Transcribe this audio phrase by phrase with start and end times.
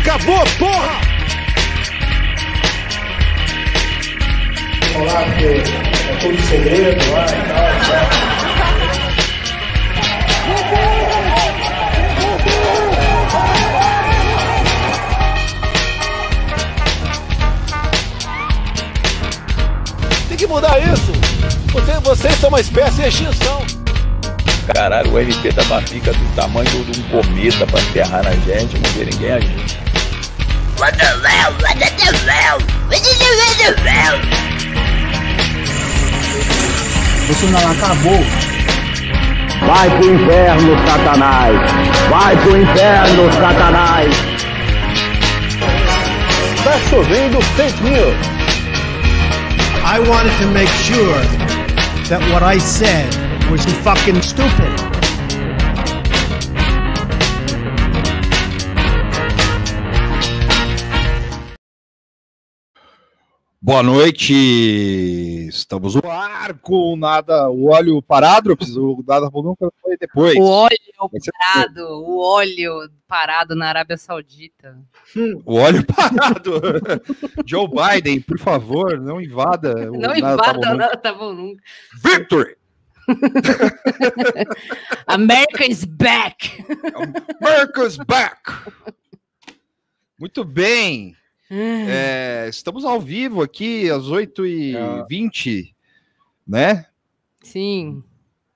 [0.00, 1.00] acabou, porra!
[5.38, 7.68] Que é tudo segredo lá e tal.
[20.28, 21.12] Tem que mudar isso!
[21.72, 23.64] Você, vocês são uma espécie de extinção!
[24.74, 28.90] Caralho, o MP da fica do tamanho de um cometa pra enterrar na gente, não
[28.90, 29.87] vê ninguém agir.
[37.28, 38.24] Isso não acabou.
[39.66, 41.56] Vai pro inferno, Satanás!
[42.08, 44.14] Vai pro inferno, Satanás!
[46.64, 48.16] Tá chovendo fake news!
[49.84, 51.20] I wanted to make sure
[52.08, 53.08] that what I said
[53.50, 54.87] was fucking stupid.
[63.68, 64.32] Boa noite,
[65.46, 70.38] estamos no ar com nada, o óleo parado, eu preciso nada nunca foi depois.
[70.38, 70.78] O óleo
[71.38, 74.74] parado, o óleo parado na Arábia Saudita.
[75.44, 76.62] O óleo parado.
[77.44, 79.90] Joe Biden, por favor, não invada.
[79.90, 80.74] o Não Tá invada, Nunca.
[80.74, 81.62] nada tá bom nunca.
[82.02, 82.56] Victory!
[85.06, 86.64] America is back!
[87.38, 88.40] America's back!
[90.18, 91.14] Muito bem.
[91.50, 95.74] É, estamos ao vivo aqui às 8h20,
[96.46, 96.86] né?
[97.42, 98.02] Sim.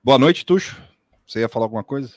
[0.03, 0.79] Boa noite, Tuxo.
[1.25, 2.11] Você ia falar alguma coisa?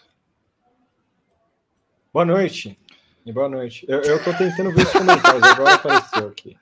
[2.13, 2.79] Boa noite.
[3.25, 3.87] E boa noite.
[3.89, 6.57] Eu, eu tô tentando ver os comentários, agora apareceu aqui.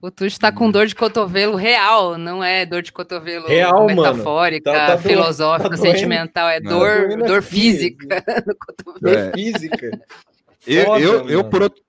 [0.00, 4.70] O Tuxo tá com dor de cotovelo real, não é dor de cotovelo Real, metafórica,
[4.72, 9.00] Tá- tá doendo- filosófica, tá sentimental, é dor, doendo dor física no cotovelo.
[9.00, 9.32] Dor É.
[9.32, 10.00] física.
[10.66, 11.80] Eu, eu, eu por outro.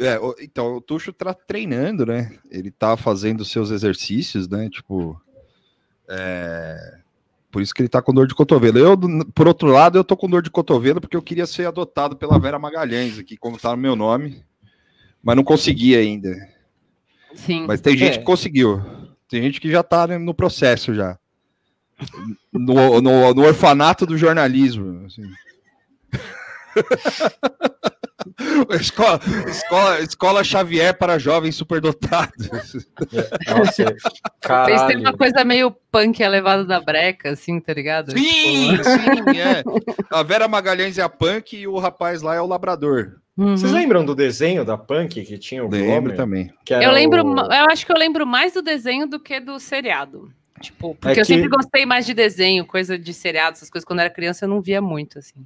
[0.00, 2.36] É, então, o Tuxo tá treinando, né?
[2.50, 4.68] Ele tá fazendo seus exercícios, né?
[4.68, 5.20] Tipo.
[6.08, 6.98] é,
[7.50, 8.78] Por isso que ele tá com dor de cotovelo.
[8.78, 8.98] Eu,
[9.34, 12.38] por outro lado, eu tô com dor de cotovelo porque eu queria ser adotado pela
[12.38, 14.42] Vera Magalhães aqui, como tá no meu nome.
[15.22, 16.34] Mas não consegui ainda.
[17.34, 17.64] Sim.
[17.66, 18.18] Mas tem gente É.
[18.18, 18.82] que conseguiu.
[19.28, 21.18] Tem gente que já tá né, no processo já.
[22.52, 25.06] No, no, no orfanato do jornalismo.
[25.06, 25.22] assim.
[28.80, 32.48] escola, escola, escola Xavier para jovens superdotados.
[32.48, 35.00] Nossa, Fez ter caralho.
[35.00, 38.12] uma coisa meio punk elevado da breca, assim, tá ligado?
[38.12, 39.62] Sim, sim, é.
[40.10, 43.16] A Vera Magalhães é a punk e o rapaz lá é o labrador.
[43.36, 43.56] Uhum.
[43.56, 46.52] Vocês lembram do desenho da Punk que tinha o Lembro também.
[46.70, 50.30] Eu lembro, o- eu acho que eu lembro mais do desenho do que do seriado.
[50.60, 53.84] Tipo, porque É eu que- sempre gostei mais de desenho, coisa de seriado, essas coisas.
[53.84, 55.44] Quando eu era criança, eu não via muito, assim.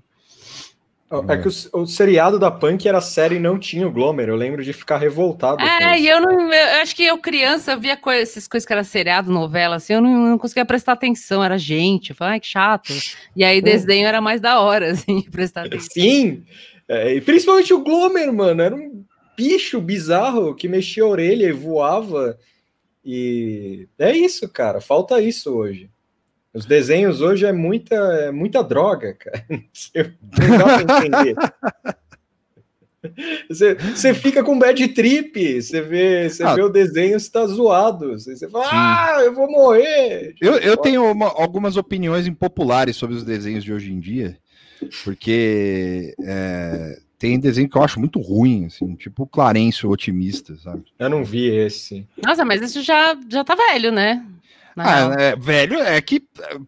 [1.10, 4.28] É que o, o seriado da Punk era série e não tinha o Glomer.
[4.28, 5.62] Eu lembro de ficar revoltado.
[5.62, 6.52] É, e eu não.
[6.52, 9.94] Eu acho que eu, criança, eu via coi- essas coisas que era seriado, novela, assim,
[9.94, 12.10] eu não, não conseguia prestar atenção, era gente.
[12.10, 12.92] Eu falava, ai, que chato.
[13.34, 15.88] E aí, desenho era mais da hora, assim, prestar atenção.
[15.90, 16.44] Sim!
[16.86, 18.60] É, e principalmente o Glomer, mano.
[18.60, 19.02] Era um
[19.34, 22.38] bicho bizarro que mexia a orelha e voava.
[23.02, 24.80] E é isso, cara.
[24.80, 25.88] Falta isso hoje.
[26.54, 29.44] Os desenhos hoje é muita, é muita droga, cara.
[29.50, 31.34] Não dá pra entender.
[33.48, 36.54] Você, você fica com bad trip, você vê, você Ah.
[36.54, 38.10] vê o desenho, você tá zoado.
[38.18, 38.70] Você, você fala, Sim.
[38.72, 40.34] ah, eu vou morrer.
[40.40, 44.36] Eu, eu tenho uma- algumas opiniões impopulares sobre os desenhos de hoje em dia,
[45.04, 50.82] porque é, tem desenho que eu acho muito ruim, assim, tipo o Clarencio Otimista, sabe?
[50.98, 52.04] Eu não vi esse.
[52.24, 54.24] Nossa, mas isso já, já tá velho, né?
[54.84, 56.22] Ah, é, velho, é que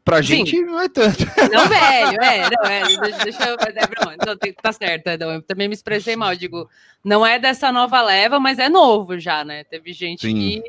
[0.05, 0.45] pra Sim.
[0.47, 1.25] gente não é tanto.
[1.53, 5.43] Não, velho, é, não, é, deixa, deixa eu, é, não, tá certo, é, não, eu
[5.43, 6.69] também me expressei mal, digo,
[7.05, 10.35] não é dessa nova leva, mas é novo já, né, teve gente Sim.
[10.35, 10.63] que,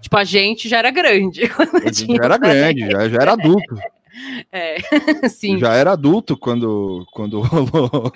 [0.00, 3.74] tipo, a gente já era grande, quando Já tinha- era grande, já, já era adulto.
[4.52, 4.76] é,
[5.28, 8.12] sim, Já era adulto quando, quando rolou.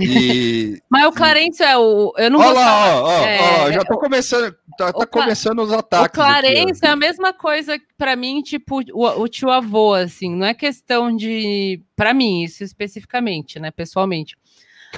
[0.00, 0.80] E.
[0.90, 3.38] mas o Clarence é o, eu não Olha lá, ó, ó, é,
[3.68, 4.52] ó, já tô começando.
[4.76, 6.06] Tá, tá o Cla- começando os O ataques.
[6.06, 6.24] aqui, ó.
[6.24, 10.54] Clarence é a mesma coisa pra mim, tipo, o, o tio avô, assim, não é
[10.54, 11.80] questão de.
[11.94, 14.36] Pra mim, isso especificamente, né, pessoalmente.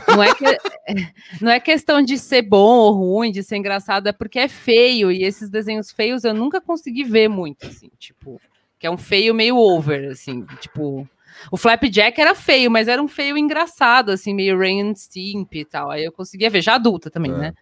[0.09, 0.45] Não é, que-
[1.41, 5.11] não é questão de ser bom ou ruim, de ser engraçado, é porque é feio,
[5.11, 8.41] e esses desenhos feios eu nunca consegui ver muito, assim, tipo,
[8.87, 11.09] que é um feio meio over, assim, tipo.
[11.51, 15.65] O Flapjack era feio, mas era um feio engraçado, assim, meio Rain and Stimp e
[15.67, 15.91] tal.
[15.91, 17.37] Aí eu conseguia ver, já adulta também, É.
[17.37, 17.53] né?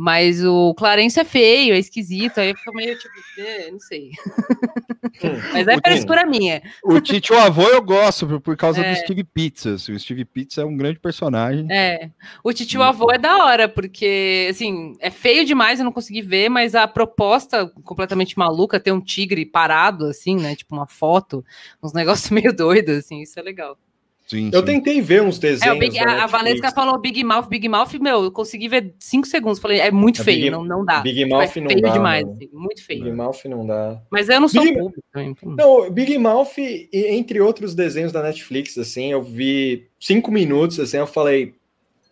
[0.00, 4.10] Mas o Clarence é feio, é esquisito, aí fica meio tipo, eh, não sei.
[5.52, 6.62] Mas é O frescura minha.
[6.84, 8.92] O Tite, o avô, eu gosto por, por causa É.
[8.94, 9.74] do Steve Pizza.
[9.74, 11.66] assim, O Steve Pizza é um grande personagem.
[11.68, 12.10] É.
[12.44, 16.48] O titio avô é da hora, porque, assim, é feio demais, eu não consegui ver,
[16.48, 20.54] mas a proposta completamente maluca, ter um tigre parado, assim, né?
[20.54, 21.44] Tipo uma foto,
[21.82, 23.76] uns negócios meio doidos, assim, isso é legal.
[24.28, 24.66] Sim, Eu sim.
[24.66, 25.76] tentei ver uns desenhos.
[25.76, 26.32] É, Big- da a, a Netflix.
[26.32, 29.58] Valesca falou Big Mouth, Big Mouth, meu, eu consegui ver cinco segundos.
[29.58, 31.00] Falei, é muito A feio, Big- não, não dá.
[31.00, 32.36] Big Tipo, Mouth é não feio dá, demais, mano.
[32.36, 33.04] assim, muito feio.
[33.04, 34.02] Big Mouth não dá.
[34.10, 38.22] Mas eu não sou Big- público então- Não, Big Mouth, e- entre outros desenhos da
[38.22, 41.54] Netflix, assim, eu vi cinco minutos, assim, eu falei,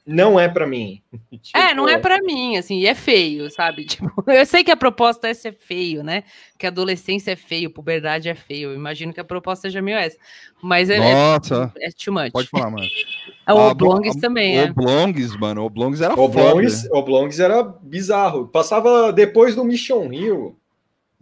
[0.06, 1.03] não é pra mim.
[1.55, 3.85] É, não é Tipo, pra mim, assim, e é feio, sabe?
[3.87, 6.25] Tipo, eu sei que a proposta é ser feio, né?
[6.58, 8.70] Que adolescência é feio, puberdade é feio.
[8.70, 10.17] Eu imagino que a proposta seja meio essa.
[10.62, 12.32] Mas é, é, Nossa, é too much.
[12.32, 12.85] pode falar, mano.
[13.47, 14.64] É, O Ah, Oblongues bo- também, é.
[14.64, 15.62] Oblongues, mano.
[15.64, 16.99] Oblongues era Oblongues, foda.
[16.99, 18.49] Oblongues era bizarro.
[18.49, 20.58] Passava depois do Mission Hill.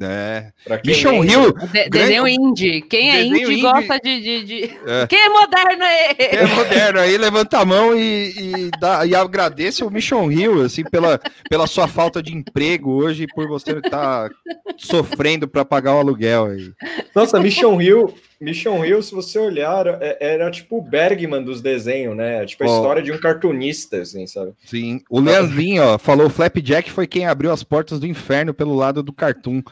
[0.01, 0.51] É.
[0.83, 1.25] Quem Mission.
[1.25, 2.83] Hill, De- grande- Desenho indie.
[2.83, 5.07] Quem é Desenho indie, indie- gosta de, de, de- É.
[5.07, 6.17] Quem é moderno aí?
[6.19, 6.99] é moderno.
[7.01, 11.67] Aí levanta a mão e, e, dá, e agradece o Mission Hill, assim, pela, pela
[11.69, 14.31] sua falta de emprego hoje e por você estar
[14.77, 16.73] sofrendo para pagar o aluguel aí.
[17.15, 18.13] Nossa, Mission Hill,
[18.45, 22.45] Mission Hill, se você olhar, é- era tipo o Bergman dos desenhos, né?
[22.47, 22.77] Tipo a Ó.
[22.77, 24.53] história de um cartunista, assim, sabe?
[24.65, 25.01] Sim.
[25.11, 29.13] O Leandrinho, ó, falou: Flapjack foi quem abriu as portas do inferno pelo lado do
[29.13, 29.63] cartoon.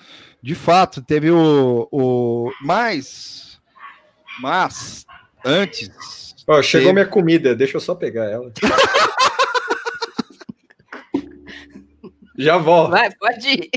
[0.42, 1.86] De fato, teve o.
[1.92, 2.50] o...
[2.62, 3.60] Mas.
[4.40, 5.06] Mas.
[5.44, 5.90] Antes.
[6.48, 8.50] Ó, chegou Teve- minha comida, deixa eu só pegar ela.
[12.36, 12.90] Já volto.
[12.90, 13.70] Vai, pode ir.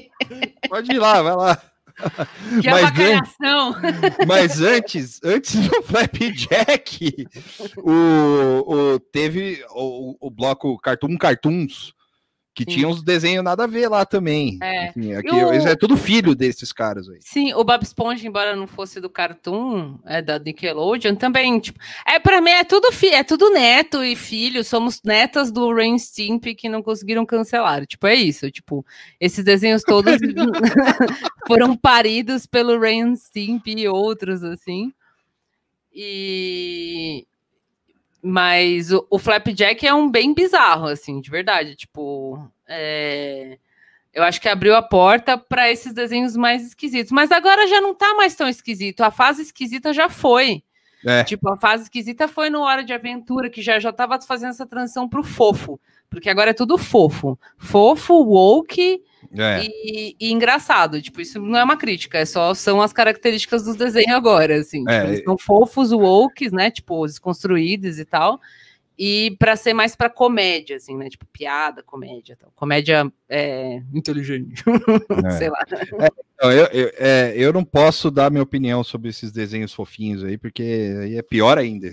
[0.70, 1.62] Pode ir lá, vai lá.
[2.62, 3.76] Que Mas avacalhação.
[4.28, 7.28] Mas antes, antes do Flapjack,
[7.78, 11.94] o, o, teve o, o bloco Cartoon Cartoons,
[12.56, 12.72] que Sim.
[12.72, 14.58] tinha uns desenhos nada a ver lá também.
[14.64, 14.88] É.
[14.90, 17.18] Enfim, aqui, o- eles é tudo filho desses caras aí.
[17.20, 22.18] Sim, o Bob Esponja, embora não fosse do Cartoon, é da Nickelodeon, também, tipo, é
[22.18, 26.56] para mim é tudo fi é tudo neto e filho, somos netas do Rain Stimpy
[26.56, 27.86] que não conseguiram cancelar.
[27.86, 28.86] Tipo, é isso, tipo,
[29.20, 30.16] esses desenhos todos
[31.48, 34.94] foram paridos pelo Rain Stimpy e outros assim.
[35.94, 37.26] E
[38.28, 41.76] mas o, o Flapjack é um bem bizarro, assim, de verdade.
[41.76, 43.60] Tipo, é,
[44.12, 47.12] eu acho que abriu a porta para esses desenhos mais esquisitos.
[47.12, 49.02] Mas agora já não tá mais tão esquisito.
[49.02, 50.64] A fase esquisita já foi.
[51.06, 51.24] É.
[51.24, 54.66] Tipo, a fase esquisita foi no Hora de Aventura, que já já tava fazendo essa
[54.66, 55.80] transição pro fofo.
[56.10, 57.38] Porque agora é tudo fofo.
[57.60, 59.04] Fofo, woke
[59.38, 59.62] É.
[59.64, 61.02] e, e engraçado.
[61.02, 64.80] Tipo, isso não é uma crítica, é só são as características dos desenhos agora, assim.
[64.80, 66.72] Tipo, É, eles são fofos, wokes, né?
[66.72, 68.40] Tipo, desconstruídos e tal.
[68.98, 71.10] E para ser mais para comédia, assim, né?
[71.10, 72.50] Tipo, piada, comédia, tal.
[72.56, 74.64] comédia é, inteligente,
[75.26, 75.30] É.
[75.32, 75.60] sei lá.
[76.42, 80.38] Não, eu, eu, é, eu não posso dar minha opinião sobre esses desenhos fofinhos aí,
[80.38, 81.88] porque aí é pior ainda.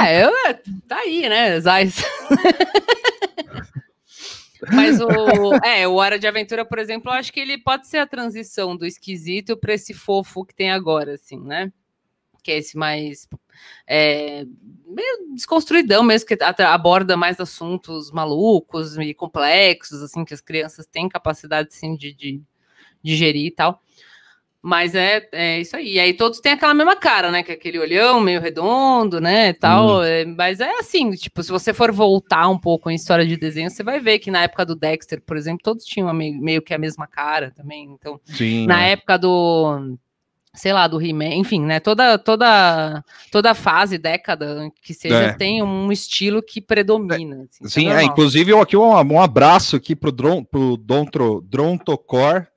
[0.00, 0.52] É, eu, é,
[0.86, 1.96] tá aí, né, Zais.
[4.72, 5.08] Mas o,
[5.64, 8.76] é, o Hora de Aventura, por exemplo, eu acho que ele pode ser a transição
[8.76, 11.72] do esquisito para esse fofo que tem agora, assim, né?
[12.42, 13.28] Que é esse mais
[13.86, 14.44] é,
[14.86, 21.08] meio desconstruidão mesmo, que aborda mais assuntos malucos e complexos, assim, que as crianças têm
[21.08, 22.40] capacidade, sim, de, de
[23.02, 23.82] digerir e tal.
[24.66, 25.92] Mas é, é isso aí.
[25.92, 27.44] E aí todos têm aquela mesma cara, né?
[27.44, 29.52] Que é aquele olhão meio redondo, né?
[29.52, 30.02] Tal.
[30.02, 33.70] É, mas é assim, tipo, se você for voltar um pouco em história de desenho,
[33.70, 36.74] você vai ver que na época do Dexter, por exemplo, todos tinham meio, meio que
[36.74, 37.92] a mesma cara também.
[37.92, 38.66] Então, Sim.
[38.66, 38.90] na é.
[38.90, 39.96] época do
[40.52, 41.78] sei lá, do He-Man, enfim, né?
[41.78, 45.32] Toda, toda, toda fase, década que seja, É.
[45.32, 47.36] tem um estilo que predomina.
[47.36, 51.40] assim, isso Sim, é, inclusive eu aqui um, um abraço aqui pro, Dron, pro Dontro,
[51.48, 52.48] Drontocor,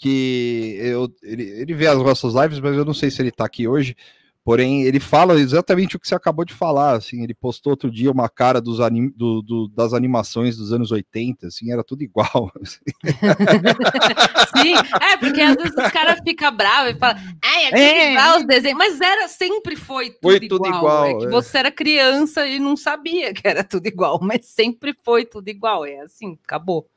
[0.00, 3.44] que eu, ele, ele vê as nossas lives, mas eu não sei se ele tá
[3.44, 3.94] aqui hoje.
[4.42, 6.94] Porém, ele fala exatamente o que você acabou de falar.
[6.96, 10.90] Assim, ele postou outro dia uma cara dos anim, do, do- das animações dos anos
[10.90, 12.50] 80, assim, era tudo igual.
[12.62, 12.80] assim.
[14.62, 18.12] Sim, é, porque às vezes os caras ficam bravos e falam, ai, é tudo É.
[18.12, 20.78] igual os desenhos, mas era, sempre foi tudo, Foi tudo igual.
[20.78, 21.28] igual, É que é.
[21.30, 25.84] você era criança e não sabia que era tudo igual, mas sempre foi tudo igual.
[25.84, 26.88] É assim, acabou.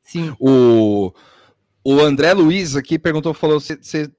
[0.00, 0.32] Sim.
[0.38, 1.12] O,
[1.94, 4.10] o André Luiz aqui perguntou, falou, você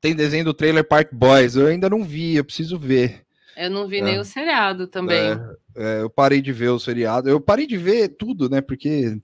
[0.00, 1.56] tem desenho do trailer Park Boys?
[1.56, 3.22] Eu ainda não vi, eu preciso ver.
[3.56, 4.02] Eu não vi É.
[4.02, 5.18] nem o seriado também.
[5.18, 5.38] É,
[5.76, 7.28] é, eu parei de ver o seriado.
[7.28, 8.60] Eu parei de ver tudo, né?
[8.60, 9.18] Porque,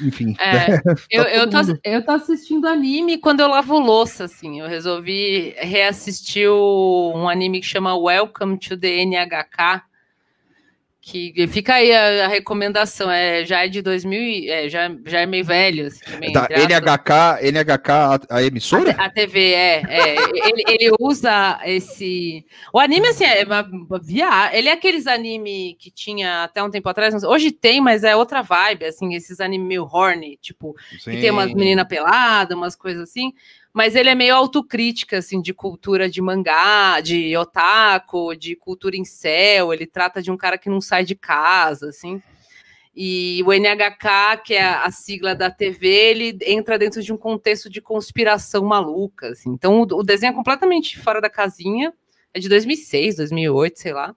[0.00, 0.36] enfim.
[0.38, 0.66] É,
[1.10, 1.80] eu, eu, todo tô, mundo.
[1.82, 4.60] eu tô assistindo anime quando eu lavo louça, assim.
[4.60, 9.82] Eu resolvi reassistir o- um anime que chama Welcome to the NHK,
[11.04, 15.18] Que fica aí a, a recomendação, é, já é de 2000, e- é, já, já
[15.18, 15.88] é meio velho.
[15.88, 16.62] Assim, também, aspas.
[16.62, 17.10] NHK,
[17.42, 18.92] NHK, a, a emissora?
[18.92, 19.82] A TV, é.
[19.88, 22.46] é ele, ele usa esse.
[22.72, 24.56] O anime, assim, é uma, uma via...
[24.56, 27.24] Ele é aqueles anime que tinha até um tempo atrás.
[27.24, 31.48] Hoje tem, mas é outra vibe, assim, esses anime meio horny, tipo, que tem umas
[31.48, 31.56] Sim.
[31.56, 33.32] meninas peladas, umas coisas assim.
[33.72, 39.04] Mas ele é meio autocrítica, assim, de cultura de mangá, de otaku, de cultura em
[39.04, 39.72] céu.
[39.72, 42.22] Ele trata de um cara que não sai de casa, assim.
[42.94, 47.70] E o NHK, que é a sigla da TV, ele entra dentro de um contexto
[47.70, 49.28] de conspiração maluca.
[49.28, 49.50] assim.
[49.50, 51.94] Então, o, desenho é completamente fora da casinha.
[52.34, 54.14] É de 2006, 2008, sei lá.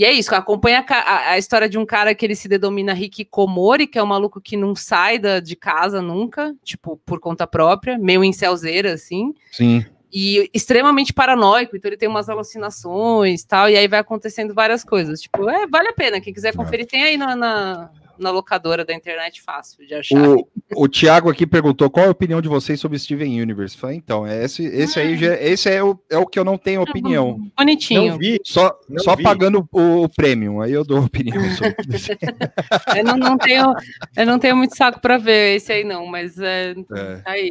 [0.00, 2.94] E é isso, acompanha a, a- a história de um cara que ele se denomina
[2.94, 7.46] Hikikomori, que é um maluco que não sai da, de casa nunca, tipo, por conta
[7.46, 9.84] própria, meio incelzeira, assim Sim.
[10.10, 15.20] e extremamente paranoico, então ele tem umas alucinações tal, e aí vai acontecendo várias coisas.
[15.20, 16.18] Tipo, é, vale a pena.
[16.18, 17.90] Quem quiser conferir, tem aí na, na,
[18.20, 20.16] na locadora da internet fácil de achar.
[20.28, 20.46] O,
[20.76, 23.76] o Thiago aqui perguntou qual é a opinião de vocês sobre Steven Universe.
[23.76, 26.82] Falei, então, esse, esse aí já, esse é o, é o que eu não tenho
[26.82, 27.40] opinião.
[27.56, 28.12] Bonitinho.
[28.12, 28.38] Não vi.
[28.44, 29.22] Só, Não só vi.
[29.22, 32.10] pagando o, o premium, aí eu dou opinião sobre isso.
[32.96, 33.72] Eu não, não tenho,
[34.16, 37.22] eu não tenho muito saco pra ver esse aí, não, mas é, É.
[37.24, 37.50] aí,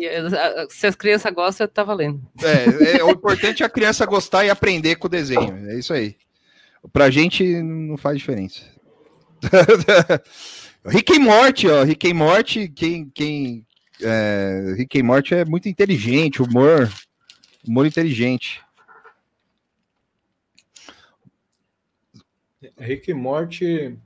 [0.69, 2.21] se as crianças gostam, tá valendo.
[2.43, 5.57] É, é, o importante é a criança gostar e aprender com o desenho.
[5.69, 6.15] É isso aí.
[6.93, 8.61] Pra gente não faz diferença.
[10.85, 11.83] Rick e Morty, ó.
[11.83, 13.09] Rick e Morty, quem.
[13.09, 13.65] quem
[14.01, 16.89] é, Rick e Morty é muito inteligente, humor.
[17.67, 18.61] Humor inteligente.
[22.77, 23.97] Rick e Morty.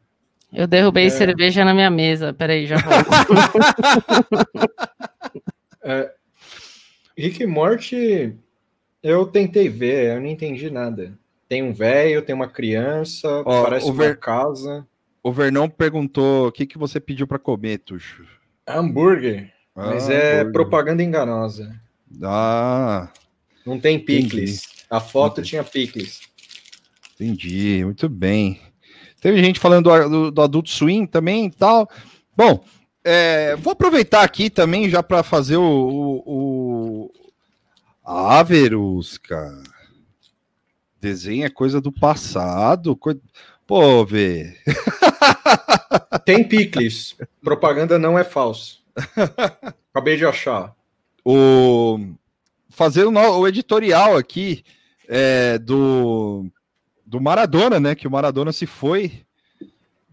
[0.51, 1.09] Eu derrubei É.
[1.09, 2.33] cerveja na minha mesa.
[2.33, 3.09] Peraí, já volto.
[5.83, 6.11] é,
[7.17, 8.35] Rick e Morty,
[9.01, 11.17] eu tentei ver, eu não entendi nada.
[11.47, 14.87] Tem um velho, tem uma criança, Ó, parece uma ver- casa.
[15.23, 18.25] O Vernão perguntou o que, que você pediu pra comer, Tuxo.
[18.67, 20.51] Hambúrguer, mas Ah, é hambúrguer.
[20.53, 21.79] propaganda enganosa.
[22.21, 23.09] Ah,
[23.65, 24.63] Não tem picles.
[24.89, 25.49] A foto Entendi.
[25.49, 26.19] tinha picles.
[27.15, 27.81] entendi.
[27.85, 28.59] Muito bem.
[29.21, 31.89] Teve gente falando do, do, do Adult Swim também e tal.
[32.35, 32.63] Bom,
[33.03, 35.63] é, vou aproveitar aqui também já para fazer o,
[36.25, 37.11] o, o
[38.03, 39.63] Averus, cara.
[40.99, 42.95] Desenho é coisa do passado.
[42.97, 43.19] coi-
[43.65, 44.57] Pô, vê.
[46.25, 47.15] Tem picles.
[47.41, 48.83] Propaganda não é falso.
[49.91, 50.75] Acabei de achar.
[51.25, 51.99] o
[52.69, 54.63] fazer o, editorial aqui
[55.07, 56.45] é, do
[57.05, 57.93] do Maradona, né?
[57.93, 59.11] Que o Maradona se foi,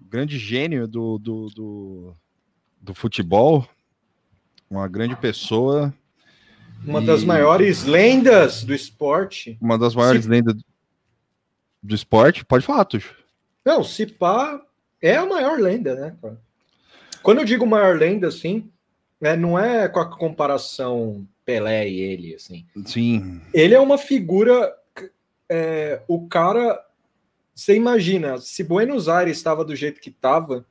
[0.01, 2.15] grande gênio do, do, do,
[2.81, 3.67] do futebol,
[4.69, 5.95] uma grande pessoa,
[6.85, 9.57] Uma E- das maiores lendas do esporte.
[9.61, 10.65] uma das maiores Se- lendas do,
[11.83, 12.45] do esporte.
[12.45, 13.15] Pode falar, Tuxo.
[13.65, 14.61] Não, se pá,
[15.03, 16.17] é a maior lenda, né?
[17.23, 18.71] Quando eu digo maior lenda, assim,
[19.21, 22.65] né, não é com a comparação Pelé e ele, assim.
[22.87, 24.73] Sim, Ele é uma figura.
[25.49, 26.85] é, o cara.
[27.55, 30.65] Você imagina, se Buenos Aires estava do jeito que estava,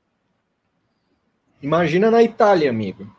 [1.62, 3.14] imagina na Itália, amigo.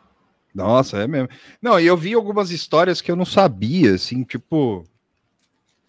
[0.53, 1.29] Nossa, é mesmo.
[1.61, 4.83] Não, e eu vi algumas histórias que eu não sabia, assim, tipo.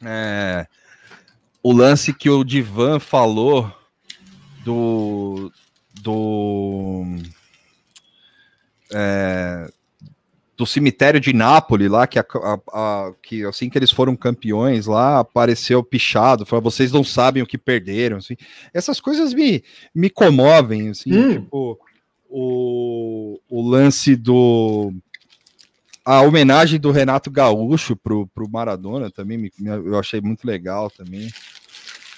[0.04, 0.66] é,
[1.62, 3.72] o lance que o Divan falou
[4.64, 5.52] do.
[6.02, 7.04] do.
[8.92, 9.70] é,
[10.56, 14.86] do cemitério de Nápoles lá, que, a- a- a- que assim que eles foram campeões
[14.86, 18.36] lá, apareceu pichado, falou, vocês não sabem o que perderam, assim.
[18.72, 19.64] Essas coisas me,
[19.94, 21.32] me comovem, assim, Hum.
[21.32, 21.80] tipo,
[22.28, 24.92] o, o lance do
[26.04, 30.90] a homenagem do Renato Gaúcho pro, pro Maradona também me- me- eu achei muito legal
[30.90, 31.28] também.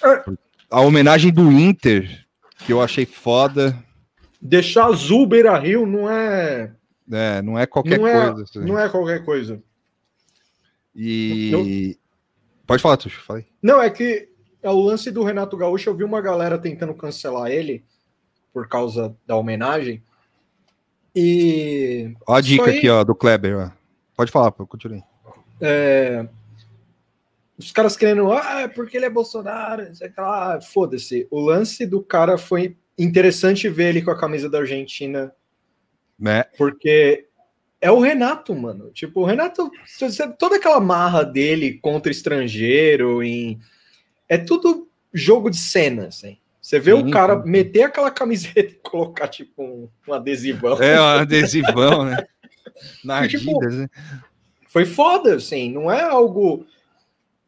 [0.03, 0.25] É.
[0.71, 2.25] A homenagem do Inter,
[2.59, 3.77] que eu achei foda,
[4.41, 6.71] Deixar azul Beira Rio não é.
[7.09, 7.41] né?
[7.41, 8.43] Não é qualquer não, é coisa.
[8.43, 8.59] assim.
[8.61, 9.63] não é qualquer coisa.
[10.95, 11.99] E
[12.67, 13.47] pode falar, Tuxo, falei.
[13.63, 14.29] Não, é que
[14.63, 17.85] é o lance do Renato Gaúcho, eu vi uma galera tentando cancelar ele
[18.53, 20.03] por causa da homenagem.
[21.15, 23.71] E Ó a dica aí- aqui, ó, do Kleber, ó.
[24.17, 25.03] Pode falar, continue.
[25.61, 26.27] é,
[27.57, 29.87] os caras querendo, ah, é porque ele é Bolsonaro.
[30.17, 31.27] Ah, Foda-se.
[31.31, 35.33] O lance do cara foi interessante ver ele com a camisa da Argentina,
[36.19, 36.45] Né?
[36.57, 37.27] porque
[37.81, 38.91] é o Renato, mano.
[38.93, 39.71] Tipo, o Renato,
[40.39, 43.61] toda aquela marra dele contra estrangeiro, em,
[44.29, 46.39] é tudo jogo de cena, assim.
[46.61, 47.51] Você vê Sim, o cara sim.
[47.51, 50.83] meter aquela camiseta e colocar, tipo, um, um adesivão.
[50.83, 52.25] É, um adesivão, né?
[53.05, 53.89] Na E, tipo, Adidas, né?
[54.69, 55.71] Foi foda, assim.
[55.71, 56.67] Não é algo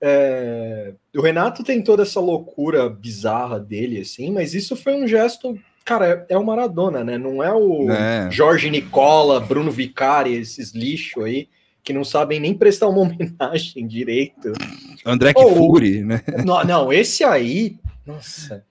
[0.08, 5.58] é, o Renato tem toda essa loucura bizarra dele, assim, mas isso foi um gesto.
[5.84, 7.18] Cara, é, é o Maradona, né?
[7.18, 8.30] Não é o É.
[8.30, 11.48] Jorge Nicola, Bruno Vicari, esses lixo aí,
[11.82, 14.52] que não sabem nem prestar uma homenagem direito.
[15.04, 16.22] André Kifuri, né?
[16.44, 18.64] Não, não, esse aí, nossa.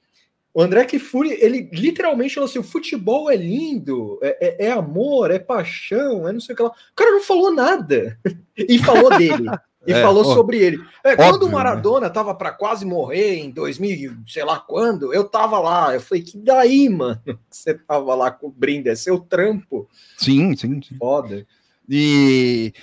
[0.54, 5.30] O André Kifuri, ele literalmente falou assim: o futebol é lindo, é, é- é amor,
[5.32, 6.70] é paixão, é não sei o que lá.
[6.70, 8.18] O cara não falou nada.
[8.58, 9.50] E falou dele.
[9.86, 10.84] E É, falou ó, sobre ele.
[11.04, 15.24] É, quando óbvio, o Maradona tava para quase morrer em 2000, sei lá quando, eu
[15.24, 15.94] tava lá.
[15.94, 17.22] Eu falei, que daí, mano?
[17.26, 19.88] Que você tava lá cobrindo, é seu trampo.
[20.18, 20.98] Sim, sim, sim.
[20.98, 21.46] Foda.
[21.88, 22.74] E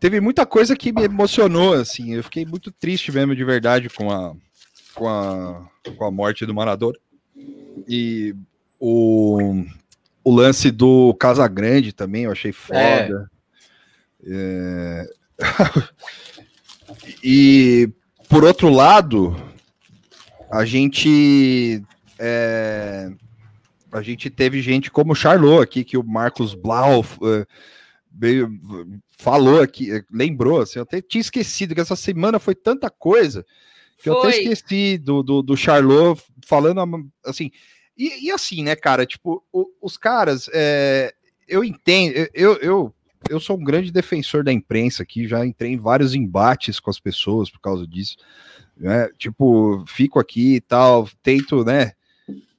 [0.00, 2.14] teve muita coisa que me emocionou, assim.
[2.14, 4.34] Eu fiquei muito triste mesmo, de verdade, com a,
[4.94, 6.98] com a, com a morte do Maradona.
[7.88, 8.34] E
[8.80, 9.64] o,
[10.24, 13.30] o lance do Casagrande também, eu achei foda.
[14.24, 15.06] É.
[17.22, 17.88] e,
[18.28, 19.36] por outro lado,
[20.50, 21.82] a gente...
[22.18, 23.10] é,
[23.92, 27.04] a gente teve gente como o Charlot aqui, que o Marcos Blau
[28.12, 28.50] veio-
[29.16, 33.44] falou aqui, eh, lembrou, assim, eu até tinha esquecido que essa semana foi tanta coisa
[34.02, 34.42] que eu até Foi.
[34.42, 37.50] esqueci do, do, do Charlot falando assim.
[37.96, 39.06] E, e assim, né, cara?
[39.06, 41.14] Tipo, o- os caras, é,
[41.48, 42.94] eu entendo, eu, eu,
[43.28, 47.00] eu sou um grande defensor da imprensa aqui, já entrei em vários embates com as
[47.00, 48.16] pessoas por causa disso.
[48.76, 49.08] Né?
[49.18, 51.92] Tipo, fico aqui e tal, tento, né?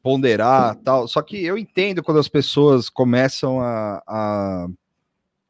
[0.07, 1.05] ponderar tal.
[1.05, 4.67] Só que eu entendo quando as pessoas começam a, a,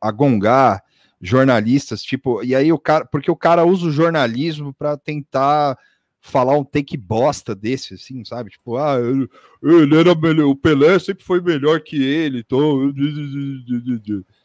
[0.02, 0.84] a gongar
[1.22, 5.78] jornalistas, tipo, e aí o cara, porque o cara usa o jornalismo para tentar
[6.20, 8.50] falar um take bosta desse, assim, sabe?
[8.50, 9.30] Tipo, ah, ele,
[9.64, 12.92] ele era melhor, o Pelé sempre foi melhor que ele, então.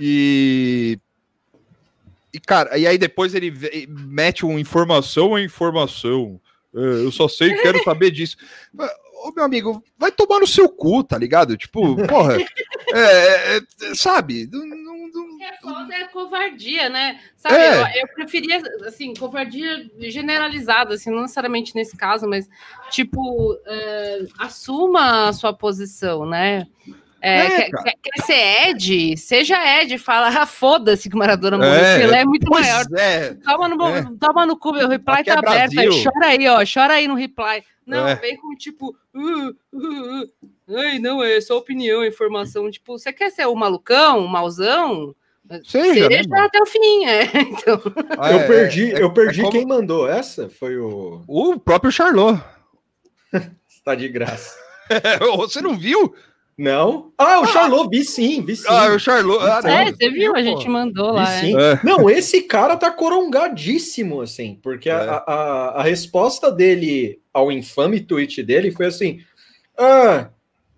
[0.00, 0.98] E.
[2.32, 3.52] E, cara, e aí depois ele
[3.88, 6.40] mete uma informação em informação.
[6.74, 8.36] É, eu só sei, quero saber disso.
[9.24, 11.56] Ô, meu amigo, vai tomar no seu cu, tá ligado?
[11.56, 12.36] Tipo, porra,
[12.92, 13.60] é, é,
[13.94, 14.48] sabe?
[14.52, 14.84] Não- não-
[15.44, 17.20] é foda é covardia, né?
[17.36, 17.80] Sabe, É.
[17.80, 22.48] eu, eu preferia, assim, covardia generalizada, assim, não necessariamente nesse caso, mas,
[22.90, 26.66] tipo, é, assuma a sua posição, né?
[27.24, 29.16] É, É, quer, quer- ser Ed?
[29.16, 32.84] Seja Ed, fala, ah, foda-se que o Maradona morreu, É, é muito maior.
[32.96, 34.04] é, Toma no, É.
[34.20, 35.78] toma no cu, meu reply Aqui é tá aberto.
[35.80, 36.62] aí, chora aí, ó.
[36.64, 37.64] Chora aí no reply.
[37.86, 38.14] Não, É.
[38.16, 38.94] vem com tipo.
[39.14, 40.76] "Uh, uh, uh".
[40.78, 42.70] Ai, não, é só opinião, informação.
[42.70, 45.14] Tipo, você quer ser o malucão, o mauzão?
[45.64, 46.44] Seja, né, mano?
[46.46, 47.22] até o fim, é.
[47.52, 47.80] Então,
[48.18, 50.48] Ah, eu é, perdi, é- eu perdi é como- quem mandou essa?
[50.48, 51.22] Foi o.
[51.28, 52.40] O próprio Charlot.
[53.84, 54.56] Tá de graça.
[55.36, 56.14] Você não viu?
[56.56, 57.12] Não?
[57.18, 58.64] Ah, o Charlot, vi sim, vi sim.
[58.68, 59.42] Ah, o Charlot.
[59.42, 60.36] Ah, é, você viu?
[60.36, 61.32] A gente mandou lá.
[61.34, 61.40] é.
[61.40, 61.56] sim.
[61.58, 61.80] É.
[61.82, 65.08] Não, esse cara tá corongadíssimo, assim, porque a, É.
[65.08, 65.32] a,
[65.76, 69.20] a resposta dele ao infame tweet dele foi assim:
[69.76, 70.28] Ah,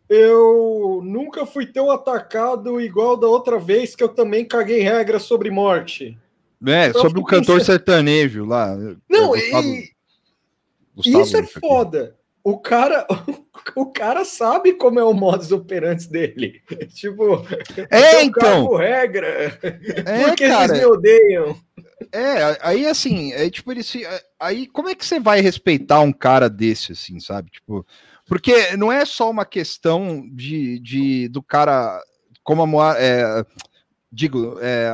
[0.08, 5.50] eu nunca fui tão atacado igual da outra vez que eu também caguei regra sobre
[5.50, 6.16] morte.
[6.66, 8.74] É, Eu sobre o fiquei cantor pensando- sertanejo lá.
[9.10, 9.90] Não, É, Gustavo- e,
[10.96, 11.60] Gustavo isso é aqui.
[11.60, 12.16] foda.
[12.42, 13.06] O cara,
[13.74, 16.62] o cara sabe como é o modus operandi dele.
[16.94, 17.44] tipo,
[17.90, 18.74] É, então.
[18.76, 19.26] regra.
[19.26, 19.50] É,
[20.28, 20.64] porque cara.
[20.64, 21.56] eles me odeiam.
[22.12, 24.06] É, aí assim, é tipo ele se.
[24.38, 27.50] Aí como é que você vai respeitar um cara desse, assim, sabe?
[27.50, 27.86] Tipo,
[28.26, 32.00] porque não é só uma questão de, de do cara,
[32.42, 32.98] como a Moara.
[33.00, 33.44] É,
[34.12, 34.90] digo, é,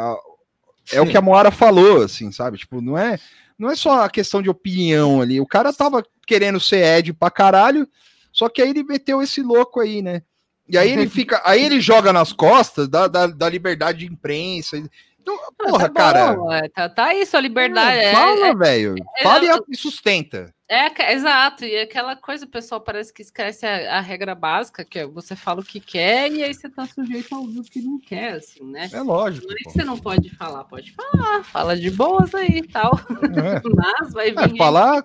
[0.92, 2.58] é o que a Moara falou, assim, sabe?
[2.58, 3.18] Tipo, não é,
[3.58, 5.40] não é só a questão de opinião ali.
[5.40, 7.88] O cara tava querendo ser Ed pra caralho,
[8.32, 10.22] só que aí ele meteu esse louco aí, né?
[10.68, 11.40] E aí ele fica.
[11.44, 14.76] Aí ele joga nas costas da, da, da liberdade de imprensa.
[15.20, 16.34] Então, Ah, porra, tá cara.
[16.34, 17.96] bom, é, tá, tá aí sua liberdade.
[17.98, 18.94] É, é- fala, é- velho.
[19.18, 20.52] é- fala e a- e sustenta.
[20.68, 24.98] É, exato, e aquela coisa, o pessoal parece que esquece a, a regra básica, que
[25.00, 27.82] é você fala o que quer e aí você tá sujeito a ouvir o que
[27.82, 28.88] não quer, assim, né?
[28.90, 29.46] É lógico.
[29.46, 32.92] Não é que você não pode falar, pode falar, fala de boas aí e tal,
[32.94, 33.60] É.
[34.00, 34.54] mas vai vir.
[34.54, 35.04] É, falar,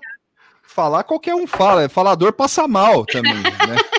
[0.77, 3.41] falar qualquer um fala, é falador passa mal também, né?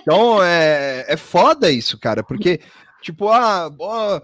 [0.00, 2.60] Então é, é foda isso, cara, porque,
[3.00, 4.20] tipo, ah, ó,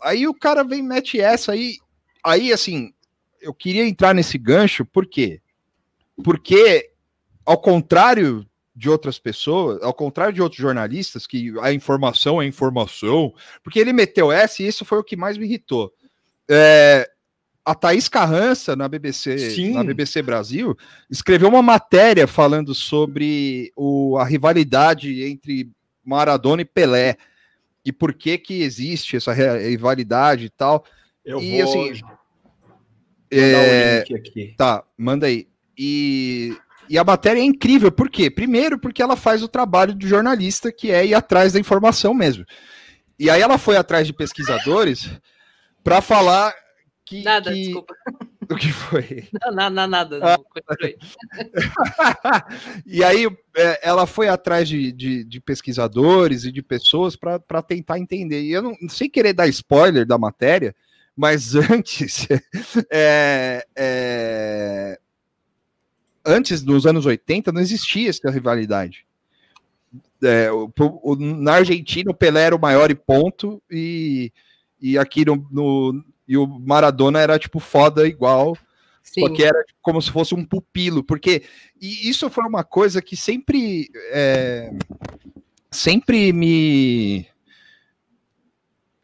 [0.00, 1.76] aí o cara vem e mete essa aí,
[2.24, 2.90] aí assim,
[3.38, 5.42] eu queria entrar nesse gancho, por quê?
[6.24, 6.90] Porque,
[7.44, 13.34] ao contrário de outras pessoas, ao contrário de outros jornalistas, que a informação é informação,
[13.62, 15.92] porque ele meteu essa e isso foi o que mais me irritou.
[16.48, 17.10] É,
[17.64, 19.72] a Thaís Carrança, na BBC, Sim.
[19.72, 20.76] na BBC Brasil,
[21.10, 25.70] escreveu uma matéria falando sobre o, a rivalidade entre
[26.04, 27.16] Maradona e Pelé.
[27.84, 30.84] E por que que existe essa ri- rivalidade e tal.
[31.24, 31.70] Eu E, vou.
[31.88, 32.00] assim,
[33.30, 34.04] É.
[34.56, 35.46] Tá, manda aí.
[35.76, 36.56] E,
[36.88, 38.30] e a matéria é incrível, por quê?
[38.30, 42.44] Primeiro, porque ela faz o trabalho do jornalista, que é ir atrás da informação mesmo.
[43.18, 45.10] E aí ela foi atrás de pesquisadores
[45.82, 46.54] para falar
[47.04, 47.22] que.
[47.22, 47.94] Nada, que- desculpa.
[48.50, 49.26] O que foi?
[49.42, 50.18] Não, nada, nada.
[50.22, 50.36] Ah.
[50.36, 50.98] não, continue.
[52.84, 57.98] e aí é, ela foi atrás de, de, de pesquisadores e de pessoas para tentar
[57.98, 58.42] entender.
[58.42, 60.76] E eu não sem querer dar spoiler da matéria,
[61.16, 62.28] mas antes,
[62.90, 65.00] é, é,
[66.22, 69.06] antes dos anos 80 não existia essa rivalidade.
[70.22, 70.70] É, o-
[71.02, 74.30] o- na Argentina o Pelé era o maior e ponto e,
[74.78, 78.56] e aqui no, no- e o Maradona era tipo foda igual
[79.02, 79.32] Sim.
[79.34, 81.42] que era tipo, como se fosse um pupilo, porque
[81.80, 84.70] e isso foi uma coisa que sempre é,
[85.70, 87.26] sempre me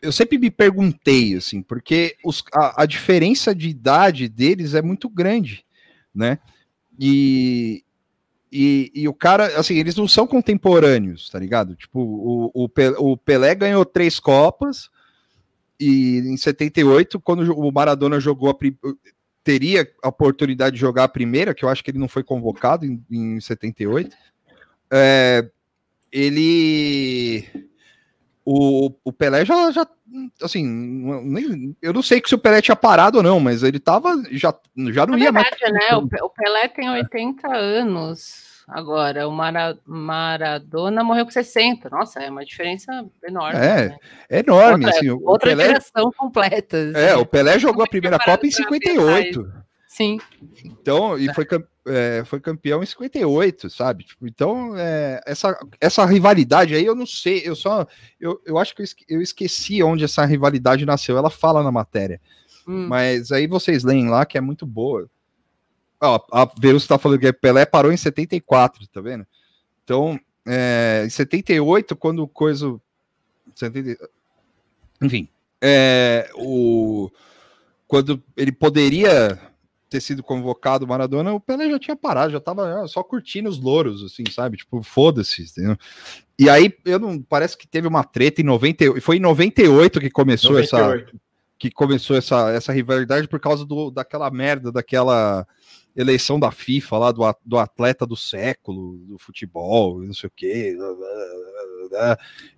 [0.03, 5.09] eu sempre me perguntei assim, porque os- a, a diferença de idade deles é muito
[5.11, 5.65] grande,
[6.15, 6.39] né?
[6.99, 7.85] E,
[8.51, 11.75] e, e o cara, assim, eles não são contemporâneos, tá ligado?
[11.77, 14.91] Tipo, o, o Pelé ganhou três Copas,
[15.81, 18.55] e em 78, quando o Maradona jogou a,
[19.43, 22.85] teria a oportunidade de jogar a primeira, que eu acho que ele não foi convocado
[22.85, 24.15] em, em 78.
[24.91, 25.49] É,
[26.13, 27.45] ele.
[28.45, 29.87] O, o Pelé já, já.
[30.43, 30.67] Assim,
[31.25, 34.11] nem- eu não sei se o Pelé tinha parado ou não, mas ele tava.
[34.33, 34.55] Já,
[34.93, 35.49] já não Na ia mais.
[35.51, 35.97] verdade, né?
[35.97, 39.29] O Pe- o Pelé tem 80 anos agora.
[39.29, 41.89] O Mara- Maradona morreu com 60.
[41.91, 43.59] Nossa, é uma diferença enorme.
[43.59, 43.97] É, né?
[44.29, 44.85] É enorme.
[44.87, 46.77] outra, assim, outra Pelé, geração completa.
[46.95, 47.21] é, assim.
[47.21, 49.53] o Pelé jogou a primeira Copa em pra pensar 58.
[49.89, 50.19] Sim.
[50.65, 54.05] Então, e foi, cam- é, foi campeão em 58, sabe?
[54.05, 57.85] Tipo, então, é, essa, essa rivalidade aí, eu não sei, eu só.
[58.21, 61.19] Eu, eu acho que eu esqueci onde essa rivalidade nasceu.
[61.19, 62.21] Ela fala na matéria.
[62.69, 62.87] Hum.
[62.89, 65.09] Mas aí vocês leem lá que é muito boa.
[66.01, 69.27] Ó, a Verus tá falando que Pelé parou em 74, tá vendo?
[69.85, 72.81] Então, é, em 78, quando o coisa.
[73.55, 73.99] 70
[75.03, 75.29] Enfim,
[75.61, 77.11] é, o,
[77.87, 79.39] quando ele poderia
[79.91, 83.59] ter sido convocado Maradona, o Pelé já tinha parado, já tava ah, só curtindo os
[83.59, 84.57] louros, assim, sabe?
[84.57, 85.77] Tipo, foda-se, entendeu?
[86.39, 90.09] E aí, eu não, parece que teve uma treta em 98, foi em 98 que
[90.09, 91.21] começou essa 98.
[91.59, 95.47] que começou essa, essa rivalidade por causa do, daquela merda, daquela
[95.97, 100.77] eleição da FIFA lá, do, do atleta do século, do futebol, não sei o quê.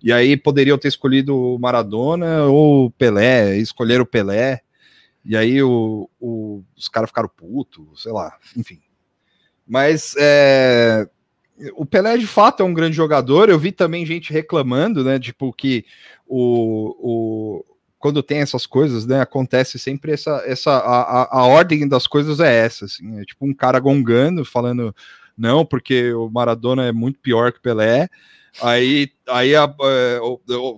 [0.01, 4.61] E aí poderiam ter escolhido o Maradona ou o Pelé, escolheram o Pelé,
[5.25, 8.79] e aí o, o- os caras ficaram putos, sei lá, enfim.
[9.65, 11.07] Mas é,
[11.75, 13.49] o Pelé de fato é um grande jogador.
[13.49, 15.17] Eu vi também gente reclamando, né?
[15.19, 15.85] Tipo, que
[16.27, 16.95] o,
[17.61, 17.65] o,
[18.03, 19.21] quando tem essas coisas, né?
[19.21, 20.43] Acontece sempre essa.
[20.45, 24.43] essa a, a, a ordem das coisas é essa, assim, é tipo um cara gongando,
[24.43, 24.93] falando,
[25.37, 28.09] não, porque o Maradona é muito pior que Pelé.
[28.61, 30.19] Aí, aí a- é,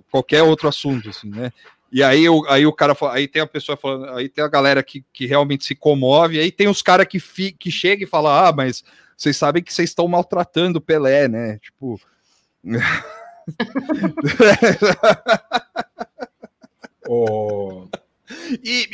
[0.08, 1.50] qualquer outro assunto, assim, né?
[1.90, 4.48] E aí, o, aí o cara fala, aí tem a pessoa falando, aí tem a
[4.48, 8.48] galera que, que realmente se comove, aí tem os caras que, que chega e fala,
[8.48, 8.84] ah, mas
[9.16, 11.58] vocês sabem que vocês estão maltratando o Pelé, né?
[11.58, 12.00] Tipo.
[17.08, 17.88] O-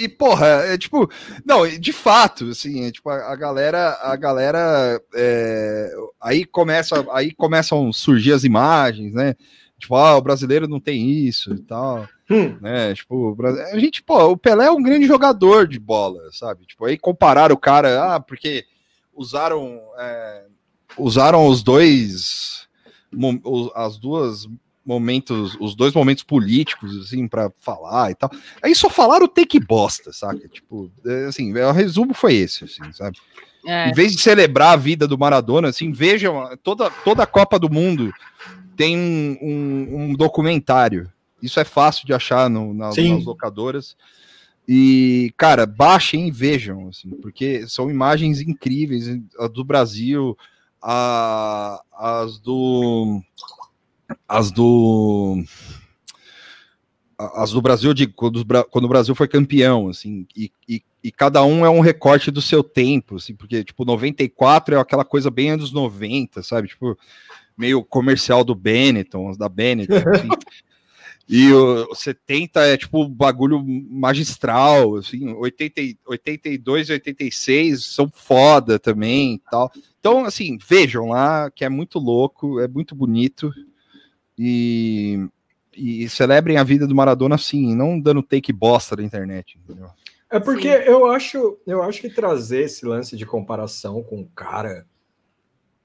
[0.02, 1.08] E, porra, é tipo,
[1.44, 7.32] não, de fato, assim, é, tipo, a, a galera, a galera, é, aí começa, aí
[7.32, 9.34] começam a surgir as imagens, né?
[9.78, 12.56] Tipo, ah, o brasileiro não tem isso e tal, Hum.
[12.60, 12.94] né?
[12.94, 13.36] Tipo,
[13.72, 16.66] a gente, pô, o Pelé é um grande jogador de bola, sabe?
[16.66, 18.64] Tipo, aí compararam o cara, ah, porque
[19.12, 20.44] usaram, é,
[20.96, 22.68] usaram os dois,
[23.74, 24.48] as duas
[24.84, 28.30] momentos, os dois momentos políticos, assim, para falar e tal.
[28.62, 30.48] Aí só falaram take bosta, saca?
[30.48, 33.16] Tipo, é, assim, o resumo foi esse, assim, sabe?
[33.66, 33.88] É.
[33.90, 37.70] Em vez de celebrar a vida do Maradona, assim, vejam, toda, toda a Copa do
[37.70, 38.12] Mundo
[38.76, 41.10] tem um, um- um documentário.
[41.40, 43.96] Isso é fácil de achar no- nas, nas locadoras.
[44.66, 49.06] E, cara, baixem e vejam, assim, porque são imagens incríveis,
[49.38, 50.36] a do Brasil,
[50.80, 53.20] a- as do.
[54.28, 55.42] As do.
[57.18, 61.12] As do Brasil, eu digo, quando, quando o Brasil foi campeão, assim, e, e, e
[61.12, 65.30] cada um é um recorte do seu tempo, assim, porque, tipo, 94 é aquela coisa
[65.30, 66.66] bem anos 90, sabe?
[66.66, 66.98] Tipo,
[67.56, 70.28] meio comercial do Benetton, da Benetton, assim.
[71.28, 78.10] E o o 70 é tipo bagulho magistral, assim, 80, e- 82 e 86 são
[78.12, 79.70] foda também tal.
[80.00, 83.52] Então, assim, vejam lá, que é muito louco, é muito bonito.
[84.44, 85.28] E,
[85.76, 89.88] e celebrem a vida do Maradona assim, não dando take bosta da internet, entendeu?
[90.28, 94.86] É porque eu acho, eu acho que trazer esse lance de comparação com o cara,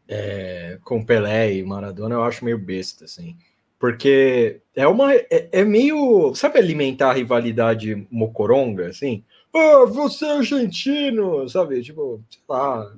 [0.07, 3.37] é, com Pelé e Maradona, eu acho meio besta, assim.
[3.79, 5.13] Porque é uma.
[5.13, 6.33] É, é meio.
[6.33, 9.23] Sabe alimentar a rivalidade mocoronga, assim?
[9.53, 11.81] Ah, você é argentino, sabe?
[11.81, 12.95] Tipo, sei lá.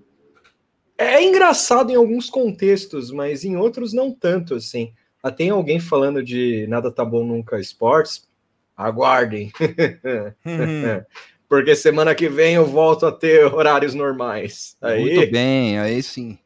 [0.97, 4.93] É engraçado em alguns contextos, mas em outros não tanto, assim.
[5.21, 8.27] Ah, tem alguém falando de nada tá bom nunca esportes?
[8.75, 9.51] Aguardem.
[10.45, 11.03] Uhum.
[11.49, 14.77] Porque semana que vem eu volto a ter horários normais.
[14.81, 16.37] Aí, Muito bem, aí sim.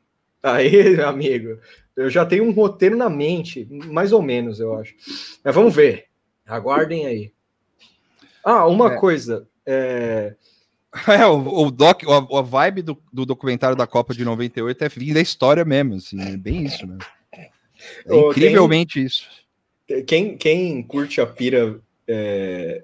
[0.42, 1.60] aí, amigo,
[1.96, 4.96] eu já tenho um roteiro na mente, mais ou menos, eu acho.
[5.44, 6.06] Mas vamos ver.
[6.48, 7.32] Aguardem aí.
[8.44, 8.98] Ah, uma É.
[8.98, 9.48] coisa.
[9.66, 10.36] é,
[11.08, 14.90] É, o, o doc, a, a vibe do, do documentário da Copa de 98 é
[14.90, 16.98] vir da história mesmo, assim, é bem isso, né?
[18.06, 19.28] É incrivelmente isso.
[20.08, 22.84] Quem, quem curte a pira é,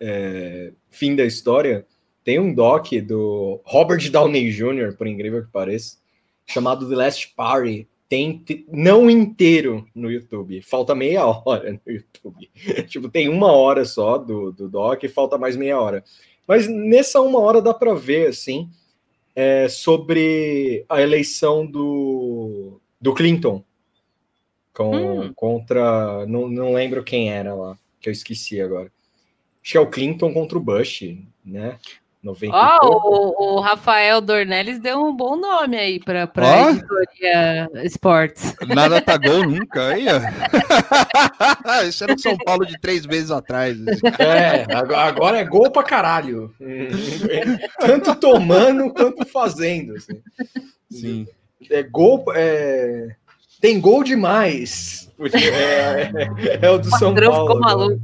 [0.00, 1.86] é, fim da história,
[2.24, 5.98] tem um doc do Robert Downey Jr., por incrível que pareça,
[6.46, 7.88] chamado The Last Party.
[8.08, 10.60] Tem te- não inteiro no YouTube.
[10.62, 12.50] Falta meia hora no YouTube.
[12.88, 16.02] tipo, tem uma hora só do, do doc e falta mais meia hora.
[16.46, 18.68] Mas nessa uma hora dá para ver, assim,
[19.34, 23.64] é, sobre a eleição do, do Clinton
[24.74, 25.32] com, Hum.
[25.34, 26.26] contra.
[26.26, 28.90] Não, não lembro quem era lá, que eu esqueci agora.
[29.62, 31.02] Acho que é o Clinton contra o Bush,
[31.44, 31.76] né?
[32.22, 33.08] 90 e Ó, pouco.
[33.42, 36.42] o, o Rafael Dornelles deu um bom nome aí para Ó.
[36.42, 38.54] a editoria Esportes.
[38.68, 40.04] Nada tá gol nunca, aí.
[41.88, 43.76] Isso era o São Paulo de três meses atrás.
[43.88, 44.00] assim.
[44.18, 46.54] É, agora, agora é gol pra caralho.
[47.80, 49.94] Tanto tomando quanto fazendo.
[49.96, 50.22] assim.
[50.90, 51.26] Sim.
[51.70, 52.24] É gol.
[52.34, 53.16] é,
[53.60, 55.10] Tem gol demais.
[55.34, 57.46] É, é- é o do São patrão Paulo.
[57.48, 58.00] ficou maluco.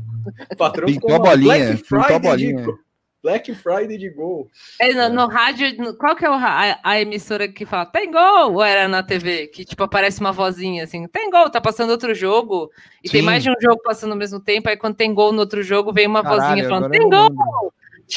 [0.53, 2.65] O patrão Pintou ficou a bolinha, Black pintou a Friday de bolinha.
[2.67, 2.79] gol.
[3.23, 4.49] Black Friday de gol.
[4.81, 8.11] É, no, no rádio, no- qual que é o a, a emissora que fala tem
[8.11, 8.53] gol?
[8.55, 9.47] Ou era na TV?
[9.49, 12.71] Que tipo aparece uma vozinha assim, tem gol, tá passando outro jogo.
[13.03, 13.27] E tem Sim.
[13.27, 14.69] mais de um jogo passando ao mesmo tempo.
[14.69, 17.29] Aí quando tem gol no outro jogo, vem uma Caralho, vozinha falando tem gol.
[17.29, 17.73] lembro.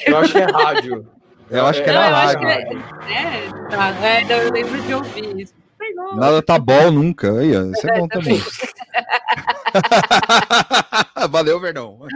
[0.05, 1.07] Eu acho que é rádio.
[1.49, 2.39] Eu acho que Não, era eu acho rádio.
[2.39, 5.53] que é, é, tá, é, eu lembro de ouvir isso.
[6.15, 7.39] Nada tá bom nunca.
[7.39, 7.63] Aí, ó.
[7.71, 8.39] Isso é bom também.
[11.29, 11.99] Valeu, Verdão.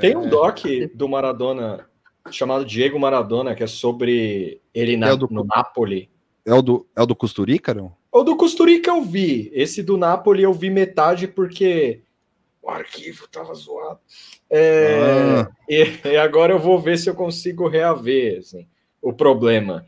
[0.00, 0.58] Tem um doc
[0.94, 1.86] do Maradona
[2.30, 6.10] chamado Diego Maradona, que é sobre ele na- É do- no Napoli.
[6.44, 7.94] É o do, é o do Costurica, não?
[8.12, 9.50] O do Costurica eu vi.
[9.54, 12.02] Esse do Napoli eu vi metade porque
[12.62, 14.00] o arquivo tava zoado.
[14.50, 14.98] É,
[15.46, 15.48] Ah.
[15.68, 18.66] e, e agora eu vou ver se eu consigo reaver assim,
[19.00, 19.86] o problema.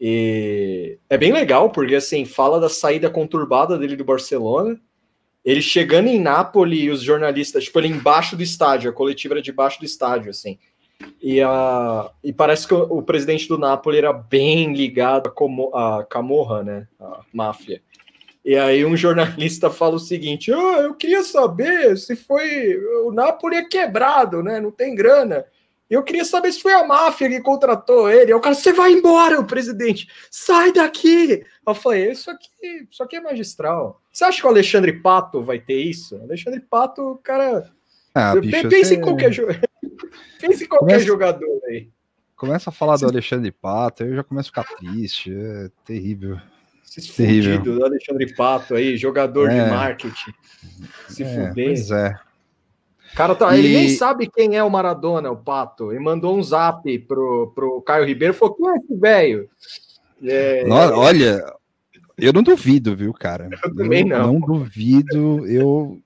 [0.00, 4.80] E é bem legal, porque assim, fala da saída conturbada dele do Barcelona.
[5.44, 9.42] Ele chegando em Nápoles e os jornalistas, tipo, ele embaixo do estádio, a coletiva era
[9.42, 10.58] debaixo do estádio, assim.
[11.20, 15.74] E, a, e parece que o, o presidente do Napoli era bem ligado a, Como,
[15.74, 16.88] a Camorra, né?
[16.98, 17.82] A máfia.
[18.44, 22.76] E aí um jornalista fala o seguinte: ah, eu queria saber se foi.
[23.04, 24.60] O Napoli é quebrado, né?
[24.60, 25.44] Não tem grana.
[25.90, 28.30] Eu queria saber se foi a máfia que contratou ele.
[28.32, 30.06] Aí o cara, você vai embora, o presidente.
[30.30, 31.44] Sai daqui.
[31.66, 32.48] Eu falei, isso aqui,
[32.88, 34.00] isso aqui é magistral.
[34.12, 36.16] Você acha que o Alexandre Pato vai ter isso?
[36.22, 37.68] Alexandre Pato, o cara.
[38.14, 39.46] Ah, bicho, pense você em qualquer, jo...
[40.40, 41.88] pense em qualquer Começa- jogador aí.
[42.36, 45.32] começa a falar do Alexandre Pato, aí eu já começo a ficar triste.
[45.34, 46.38] É terrível.
[47.16, 47.58] Terrível.
[47.58, 49.68] fudidos do Alexandre Pato aí, jogador de É.
[49.70, 50.32] marketing.
[51.08, 51.66] Se É, fuder.
[51.66, 52.18] pois é.
[53.14, 55.90] Cara, tá, ele E- nem sabe quem é o Maradona, o Pato.
[55.90, 59.48] Ele mandou um zap pro, pro Caio Ribeiro e falou: quem é esse velho?
[60.22, 61.44] É, Olha,
[62.18, 63.48] eu não duvido, viu, cara?
[63.64, 64.34] Eu também não.
[64.34, 65.46] Não duvido.
[65.46, 65.98] Eu.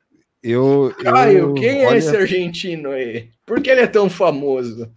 [0.43, 0.95] Eu.
[1.03, 3.29] Caio, eu- quem é olha, esse argentino aí?
[3.47, 4.90] Por que ele é tão famoso?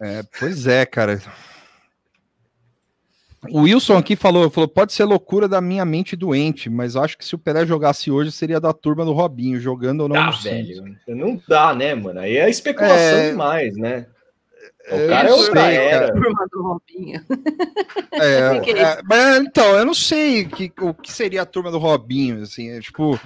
[0.00, 1.20] é, pois é, cara.
[3.50, 7.24] O Wilson aqui falou, falou, pode ser loucura da minha mente doente, mas acho que
[7.24, 10.16] se o Pelé jogasse hoje seria da turma do Robinho, jogando ou não.
[10.16, 10.44] Ah, Santos.
[10.78, 10.96] velho.
[11.08, 12.20] Não dá, né, mano?
[12.20, 13.30] Aí é especulação É.
[13.30, 14.06] demais, né?
[14.90, 16.06] O Eu cara é sei, era.
[16.08, 16.20] cara.
[16.22, 17.20] Turma do Robinho.
[18.12, 21.46] É, Que que é é, mas, então, eu não sei que, o que seria a
[21.46, 23.18] turma do Robinho, assim, é, tipo,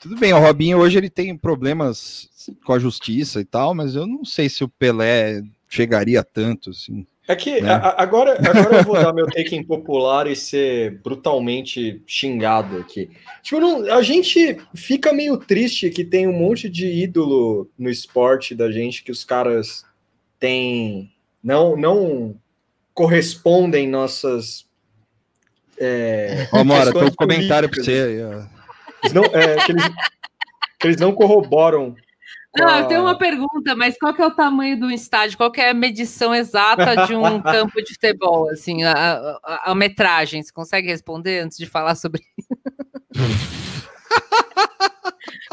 [0.00, 2.28] tudo bem, o Robinho hoje ele tem problemas
[2.64, 7.06] com a justiça e tal, mas eu não sei se o Pelé chegaria tanto, assim.
[7.26, 7.70] É que Né?
[7.72, 13.10] a- agora, agora eu vou dar meu take impopular e ser brutalmente xingado aqui.
[13.42, 18.54] Tipo, não- a gente fica meio triste que tem um monte de ídolo no esporte
[18.54, 19.84] da gente que os caras
[20.38, 21.10] têm.
[21.42, 22.34] Não, não
[22.92, 24.66] correspondem nossas.
[25.78, 28.48] É, Ó, Mora, tem um comentário pra políticas.
[29.02, 29.84] você não, é, que, eles,
[30.78, 31.96] que eles não corroboram
[32.56, 35.36] Não, a- eu tenho uma pergunta, mas qual que é o tamanho do estádio?
[35.36, 38.48] Qual que é a medição exata de um campo de futebol?
[38.50, 38.92] Assim, a,
[39.44, 42.22] a- a metragem, você consegue responder antes de falar sobre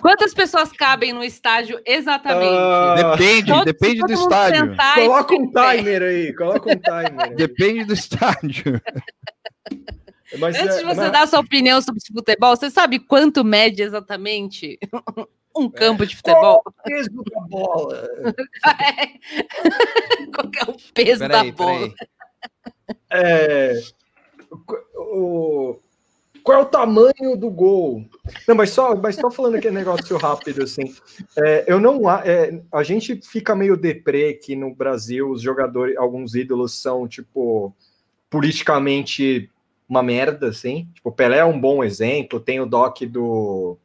[0.01, 2.55] Quantas pessoas cabem no estádio exatamente?
[2.55, 4.69] Ah, Depende, Todo- depende do estádio.
[4.71, 7.21] sentar Coloca um timer aí, coloca um timer.
[7.29, 7.35] aí.
[7.35, 8.81] Depende do estádio.
[10.39, 13.43] Mas, Antes é, de você mas- dar a sua opinião sobre futebol, você sabe quanto
[13.43, 14.79] mede exatamente
[15.55, 16.61] um campo de futebol?
[16.61, 18.09] Qual o peso da bola?
[20.33, 21.93] Qual é o peso Peraí, da bola?
[23.09, 23.81] É,
[24.95, 25.77] o,
[26.43, 28.03] qual é o tamanho do gol?
[28.47, 30.93] Não, mas só, mas só falando aquele negócio rápido, assim.
[31.37, 32.07] é, eu não.
[32.07, 37.07] a- é, a gente fica meio deprê que no Brasil os jogadores, alguns ídolos são,
[37.07, 37.73] tipo,
[38.29, 39.49] politicamente
[39.87, 40.87] uma merda, assim.
[40.93, 42.39] Tipo, o Pelé é um bom exemplo.
[42.39, 43.77] Tem o doc do.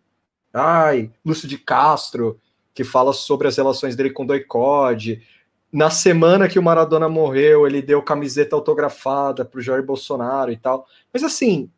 [0.58, 2.40] Ai, Lúcio de Castro,
[2.72, 5.22] que fala sobre as relações dele com o Doicode.
[5.70, 10.86] Na semana que o Maradona morreu, ele deu camiseta autografada pro Jair Bolsonaro e tal.
[11.12, 11.70] Mas assim,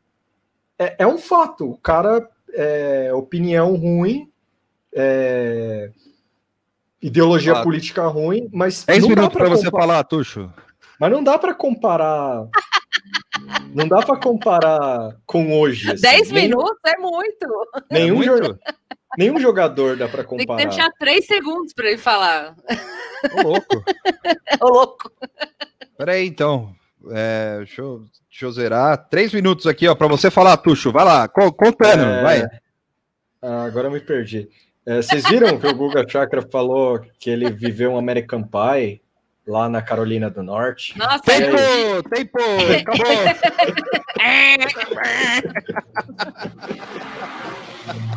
[0.78, 1.68] é, é um fato.
[1.68, 4.30] O cara é opinião ruim,
[4.94, 5.90] é,
[7.02, 7.64] ideologia Fato.
[7.64, 10.52] política ruim, mas 10 não dá minutos para você falar, Tuxo.
[11.00, 12.46] Mas não dá para comparar.
[13.74, 15.90] Não dá para comparar com hoje.
[15.92, 16.02] assim.
[16.02, 17.46] 10 Nem- minutos é muito.
[17.90, 18.58] Nenhum, É jo- muito?
[19.16, 20.68] nenhum jogador dá para Tem que comparar.
[20.68, 22.54] deixar 3 segundos para ele falar.
[23.34, 23.84] Ô, louco.
[24.60, 25.10] Ô, louco.
[25.96, 26.74] Peraí, então.
[27.10, 29.08] É, deixa, eu, deixa eu zerar.
[29.08, 30.92] Três minutos aqui, ó, para você falar, Tuxo.
[30.92, 32.42] Vai lá, co- contando, É, vai.
[33.40, 34.48] Ah, agora eu me perdi.
[34.84, 39.00] É, vocês viram que o Guga Chakra falou que ele viveu um American Pie
[39.48, 40.96] lá na Carolina do Norte?
[40.98, 42.38] Nossa, Tempo, eu- tempo,
[42.80, 43.06] acabou.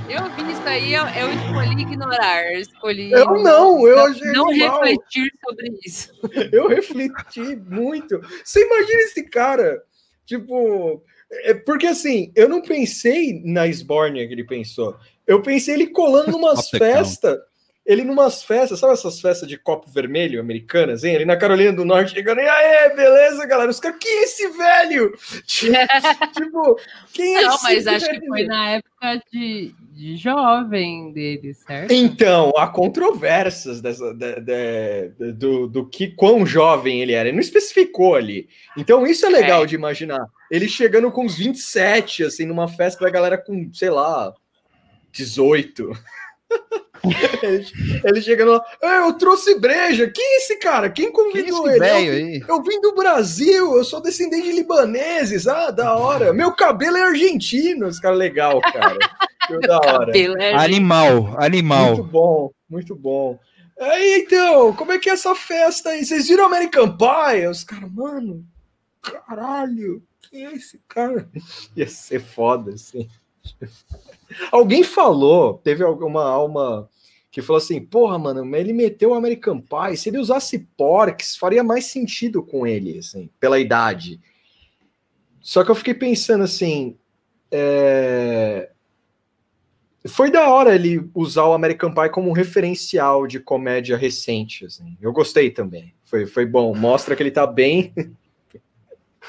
[0.09, 2.53] eu vi isso aí, eu, eu escolhi ignorar.
[2.53, 3.11] Eu escolhi.
[3.11, 4.81] Eu não, eu achei não animal.
[4.83, 6.11] refletir sobre isso.
[6.51, 8.19] Eu refleti muito.
[8.43, 9.81] Você imagina esse cara?
[10.25, 11.01] Tipo,
[11.43, 14.97] é porque assim, eu não pensei na esbórnia que ele pensou.
[15.25, 16.77] Eu pensei ele colando count.
[16.77, 17.37] festas.
[17.83, 21.15] Ele numas festas, sabe essas festas de copo vermelho americanas, hein?
[21.15, 23.71] Ele na Carolina do Norte chegando, e aí, beleza, galera?
[23.71, 25.11] Os caras, quem é esse velho?
[26.37, 26.79] tipo,
[27.11, 28.21] quem é Não, esse mas acho velho?
[28.21, 31.91] que foi na época de, de jovem dele, certo?
[31.91, 37.29] Então, há controvérsias dessa, de- de- do, do que quão jovem ele era.
[37.29, 38.47] Ele não especificou ali.
[38.77, 39.65] Então, isso é legal É.
[39.65, 40.23] de imaginar.
[40.51, 44.31] Ele chegando com uns 27, assim, numa festa da galera com, sei lá,
[45.11, 45.91] 18.
[47.41, 47.65] ele,
[48.03, 50.09] ele chegando lá, "Ah, eu trouxe breja.
[50.09, 50.89] Quem é esse cara?
[50.89, 52.43] Quem Quem é convidou ele?
[52.47, 52.57] Eu-?
[52.57, 55.47] Eu vim do Brasil, eu sou descendente de libaneses.
[55.47, 56.33] Ah, da hora.
[56.33, 57.87] Meu cabelo é argentino.
[57.87, 58.97] Esse cara legal, cara.
[59.67, 60.05] Da hora.
[60.05, 61.87] Cabelo, é, Animal, animal.
[61.87, 63.37] Muito bom, muito bom.
[63.77, 66.05] Aí, então, como é que é essa festa aí?
[66.05, 67.47] Vocês viram American Pie?
[67.47, 68.45] Os caras, mano,
[69.01, 71.27] caralho, quem é esse cara?
[71.75, 73.09] Ia ser foda, assim.
[74.51, 76.89] Alguém falou, teve alguma alma
[77.29, 81.63] que falou assim, porra, mano, ele meteu o American Pie, se ele usasse porcs, faria
[81.63, 84.19] mais sentido com ele, assim, pela idade.
[85.39, 86.97] Só que eu fiquei pensando assim,
[87.49, 88.69] é,
[90.07, 94.65] foi da hora ele usar o American Pie como um referencial de comédia recente.
[94.65, 94.97] Assim.
[94.99, 95.93] Eu gostei também.
[96.03, 96.73] Foi, foi bom.
[96.73, 97.93] Mostra que ele tá bem.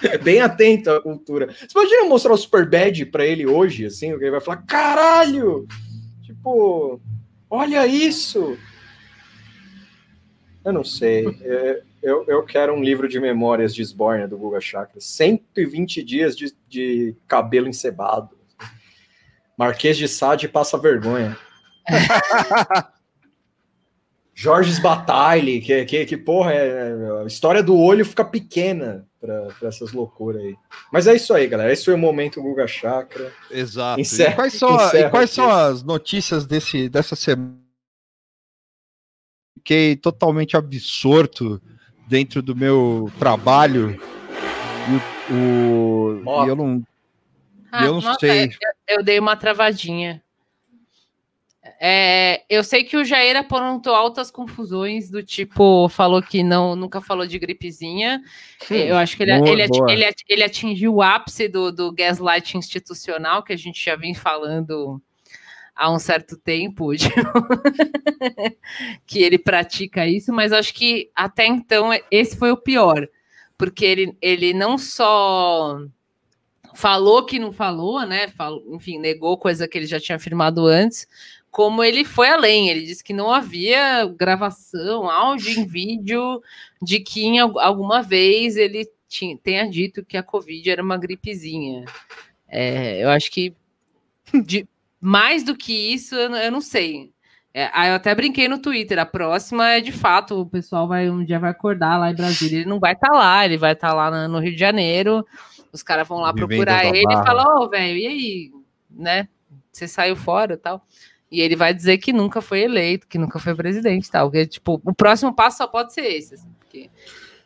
[0.22, 1.48] bem atento à cultura.
[1.52, 5.66] Você imagina mostrar o Superbad pra ele hoje, assim, ele vai falar: caralho!
[6.22, 7.00] Tipo,
[7.50, 8.56] olha isso!
[10.64, 11.26] Eu não sei.
[11.42, 15.00] É, eu, eu quero um livro de memórias de Sbornia do Guga Chakra.
[15.00, 18.30] 120 dias de, de cabelo encebado.
[19.58, 21.36] Marquês de Sade passa vergonha.
[24.34, 29.92] Jorge Bataille, que, que, que porra, é, a história do olho fica pequena para essas
[29.92, 30.56] loucuras aí.
[30.92, 31.72] Mas é isso aí, galera.
[31.72, 33.32] Esse foi o momento Guga Chakra.
[33.48, 34.00] Exato.
[34.00, 37.56] Encerra- e quais são, encerra e quais são as notícias desse, dessa semana?
[39.58, 41.62] Fiquei totalmente absorto
[42.08, 43.92] dentro do meu trabalho.
[45.30, 46.82] E, o, e eu não,
[47.70, 48.46] Ah, eu não nossa, sei.
[48.88, 50.20] Eu, eu dei uma travadinha.
[51.84, 57.00] É, eu sei que o Jair aprontou altas confusões do tipo, falou que não, nunca
[57.00, 58.22] falou de gripezinha.
[58.70, 59.90] eu acho que ele, boa, ele, boa.
[59.90, 65.02] ele ele atingiu o ápice do, do gaslight institucional, que a gente já vem falando
[65.74, 66.92] há um certo tempo,
[69.04, 73.08] que ele pratica isso, mas acho que até então esse foi o pior,
[73.58, 75.80] porque ele, ele não só
[76.74, 78.28] falou que não falou, né?
[78.28, 81.08] Falou, enfim, negou coisa que ele já tinha afirmado antes,
[81.52, 82.68] como ele foi além.
[82.70, 86.42] Ele disse que não havia gravação, áudio em vídeo,
[86.80, 90.96] de que em al- alguma vez ele tinha, tenha dito que a Covid era uma
[90.96, 91.84] gripezinha.
[92.48, 93.54] É, eu acho que
[94.44, 94.66] de-
[95.00, 97.12] mais do que isso, eu, não- eu não sei.
[97.54, 98.98] É, aí eu até brinquei no Twitter.
[98.98, 102.60] A próxima é de fato, o pessoal vai um dia vai acordar lá em Brasília.
[102.60, 105.26] Ele não vai estar lá, ele vai estar lá na- no Rio de Janeiro.
[105.70, 108.50] Os caras vão lá Vivendo procurar ele e falar: Ô, velho, e aí?
[108.90, 109.28] Né?
[109.70, 110.86] Você saiu fora e tal.
[111.32, 114.30] E ele vai dizer que nunca foi eleito, que nunca foi presidente tal.
[114.30, 116.34] Porque, tipo, o próximo passo só pode ser esse.
[116.34, 116.90] assim, porque,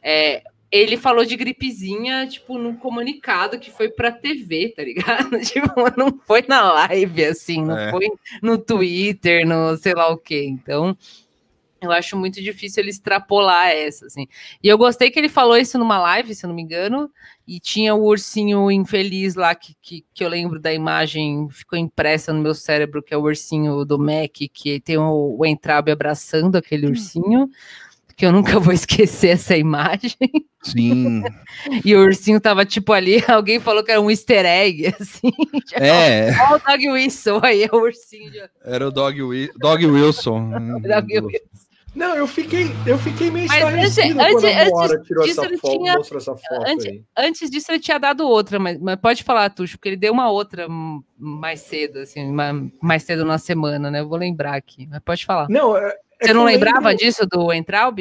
[0.02, 5.38] é, ele falou de gripezinha, tipo, num comunicado que foi pra TV, tá ligado?
[5.40, 7.90] Tipo, não foi na live, assim, não É.
[7.92, 8.08] foi
[8.42, 10.44] no Twitter, no sei lá o quê.
[10.44, 10.98] Então,
[11.80, 14.26] eu acho muito difícil ele extrapolar essa, assim.
[14.62, 17.10] E eu gostei que ele falou isso numa live, se eu não me engano,
[17.46, 22.32] e tinha o ursinho infeliz lá, que, que, que eu lembro da imagem, ficou impressa
[22.32, 26.56] no meu cérebro, que é o ursinho do Mac, que tem o, o Entrabe abraçando
[26.56, 27.48] aquele ursinho,
[28.16, 30.16] que eu nunca vou esquecer essa imagem.
[30.62, 31.22] Sim.
[31.84, 35.30] E o ursinho tava tipo ali, alguém falou que era um easter egg, assim.
[35.74, 38.30] É, Olha o Dog Whistle aí, é o ursinho.
[38.32, 40.50] de- era o Dog, Wi- Dog Wilson.
[40.80, 41.46] Dog Whistle.
[41.96, 45.78] Não, eu fiquei, eu fiquei meio estarrecido antes- quando a Moara tirou disso, essa foto,
[45.78, 47.02] tinha- mostrou essa foto antes- aí.
[47.16, 50.30] Antes disso, ele tinha dado outra, mas, mas pode falar, Tuxo, porque ele deu uma
[50.30, 50.66] outra
[51.18, 54.00] mais cedo, assim, ma- mais cedo na semana, né?
[54.00, 55.48] Eu vou lembrar aqui, mas pode falar.
[55.48, 57.98] Não, é- é Você que não lembrava lembro- disso do Entraub?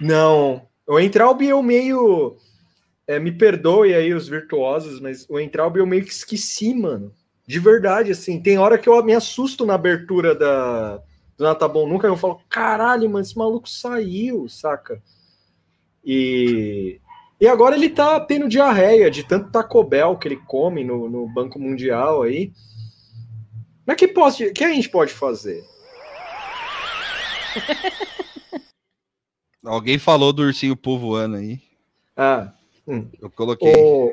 [0.00, 0.62] Não.
[0.86, 2.36] O Entraub eu meio.
[3.04, 7.12] é, me perdoe aí os virtuosos, mas o Entraub eu meio que esqueci, mano.
[7.44, 8.40] De verdade, assim.
[8.40, 11.02] Tem hora que eu me assusto na abertura da,
[11.36, 12.06] do Nata Bom Nunca.
[12.06, 15.02] Eu falo, caralho, mano, esse maluco saiu, saca?
[16.04, 17.00] E.
[17.40, 21.26] E agora ele tá tendo diarreia de tanto Taco Bell que ele come no, no
[21.26, 22.52] Banco Mundial aí.
[23.84, 25.64] Mas que, pode, que a gente pode fazer?
[29.64, 31.60] Alguém falou do ursinho povoando aí.
[32.16, 32.52] Ah,
[33.20, 33.72] Eu coloquei.
[33.76, 34.12] o,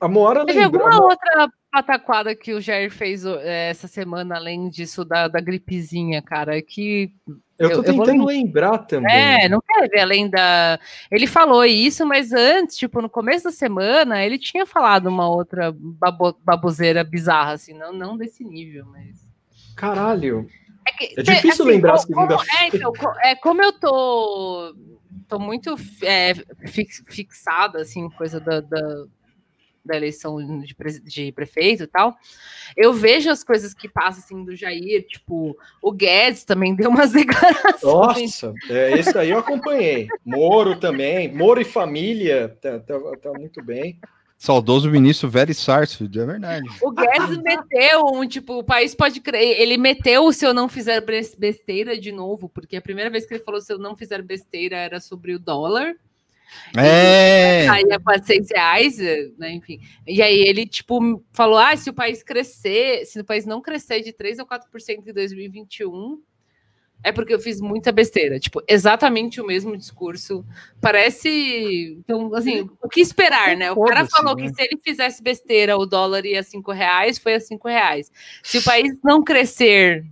[0.00, 1.48] a Moara Teve lembra- alguma outra
[1.82, 7.12] pataquada que o Jair fez eh, essa semana, além disso da, da gripezinha, cara, que
[7.58, 9.12] Eu tô Eu- eu vou tentando lembrar também.
[9.12, 10.78] É, não teve, além da.
[11.10, 15.72] Ele falou isso, mas antes, tipo, no começo da semana, ele tinha falado uma outra
[15.76, 19.16] babo- baboseira bizarra, assim, não, não desse nível, mas.
[19.76, 20.46] Caralho.
[20.86, 22.64] É, que, É difícil lembrar como, como- segunda-feira.
[22.64, 24.74] é, então, é, como eu tô,
[25.28, 26.34] tô muito é,
[26.66, 29.04] fix- fixada, assim, coisa da, da,
[29.84, 32.16] da eleição de, pre- de prefeito e tal,
[32.76, 37.12] eu vejo as coisas que passam, assim, do Jair, tipo, o Guedes também deu umas
[37.12, 37.82] declarações.
[37.82, 40.08] Nossa, é, esse aí eu acompanhei.
[40.24, 41.32] Moro também.
[41.32, 42.56] Moro e família.
[42.60, 43.98] Tá, tá, tá muito bem.
[44.40, 46.68] Saudoso ministro Very Sarsfield, é verdade.
[46.80, 49.60] O Guedes meteu um, tipo, o país pode crer.
[49.60, 53.26] Ele meteu o se eu não fizer bes- besteira de novo, porque a primeira vez
[53.26, 55.96] que ele falou se eu não fizer besteira era sobre o dólar.
[56.76, 57.68] É!
[57.68, 58.98] Aí é 400 reais,
[59.38, 59.52] né?
[59.52, 59.80] Enfim.
[60.06, 64.00] E aí ele, tipo, falou: ah, se o país crescer, se o país não crescer
[64.02, 66.22] de 3 ou 4% em 2021,
[67.02, 68.38] é porque eu fiz muita besteira.
[68.40, 70.44] Tipo, exatamente o mesmo discurso.
[70.80, 71.96] Parece.
[71.98, 73.70] Então, assim, o que esperar, né?
[73.70, 74.42] O cara falou né?
[74.42, 78.10] que se ele fizesse besteira, o dólar ia a 5 reais, foi a 5 reais.
[78.42, 80.04] Se o país não crescer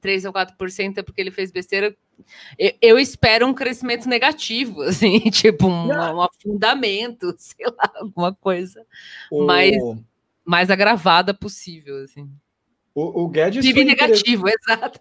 [0.00, 1.94] 3 ou 4% é porque ele fez besteira.
[2.58, 8.84] Eu, eu espero um crescimento negativo, assim, tipo um, um afundamento, sei lá, alguma coisa
[9.30, 9.76] O, Mas-
[10.44, 12.28] mais agravada possível, assim.
[12.94, 15.00] o, o Guedes PIB foi inter- negativo, exato.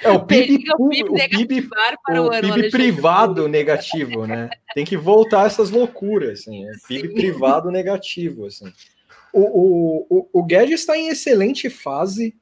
[0.00, 1.68] É o PIB, Periga o PIB o PIB,
[2.04, 2.30] para o, o.
[2.40, 4.48] PIB privado negativo, né?
[4.74, 6.68] Tem que voltar essas loucuras, assim.
[6.68, 7.14] É PIB Sim.
[7.14, 8.72] privado negativo, assim.
[9.32, 12.34] O, o, o, o Guedes está em excelente fase,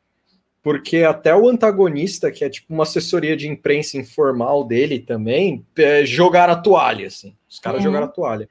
[0.67, 6.05] porque até o antagonista, que é tipo uma assessoria de imprensa informal dele também, é,
[6.05, 7.37] jogaram a toalha, assim.
[7.49, 7.85] Os caras Uhum.
[7.85, 8.49] jogaram a toalha.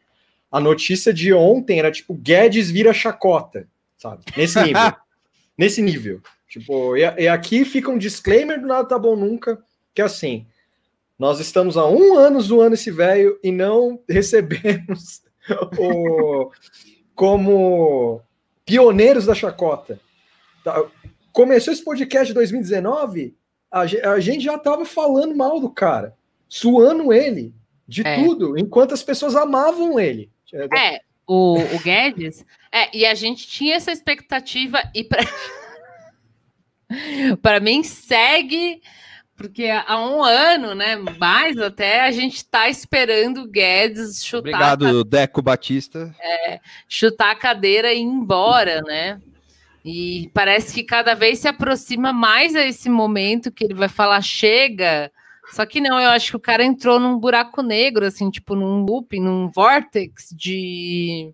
[0.49, 4.23] A notícia de ontem era tipo, Guedes vira chacota, sabe?
[4.37, 4.93] Nesse nível.
[5.59, 6.21] Nesse nível.
[6.47, 9.61] Tipo, e, e aqui fica um disclaimer do Nada Tá Bom Nunca,
[9.93, 10.47] que é assim,
[11.19, 15.21] nós estamos há um ano zoando esse velho e não recebemos
[15.77, 16.49] o,
[17.13, 18.21] como
[18.65, 19.99] pioneiros da chacota.
[21.35, 23.35] Começou esse podcast em 2019,
[23.69, 26.15] a, ge- a gente já tava falando mal do cara,
[26.47, 27.53] suando ele
[27.85, 28.15] de É.
[28.23, 30.31] tudo, enquanto as pessoas amavam ele.
[30.73, 32.45] É, o, o Guedes.
[32.71, 35.23] É, e a gente tinha essa expectativa e para
[37.41, 38.81] para mim segue
[39.35, 44.73] porque há um ano, né, mais até a gente está esperando o Guedes chutar a
[44.73, 46.15] Obrigado, Deco Batista.
[46.87, 49.19] chutar a cadeira e ir embora, né?
[49.85, 54.19] E parece que cada vez se aproxima mais a esse momento que ele vai falar
[54.21, 55.11] chega.
[55.53, 58.83] Só que não, eu acho que o cara entrou num buraco negro, assim, tipo, num
[58.83, 61.31] loop, num vortex de.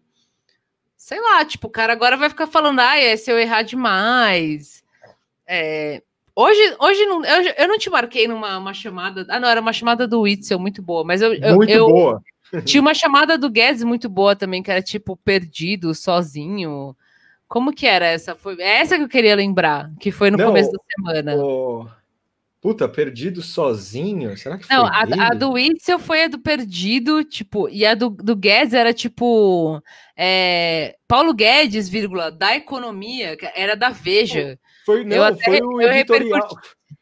[0.98, 4.84] Sei lá, tipo, o cara agora vai ficar falando, ah, é se eu errar demais.
[5.48, 6.04] É,
[6.36, 9.26] Hoje, hoje não, eu, eu não te marquei numa uma chamada.
[9.30, 12.22] Ah, não, era uma chamada do Witzel, muito boa, mas eu, eu, Muito eu- boa.
[12.66, 16.96] tinha uma chamada do Guedes muito boa também, que era tipo perdido, sozinho.
[17.52, 18.34] Como que era essa?
[18.34, 21.36] Foi é essa que eu queria lembrar, que foi no Não, começo da semana.
[21.36, 21.86] Ô,
[22.62, 24.38] Puta, perdido sozinho?
[24.38, 25.22] Será que Não, foi a, dele?
[25.22, 29.84] a do Witzel foi a do Perdido, tipo, e a do, do Guedes era tipo
[30.16, 34.58] é, Paulo Guedes, vírgula, da economia, era da Veja.
[34.86, 36.48] Foi, não, até- foi o editorial.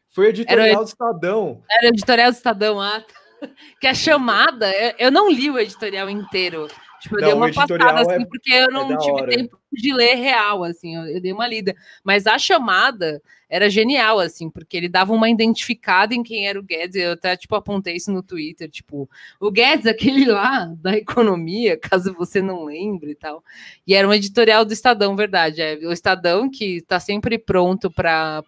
[0.09, 1.63] Foi o editorial Era o do Estadão.
[1.69, 3.03] Era o editorial do Estadão, ah,
[3.79, 6.67] que a chamada, eu, eu não li o editorial inteiro.
[6.99, 9.31] Tipo, eu Não, dei uma passada, assim, é- porque eu não da tive hora.
[9.31, 11.75] tempo de ler real, assim, eu, eu dei uma lida.
[12.03, 16.63] Mas a chamada era genial, assim, porque ele dava uma identificada em quem era o
[16.63, 21.77] Guedes, eu até, tipo, apontei isso no Twitter, tipo, o Guedes, aquele lá da economia,
[21.77, 23.43] caso você não lembre e tal.
[23.87, 28.43] E era um editorial do Estadão, verdade, é, o Estadão que tá sempre pronto para,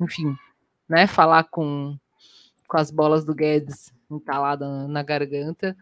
[0.00, 0.34] enfim,
[0.88, 1.96] né, falar com,
[2.66, 5.76] com as bolas do Guedes entalada na garganta,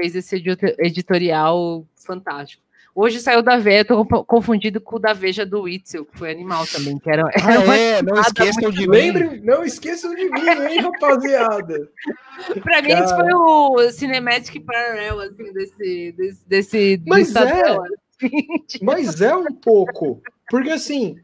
[0.00, 2.62] fez esse edito- editorial fantástico.
[2.94, 6.30] Hoje saiu da Veja, tô conf- confundido com o da Veja do Witzel, que foi
[6.30, 8.96] animal também, que era, era Ah, é, não esqueçam de mim.
[8.96, 11.88] Lembre, não esqueçam de mim, hein, rapaziada?
[12.64, 17.62] pra mim isso foi o Cinematic Parallel, assim, desse, desse, desse Mas é.
[17.62, 18.78] assim.
[18.82, 20.20] Mas é um pouco.
[20.50, 21.16] Porque assim,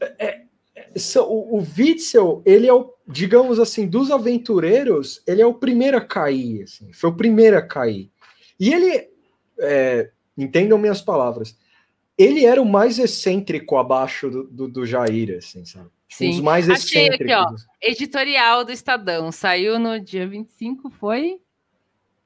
[0.00, 0.40] é- é-
[1.16, 6.00] o, o Witzel, ele é o, digamos assim, dos aventureiros, ele é o primeiro a
[6.00, 6.62] cair.
[6.62, 8.10] assim, foi o primeiro a cair.
[8.58, 9.08] E ele,
[9.60, 11.56] é, entendam minhas palavras,
[12.16, 15.88] ele era o mais excêntrico abaixo do, do, do Jair, assim, sabe?
[16.08, 16.42] Dos Sim.
[16.42, 17.42] mais Achei aqui, ó.
[17.42, 17.66] excêntricos.
[17.80, 21.40] Editorial do Estadão, saiu no dia 25, foi?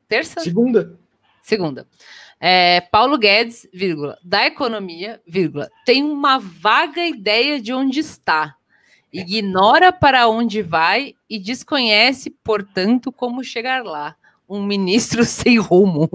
[0.09, 0.41] Terça?
[0.41, 0.99] Segunda.
[1.43, 1.87] Segunda.
[2.45, 8.57] É, Paulo Guedes, vírgula, da economia, vírgula, tem uma vaga ideia de onde está,
[9.13, 14.17] ignora para onde vai e desconhece, portanto, como chegar lá.
[14.49, 16.11] Um ministro sem rumo.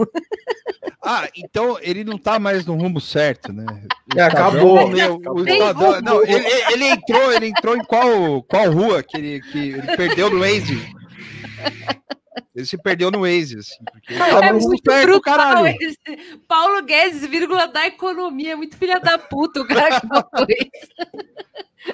[1.02, 3.66] Ah, então ele não tá mais no rumo certo, né?
[4.14, 4.78] É, acabou.
[4.80, 9.16] Estadão, meu, o Estadão- não, ele, ele entrou, ele entrou em qual, qual rua que
[9.16, 10.78] ele, que ele perdeu no Waze?
[12.58, 15.78] Ele se perdeu no Waze, assim, porque É no rumo muito certo, brutal caralho.
[15.80, 16.40] esse.
[16.48, 18.58] Paulo Guedes, vírgula, da economia.
[18.58, 21.94] Muito filha da puta o cara que falou isso.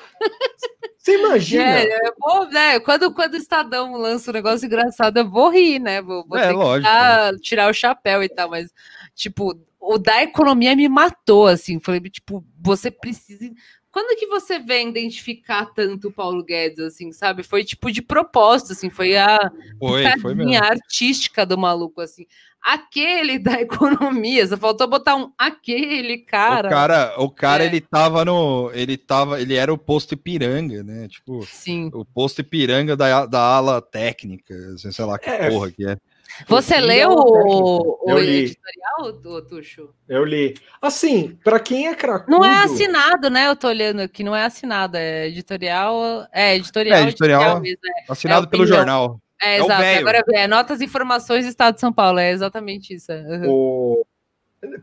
[0.98, 1.64] Você imagina?
[1.82, 5.80] É, eu vou, né, quando, quando o Estadão lança um negócio engraçado, eu vou rir,
[5.80, 6.02] né?
[6.02, 6.84] Vou, vou É, ter que lógico.
[6.94, 8.72] dar- tirar o chapéu e tal, mas,
[9.14, 11.78] tipo, o da economia me matou, assim.
[11.82, 13.52] Falei, tipo, você precisa.
[13.94, 17.44] Quando que você vem identificar tanto o Paulo Guedes, assim, sabe?
[17.44, 20.56] Foi tipo de propósito, assim, foi a Foi, foi mesmo.
[20.56, 22.26] artística do maluco, assim.
[22.60, 26.68] Aquele da economia, só faltou botar um aquele cara.
[26.68, 27.68] O cara, o cara É.
[27.68, 28.72] ele tava no.
[28.74, 29.40] Ele tava.
[29.40, 31.08] Ele era o posto Ipiranga, né?
[31.08, 31.92] Tipo, Sim.
[31.94, 35.98] o posto Ipiranga da, da ala técnica, assim, sei lá que É, porra que é.
[36.48, 39.90] Você leu o, o editorial, do Tuxo?
[40.10, 40.56] Eu li.
[40.82, 42.32] Assim, pra quem é cracudo...
[42.32, 43.48] Não é assinado, né?
[43.48, 46.28] Eu tô olhando aqui, não é assinado, é editorial.
[46.34, 47.60] É, editorial, É, editorial.
[47.62, 47.80] mesmo.
[48.10, 49.20] Assinado É, pelo jornal.
[49.42, 49.82] É, É exato.
[49.82, 50.00] velho.
[50.10, 53.12] Agora é notas e informações do Estado de São Paulo, é exatamente isso.
[53.12, 53.22] é.
[53.22, 53.50] Uhum.
[53.50, 54.06] O...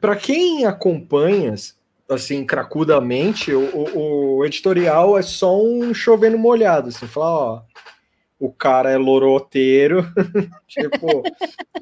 [0.01, 1.55] Para quem acompanha,
[2.09, 6.88] assim, cracudamente, o, o- o editorial é só um chovendo molhado.
[6.91, 7.62] Assim, falar, ó,
[8.41, 10.03] o cara é loroteiro,
[10.66, 11.22] tipo,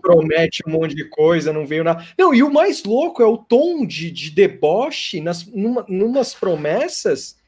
[0.02, 2.04] promete um monte de coisa, não veio nada.
[2.18, 7.38] Não, e o mais louco é o tom de, de deboche nas, numa, numas promessas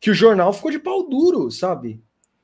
[0.00, 2.00] que o jornal ficou de pau duro, sabe?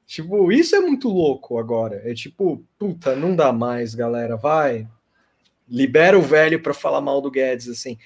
[0.06, 2.02] Tipo, isso é muito louco agora.
[2.04, 4.88] É tipo, puta, não dá mais, galera, vai
[5.72, 7.96] libera o velho para falar mal do Guedes, assim.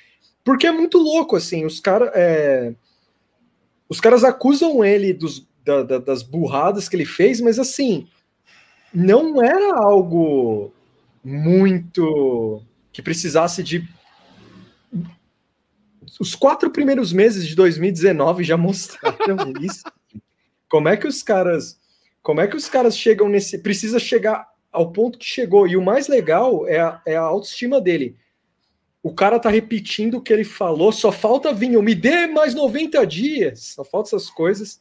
[0.45, 2.11] Porque é muito louco, assim, os caras.
[3.89, 8.07] Os caras acusam ele dos, da- da- das burradas que ele fez, mas assim,
[8.95, 10.73] não era algo
[11.25, 12.63] muito
[12.93, 13.87] que precisasse de.
[16.21, 19.83] Os quatro primeiros meses de 2019 já mostraram isso.
[20.69, 21.79] Como é que os caras.
[22.23, 23.59] Como é que os caras chegam nesse.
[23.59, 25.67] Precisa chegar ao ponto que chegou.
[25.67, 28.17] E o mais legal é a, é a autoestima dele.
[29.03, 33.07] O cara tá repetindo o que ele falou, só falta vir, me dê mais 90
[33.07, 34.81] dias, só falta essas coisas.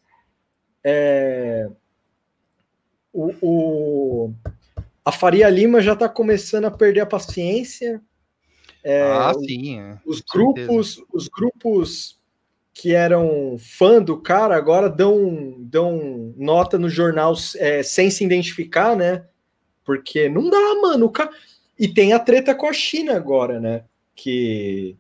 [0.88, 1.68] É,
[3.12, 4.34] O, o-
[5.04, 8.00] A Faria Lima já tá começando a perder a paciência.
[8.84, 9.80] É, ah, sim.
[9.80, 9.98] é.
[10.06, 10.26] os certeza.
[10.34, 12.20] grupos, os grupos
[12.72, 18.96] que eram fã do cara agora dão, dão nota no jornal é, sem se identificar,
[18.96, 19.26] né?
[19.84, 21.10] Porque não dá, mano.
[21.10, 21.30] Ca...
[21.80, 23.86] E tem a treta com a China agora, né?
[24.16, 24.96] Que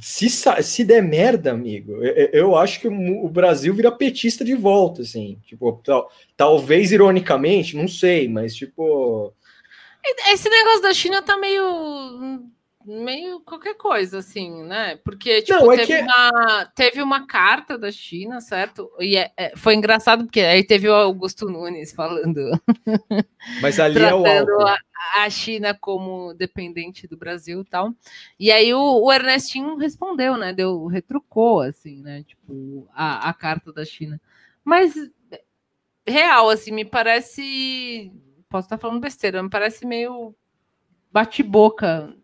[0.00, 5.02] se, se der merda, amigo, eu, eu acho que o Brasil vira petista de volta,
[5.02, 5.38] assim.
[5.46, 9.32] Tipo, tal- talvez ironicamente, não sei, mas tipo.
[10.32, 12.42] Esse negócio da China tá meio.
[12.88, 14.96] Meio qualquer coisa, assim, né?
[15.04, 18.90] Porque, tipo, Não, é teve, que- uma, teve uma carta da China, certo?
[18.98, 22.40] E é- é- foi engraçado porque aí teve o Augusto Nunes falando,
[23.60, 24.66] Mas ali é o álcool.
[24.66, 27.94] a, a China como dependente do Brasil e tal.
[28.40, 30.52] E aí o, o Ernestinho respondeu, né?
[30.52, 32.22] Deu, retrucou, assim, né?
[32.24, 34.20] Tipo, a, a carta da China.
[34.64, 34.94] Mas,
[36.06, 38.12] real, assim, me parece.
[38.48, 40.34] Posso estar falando besteira, me parece meio
[41.12, 42.14] bate-boca,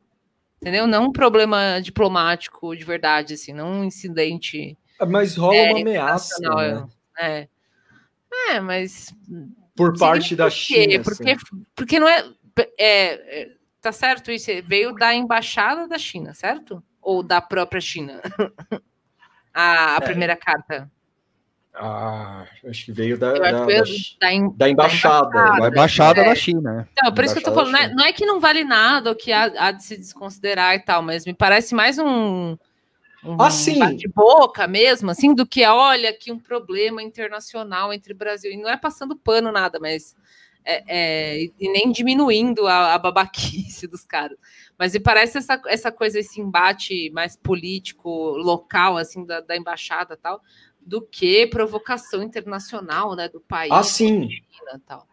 [0.64, 0.86] entendeu?
[0.86, 6.40] Não um problema diplomático de verdade, assim, não um incidente Mas rola é, uma ameaça
[6.40, 6.88] né?
[7.18, 7.48] É.
[8.48, 9.14] é, mas
[9.76, 10.50] por parte da quê?
[10.50, 11.02] China.
[11.04, 11.64] Porque, assim.
[11.76, 12.24] porque não é,
[12.78, 13.50] é, é,
[13.84, 14.50] Tá certo isso?
[14.66, 16.82] Veio da embaixada da China, certo?
[17.02, 18.22] Ou da própria China?
[19.52, 20.90] a, a primeira carta.
[21.76, 25.28] Ah, acho que veio da, da, que da da, da embaixada.
[25.28, 26.24] Da embaixada é.
[26.24, 26.88] da China.
[26.92, 29.10] Então, por isso que eu tô falando, não é, não é que não vale nada
[29.10, 32.56] ou que há, há de se desconsiderar e tal, mas me parece mais um,
[33.24, 33.80] um Ah, sim.
[33.80, 38.52] bate-boca mesmo, assim, do que olha aqui um problema internacional entre Brasil.
[38.52, 40.14] E não é passando pano nada, mas
[40.64, 44.38] é, é, e nem diminuindo a, a babaquice dos caras.
[44.78, 50.14] Mas me parece essa, essa coisa, esse embate mais político, local, assim, da, da embaixada
[50.14, 50.40] e tal,
[50.86, 53.72] do que provocação internacional, né, do país.
[53.72, 54.28] Ah, sim.
[54.28, 55.06] China e tal.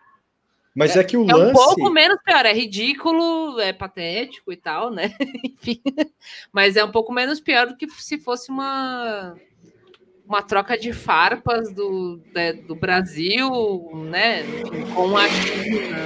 [0.74, 1.54] Mas é, que o É um lance.
[1.54, 5.14] pouco menos pior, é ridículo, é patético e tal, né?
[5.44, 5.82] Enfim,
[6.52, 9.36] mas é um pouco menos pior do que se fosse uma
[10.26, 13.52] uma troca de farpas do, né, do Brasil,
[14.06, 14.44] né,
[14.96, 15.98] com a China.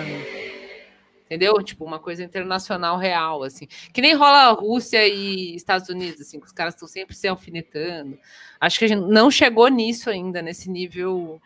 [1.36, 1.62] Entendeu?
[1.62, 3.68] Tipo, uma coisa internacional real, assim.
[3.92, 8.18] Que nem rola Rússia e Estados Unidos, assim, que os caras estão sempre se alfinetando.
[8.58, 11.42] Acho que a gente não chegou nisso ainda, nesse nível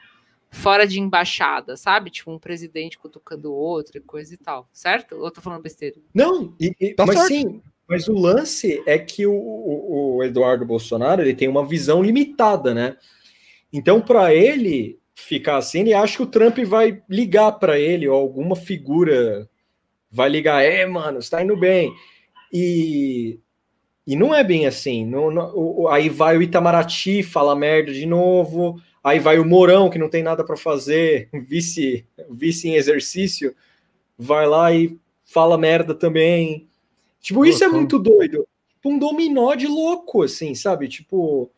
[0.51, 2.11] fora de embaixada, sabe?
[2.11, 5.15] Tipo, um presidente cutucando o outro e coisa e tal, certo?
[5.15, 5.95] Ou eu tô falando besteira?
[6.13, 7.27] Não, e- e- Tá mas certo.
[7.29, 12.03] sim, mas o lance é que o, o- o Eduardo Bolsonaro ele tem uma visão
[12.03, 12.95] limitada, né?
[13.73, 18.15] Então, para ele ficar assim, ele acha que o Trump vai ligar para ele, ou
[18.15, 19.49] alguma figura
[20.12, 21.93] vai ligar, é, mano, você tá indo bem.
[22.51, 23.39] E,
[24.07, 25.05] e não é bem assim.
[25.05, 29.99] Não, não- aí vai o Itamaraty fala merda de novo, aí vai o Mourão, que
[29.99, 33.55] não tem nada para fazer, vice, vice em exercício,
[34.18, 36.68] vai lá e fala merda também.
[37.22, 37.80] Tipo, isso é Loucão.
[37.82, 38.47] muito doido.
[38.84, 40.88] Um dominó de louco, assim, sabe?
[40.88, 41.49] Tipo,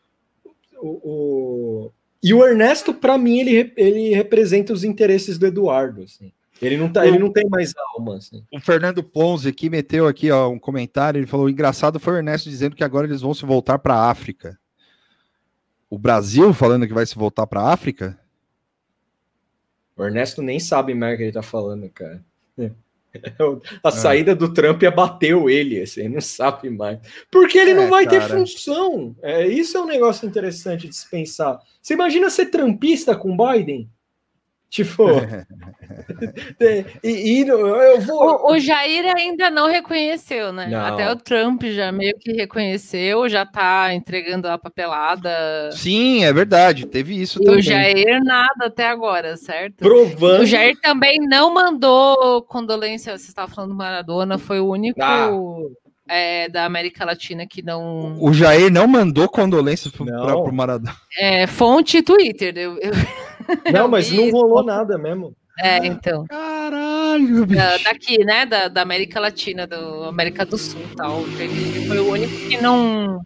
[0.80, 1.92] o, o-
[2.22, 6.32] e o Ernesto, para mim, ele, ele representa os interesses do Eduardo, assim.
[6.62, 8.44] Ele não, tá, ele não tem mais alma, assim.
[8.52, 11.18] O Fernando Ponzi aqui meteu aqui ó, um comentário.
[11.18, 14.08] Ele falou: engraçado foi o Ernesto dizendo que agora eles vão se voltar para a
[14.08, 14.56] África.
[15.90, 18.16] O Brasil falando que vai se voltar para a África?
[19.96, 22.24] O Ernesto nem sabe mais o que ele tá falando, cara.
[23.84, 26.98] A saída do Trump abateu ele, assim, ele não sabe mais.
[27.30, 28.38] Porque ele É, não vai ter cara.
[28.38, 29.14] função.
[29.20, 31.60] É, isso é um negócio interessante de se pensar.
[31.82, 33.90] Você imagina ser trampista com Biden?
[34.72, 35.04] Tipo,
[37.04, 38.46] e, e eu vou.
[38.46, 40.66] O, o Jair ainda não reconheceu, né?
[40.66, 40.86] Não.
[40.86, 45.70] Até o Trump já meio que reconheceu, já tá entregando a papelada.
[45.72, 46.86] Sim, é verdade.
[46.86, 47.60] Teve isso E também.
[47.60, 49.76] o Jair nada até agora, certo?
[49.76, 50.40] Provando.
[50.40, 53.18] O Jair também não mandou condolência.
[53.18, 55.28] Você estava falando do Maradona, foi o único Ah.
[56.12, 58.16] É, da América Latina que não.
[58.22, 60.24] O Jair não mandou condolências pro, Não.
[60.24, 60.94] pra, pro Maradona.
[61.18, 62.56] É, fonte Twitter.
[62.56, 62.92] Eu, eu-
[63.72, 65.34] Não, mas não rolou nada mesmo.
[65.58, 66.24] é, então.
[66.26, 67.58] Caralho, bicho.
[67.60, 68.46] da- daqui, né?
[68.46, 71.20] Da, da América Latina, do América do Sul e tal.
[71.38, 73.20] Ele foi o único que não,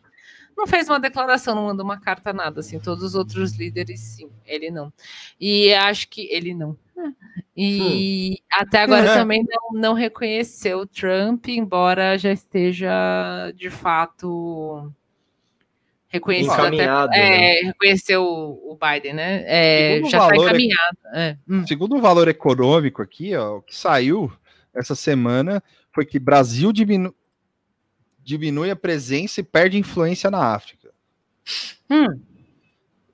[0.57, 2.61] não fez uma declaração, não mandou uma carta, nada.
[2.61, 4.93] Assim, todos os outros líderes, sim, ele não.
[5.41, 6.77] E acho que ele não.
[7.57, 12.93] E até agora também não, não reconheceu o Trump, embora já esteja
[13.55, 14.93] de fato
[16.09, 16.67] reconhecido até.
[16.67, 17.59] Encaminhado, né?
[17.59, 19.43] É, reconheceu o Biden, né?
[19.47, 20.99] É, já está é- encaminhado.
[21.15, 21.37] é.
[21.49, 21.67] Hum.
[21.67, 24.33] Segundo o valor econômico aqui, ó, o que saiu
[24.75, 27.15] essa semana foi que Brasil diminu-
[28.23, 30.91] diminui a presença e perde influência na África.
[31.91, 32.21] Hum.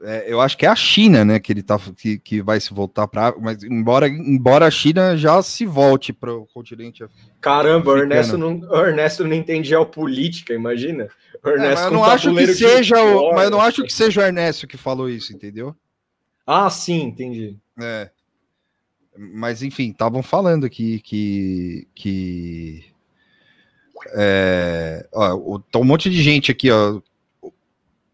[0.02, 2.74] É, eu acho que é a China, né, que ele tá que, que vai se
[2.74, 7.04] voltar para, mas embora embora a China já se volte para o continente.
[7.40, 8.12] Caramba, o Africano.
[8.12, 11.08] Ernesto não, o Ernesto não entende geopolítica, imagina.
[11.44, 13.82] O É, mas Ernesto eu com não acho que seja, o, mas eu não acho
[13.84, 15.74] que seja o Ernesto que falou isso, entendeu?
[16.46, 17.56] Ah, sim, entendi.
[17.80, 18.10] É.
[19.16, 22.92] Mas enfim, estavam falando aqui que que
[24.14, 27.00] é, ó, tá um monte de gente aqui, ó.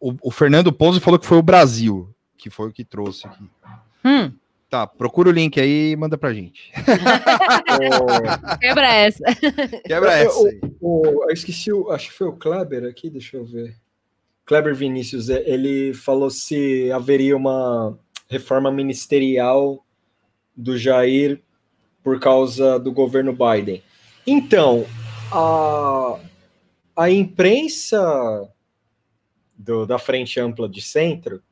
[0.00, 3.44] O, o Fernando Pouso falou que foi o Brasil que foi o que trouxe aqui.
[4.04, 4.32] Hum,
[4.70, 6.70] Tá, procura o link aí e manda pra gente.
[8.60, 9.24] quebra essa.
[9.86, 10.60] Quebra Eu- essa aí.
[10.80, 13.74] O, eu esqueci, o, acho que foi o Kleber aqui, deixa eu ver.
[14.44, 19.84] Kleber Vinícius, é, ele falou se haveria uma reforma ministerial
[20.56, 21.40] do Jair
[22.02, 23.82] por causa do governo Biden.
[24.26, 24.84] Então,
[25.32, 26.18] a,
[26.96, 28.48] a imprensa
[29.68, 31.42] do- da Frente Ampla de Centro,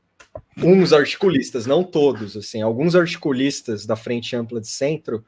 [0.56, 5.22] uns articulistas, não todos, assim, alguns articulistas da Frente Ampla de Centro,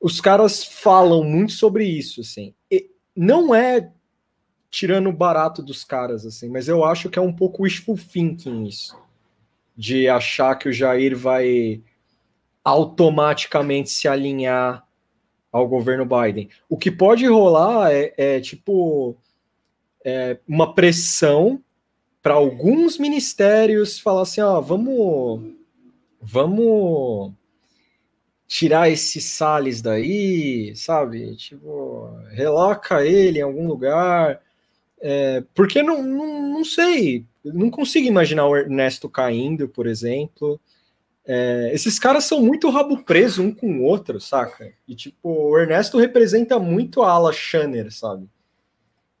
[0.00, 2.54] os caras falam muito sobre isso, assim.
[2.70, 3.92] E não é
[4.70, 8.64] tirando o barato dos caras, assim, mas eu acho que é um pouco wishful thinking
[8.64, 8.98] isso.
[9.76, 11.82] De achar que o Jair vai
[12.64, 14.86] automaticamente se alinhar
[15.50, 16.48] ao governo Biden.
[16.68, 19.16] O que pode rolar é, é, tipo
[20.04, 21.62] é, uma pressão
[22.22, 25.52] para alguns ministérios falar assim, ó, vamos
[26.20, 27.32] vamos
[28.46, 31.34] tirar esse Salles daí, sabe?
[31.36, 34.40] Tipo, reloca ele em algum lugar.
[35.00, 40.60] É, porque não, não, não sei, não consigo imaginar o Ernesto caindo, por exemplo.
[41.24, 44.72] É, esses caras são muito rabo preso um com o outro, saca?
[44.86, 48.28] E tipo, o Ernesto representa muito a ala Shanner, sabe?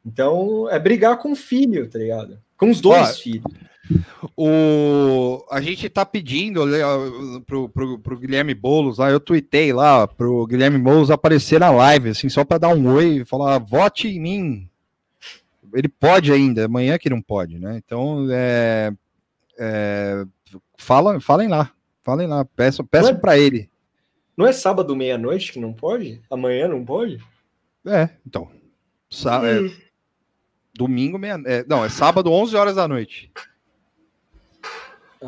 [0.04, 2.38] Então é brigar com o filho, tá ligado?
[2.62, 3.42] Com os dois Ó, filhos.
[4.36, 6.62] O, a gente tá pedindo
[7.44, 12.10] pro, pro, pro Guilherme Boulos lá, eu tuitei lá pro Guilherme Boulos aparecer na live,
[12.10, 14.70] assim, só para dar um oi e falar, vote em mim.
[15.74, 17.82] Ele pode ainda, amanhã que não pode, né?
[17.84, 18.92] Então, é,
[19.58, 20.24] é,
[20.78, 21.72] fala, falem lá,
[22.04, 23.18] falem lá, peçam, peçam Ué?
[23.18, 23.68] para ele.
[24.36, 26.22] Não é sábado meia-noite que não pode?
[26.30, 27.18] Amanhã não pode?
[27.84, 28.48] É, então,
[29.10, 29.58] sá- é,
[30.74, 33.30] domingo, meia, é, não, é sábado, 11 horas da noite.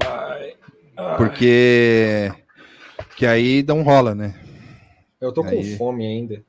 [0.02, 0.54] Ai,
[0.96, 1.16] ai.
[1.16, 2.32] Porque
[3.16, 4.34] que aí não rola, né?
[5.20, 5.76] Eu tô com Aí.
[5.76, 6.42] fome ainda.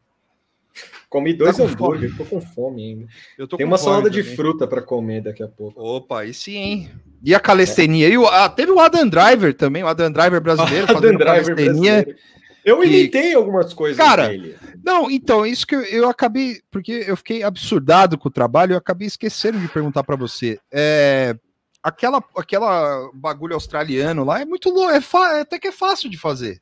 [1.10, 3.08] Comi dois Tá com hambúrgueres, tô com fome ainda.
[3.38, 5.80] Eu tô Tem com uma salada de fruta pra comer daqui a pouco.
[5.82, 6.92] Opa, aí sim, hein?
[7.24, 8.10] E a calistenia?
[8.10, 11.56] E o, ah, teve o Adam Driver também, o Adam Driver brasileiro Adam fazendo Driver
[11.56, 11.92] calistenia.
[12.04, 12.20] brasileiro.
[12.66, 14.58] Eu que- imitei algumas coisas Cara, dele.
[14.84, 18.78] Não, então, isso que eu, eu acabei, porque eu fiquei absurdado com o trabalho, eu
[18.78, 20.60] acabei esquecendo de perguntar pra você.
[20.72, 21.38] É,
[21.84, 26.18] aquela, aquela bagulho australiano lá é muito louco, é fa- até que é fácil de
[26.18, 26.60] fazer.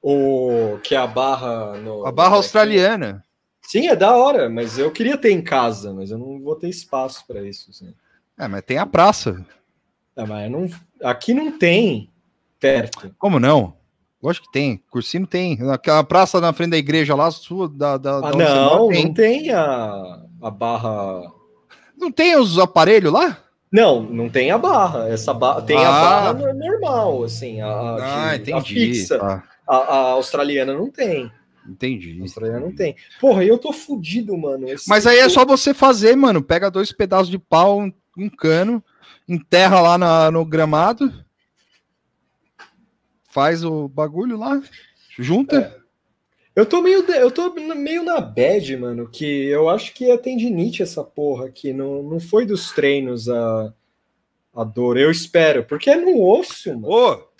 [0.00, 2.06] O que é a barra no.
[2.06, 3.24] A barra australiana.
[3.60, 6.68] Sim, é da hora, mas eu queria ter em casa, mas eu não vou ter
[6.68, 7.70] espaço pra isso.
[7.70, 7.92] Assim.
[8.38, 9.44] É, mas tem a praça.
[10.16, 10.68] Ah, mas não,
[11.02, 12.10] aqui não tem
[12.58, 13.14] perto.
[13.18, 13.76] Como não?
[14.22, 14.82] Lógico que tem.
[14.90, 15.58] Cursino tem.
[15.70, 19.04] Aquela praça na frente da igreja lá, sua, da, da, Ah, da não, tem.
[19.06, 21.22] não tem a, a barra.
[21.96, 23.38] Não tem os aparelhos lá?
[23.72, 25.08] Não, não tem a barra.
[25.08, 25.92] Essa barra tem a Ah.
[25.92, 28.74] barra no- normal, assim, a, a Ah, de- a entendi.
[28.74, 29.18] fixa.
[29.18, 31.30] tá, A, a australiana não tem.
[31.66, 32.18] A entendi.
[32.20, 32.96] australiana não tem.
[33.20, 34.68] Porra, eu tô fudido, mano.
[34.68, 36.42] Esse- Mas aí é só você fazer, mano.
[36.42, 38.82] Pega dois pedaços de pau, um, um cano,
[39.28, 41.10] enterra lá na- no gramado,
[43.30, 44.60] faz o bagulho lá,
[45.18, 45.80] junta.
[46.54, 50.82] Eu tô meio, eu tô meio na bad, mano, que eu acho que é tendinite
[50.82, 51.72] essa porra aqui.
[51.72, 53.72] Não, não foi dos treinos a,
[54.54, 54.98] a dor.
[54.98, 56.88] Eu espero, porque é no osso, mano.
[56.88, 57.30] Ô,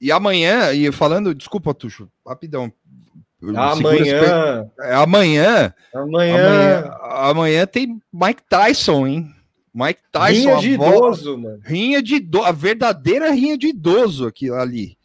[0.00, 2.72] e amanhã, e falando, desculpa, Tuxo, rapidão.
[3.56, 9.34] Amanhã, é, amanhã, amanhã, amanhã, amanhã tem Mike Tyson, hein?
[9.74, 11.60] Mike Tyson, rinha de idoso, mano.
[11.64, 14.96] Rinha de idoso, a verdadeira rinha de idoso aqui ali.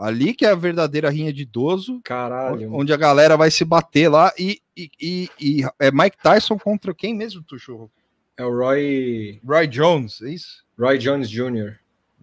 [0.00, 2.72] Ali que é a verdadeira rinha de idoso, Caralho.
[2.72, 6.94] onde a galera vai se bater lá e, e, e- e é Mike Tyson contra
[6.94, 7.90] quem mesmo, Tuxo?
[8.36, 10.64] É o Roy, Roy Jones, é isso?
[10.78, 11.74] Roy Jones Jr.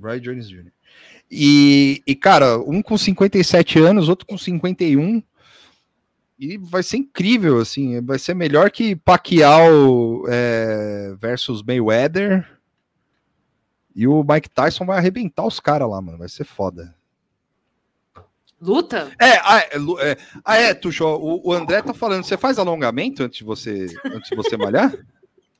[0.01, 0.71] Roy Jones Jr.
[1.29, 5.21] E, e, cara, um com 57 anos, outro com 51.
[6.39, 7.99] E vai ser incrível, assim.
[8.01, 12.47] Vai ser melhor que Pacquiao é, versus Mayweather.
[13.93, 16.17] E o Mike Tyson vai arrebentar os caras lá, mano.
[16.17, 16.95] Vai ser foda.
[18.65, 19.11] Luta?
[19.19, 22.57] É, ah, é, Lu- é, ah, é Tuxo, o, o André tá falando, você faz
[22.59, 24.93] alongamento antes de você, antes de você malhar?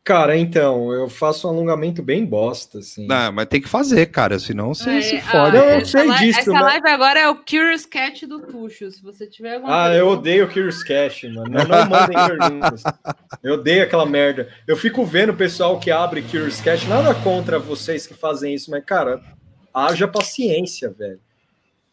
[0.08, 3.08] Cara, então, eu faço um alongamento bem bosta, assim.
[3.08, 5.58] Não, mas tem que fazer, cara, senão você É, se ah, fode.
[5.58, 8.40] Não, eu essa sei li- disso, Essa mas- live agora é o Curious Cat do
[8.42, 8.92] Tuxo.
[8.92, 11.46] Se você tiver alguma Ah, coisa- eu odeio o Curious Cash, mano.
[11.50, 12.84] Não, não mandem perguntas.
[13.42, 14.48] Eu odeio aquela merda.
[14.68, 18.70] Eu fico vendo o pessoal que abre Curious Cash, nada contra vocês que fazem isso,
[18.70, 19.20] mas, cara,
[19.74, 21.20] haja paciência, velho.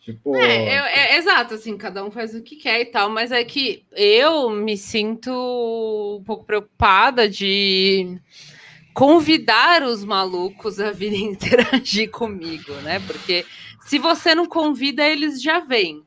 [0.03, 3.31] Tipo, É, eu- é, exato, assim, cada um faz o que quer e tal, mas
[3.31, 5.31] é que eu me sinto
[6.21, 8.19] um pouco preocupada de
[8.93, 11.27] convidar os malucos a virem
[11.87, 12.99] interagir comigo, né?
[13.07, 13.47] Porque
[13.83, 16.03] se você não convida, eles já vêm.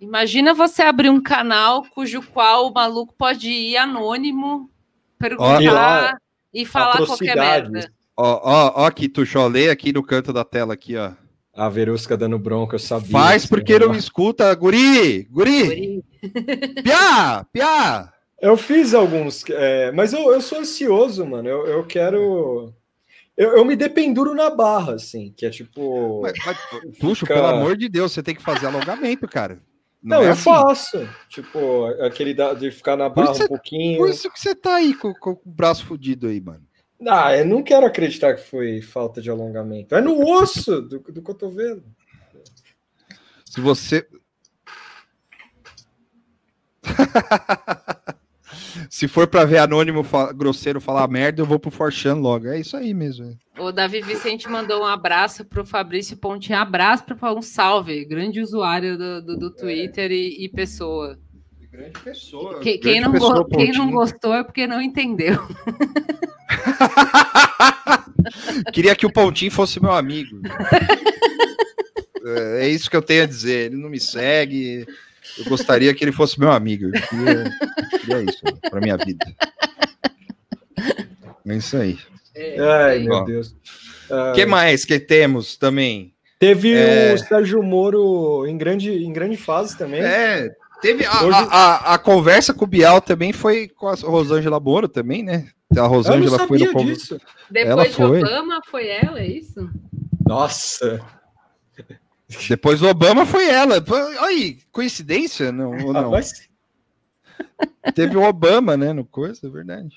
[0.00, 4.70] Imagina você abrir um canal cujo qual o maluco pode ir anônimo,
[5.18, 6.16] perguntar
[6.54, 7.92] e falar qualquer merda.
[8.16, 9.08] Ó, ó, ó aqui,
[9.50, 11.12] lê aqui no canto da tela aqui, ó.
[11.54, 13.10] A Verusca dando bronca, eu sabia.
[13.10, 16.04] Faz Assim, porque não me escuta, guri, guri, Guri.
[16.82, 18.12] piá, piá.
[18.40, 21.48] Eu fiz alguns, é, mas eu, eu sou ansioso, mano.
[21.48, 22.72] Eu, eu quero.
[23.36, 26.22] Eu, eu me dependuro na barra, assim, que é tipo.
[26.22, 26.58] Mas, mas,
[26.98, 29.60] Tuxo, Fica- pelo amor de Deus, você tem que fazer alongamento, cara.
[30.02, 30.42] Não, é eu assim.
[30.44, 31.08] faço.
[31.28, 33.98] Tipo, aquele da- de ficar na barra um pouquinho.
[33.98, 36.62] Por isso que você tá aí com, com o braço fudido aí, mano.
[37.06, 39.94] Ah, eu não quero acreditar que foi falta de alongamento.
[39.94, 41.82] É no osso do, do cotovelo.
[43.44, 44.06] Se você.
[48.88, 52.48] Se for pra ver anônimo fa- grosseiro falar merda, eu vou pro Forchan logo.
[52.48, 53.36] É isso aí mesmo.
[53.58, 56.58] O Davi Vicente mandou um abraço pro Fabrício Pontinho.
[56.58, 58.04] Abraço para um salve.
[58.04, 61.18] Grande usuário do, do, do Twitter e, e pessoa.
[61.72, 62.58] Grande pessoa.
[62.60, 65.38] Que- quem, não go- quem não gostou é porque não entendeu.
[68.72, 70.40] Queria que o Pontinho fosse meu amigo.
[72.24, 73.66] É, é isso que eu tenho a dizer.
[73.66, 74.86] Ele não me segue.
[75.38, 76.86] Eu gostaria que ele fosse meu amigo.
[76.86, 77.50] Eu queria,
[78.00, 79.24] queria isso pra minha vida.
[81.46, 81.98] É isso aí.
[82.58, 83.24] Ai, meu Ó.
[83.24, 83.54] Deus.
[84.10, 86.12] O que mais que temos também?
[86.38, 87.14] Teve É.
[87.14, 90.00] o Sérgio Moro em grande, em grande fase também.
[90.00, 90.50] É,
[90.80, 94.58] teve a, Hoje- a, a- a conversa com o Bial também foi com a Rosângela
[94.60, 95.48] Moro também, né?
[95.72, 97.20] A eu não Rosângela foi no disso.
[97.50, 98.18] Depois de foi.
[98.22, 99.70] Obama, foi ela, é isso?
[100.26, 101.00] Nossa.
[102.48, 103.80] Depois do Obama foi ela.
[103.80, 105.50] Pô, Aí, coincidência?
[105.52, 106.10] Não, ou Ah, não?
[106.10, 106.48] mas
[107.94, 108.92] Teve o Obama, né?
[108.92, 109.88] No coisa, é verdade.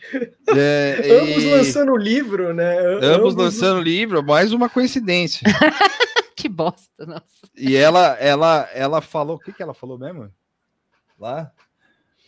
[0.55, 2.77] É, ambos e- lançando o livro, né?
[3.01, 5.41] ambos lançando livro, mais uma coincidência.
[6.35, 7.23] Que bosta, nossa.
[7.55, 9.37] E ela, ela, ela falou.
[9.37, 10.29] O que, que ela falou mesmo?
[11.23, 11.53] Lá?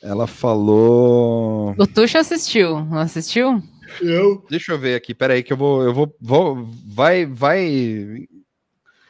[0.02, 1.76] Ela falou.
[1.78, 3.62] O Tuxo assistiu, não assistiu?
[4.02, 4.46] Eu.
[4.50, 5.84] Deixa eu ver aqui, peraí, que eu vou.
[5.84, 6.16] Eu vou.
[6.22, 8.26] vou vai, vai.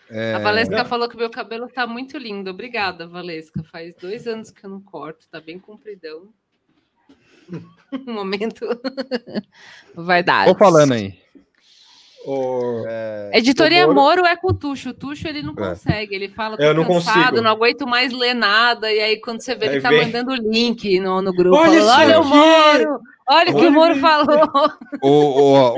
[0.10, 2.50] É, A Valesca falou que meu cabelo tá muito lindo.
[2.50, 3.64] Obrigada, Valesca.
[3.66, 6.30] Faz dois anos que eu não corto, tá bem compridão.
[8.08, 8.66] Um momento.
[9.94, 10.48] Vai dar.
[10.48, 11.18] Tô falando aí.
[12.26, 12.84] O...
[13.34, 14.89] Editoria o Moro- Moro é com o Tuxo.
[14.89, 15.55] O Tuxo ele não É.
[15.69, 16.15] consegue.
[16.15, 17.41] Ele fala, tô Eu não cansado, consigo.
[17.41, 18.91] não aguento mais ler nada.
[18.91, 21.55] E aí, quando você vê, ele Aí tá vem- mandando o link no, no grupo.
[21.57, 22.99] Olha Olha, o Moro!
[23.28, 24.49] Olha o que o Moro isso." falou.
[25.01, 25.09] O-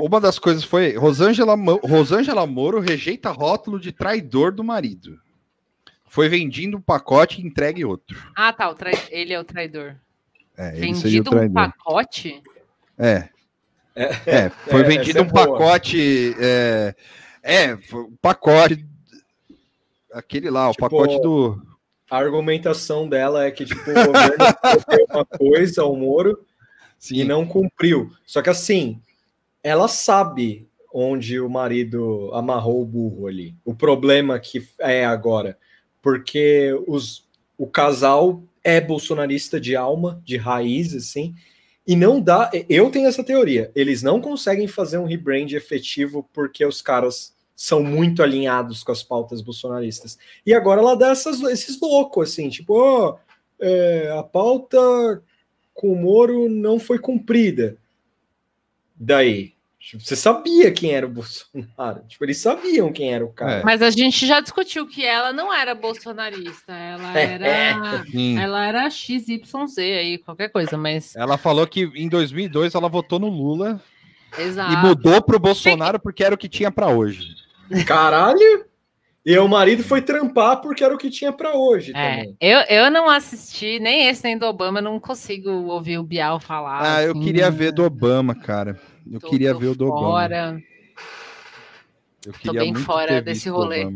[0.02, 5.18] o- uma das coisas foi Rosângela, Rosângela Moro rejeita rótulo de traidor do marido.
[6.06, 8.18] Foi vendido um pacote e entregue outro.
[8.36, 8.68] Ah, tá.
[8.70, 9.96] o trai- Ele é o traidor.
[10.56, 12.42] É, ele seria o Vendido um pacote?
[12.98, 13.28] É.
[14.26, 15.46] É, É, foi É, vendido é um boa.
[15.46, 16.34] pacote.
[16.38, 16.94] É,
[17.42, 18.86] é, foi um pacote.
[20.12, 21.60] Aquele lá, o Tipo, pacote do.
[22.10, 24.36] A argumentação dela é que tipo, o governo
[25.10, 26.42] uma coisa ao Moro
[27.10, 28.10] e não cumpriu.
[28.26, 28.98] Só que assim,
[29.62, 33.54] ela sabe onde o marido amarrou o burro ali.
[33.64, 35.58] O problema que é agora,
[36.00, 37.24] porque os,
[37.58, 41.34] o casal é bolsonarista de alma, de raiz, assim,
[41.88, 42.50] e não dá.
[42.68, 43.72] Eu tenho essa teoria.
[43.74, 49.02] Eles não conseguem fazer um rebrand efetivo porque os caras são muito alinhados com as
[49.02, 50.18] pautas bolsonaristas.
[50.44, 53.16] E agora ela dá essas, esses loucos, assim, tipo, ó,
[53.58, 54.78] é, a pauta
[55.72, 57.78] com o Moro não foi cumprida.
[58.94, 62.02] Daí, tipo, você sabia quem era o Bolsonaro.
[62.08, 63.60] Tipo, eles sabiam quem era o cara.
[63.60, 63.62] É.
[63.64, 66.72] Mas a gente já discutiu que ela não era bolsonarista.
[66.72, 68.04] Ela É, era.
[68.04, 68.38] Sim.
[68.38, 71.14] Ela era XYZ aí, qualquer coisa, mas.
[71.16, 73.80] Ela falou que em 2002 ela votou no Lula
[74.38, 74.72] Exato.
[74.72, 77.26] e mudou pro Bolsonaro porque era o que tinha pra hoje.
[77.86, 78.66] Caralho!
[79.26, 82.36] E o marido foi trampar porque era o que tinha pra hoje É, também.
[82.40, 86.40] eu, eu não assisti nem esse nem do Obama, eu não consigo ouvir o Bial
[86.40, 86.80] falar.
[86.96, 88.80] Ah, eu assim, queria ver do Obama, cara.
[89.10, 90.60] Eu tô- queria tô ver o do Obama.
[92.26, 93.86] Eu queria bem muito fora ter desse rolê.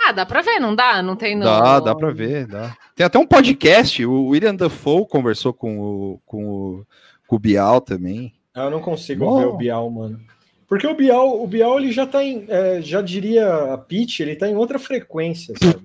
[0.00, 1.02] Ah, dá pra ver, não dá?
[1.02, 1.44] Não tem no.
[1.44, 2.76] Dá, dá pra ver, dá.
[2.94, 6.86] Tem até um podcast, o William Dafoe conversou com o, com o,
[7.26, 8.32] com o Bial também.
[8.54, 9.38] Ah, Eu não consigo Bom.
[9.38, 10.20] ver o Bial, mano.
[10.68, 14.36] Porque o Bial, o Bial ele já tá em, é, já diria a Pitch, ele
[14.36, 15.84] tá em outra frequência, sabe?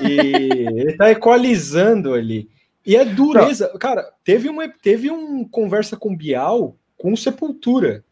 [0.00, 0.08] E
[0.80, 2.48] ele tá equalizando ali.
[2.84, 3.68] E é dureza.
[3.78, 8.04] Cara, teve uma teve um conversa com o Bial com Sepultura.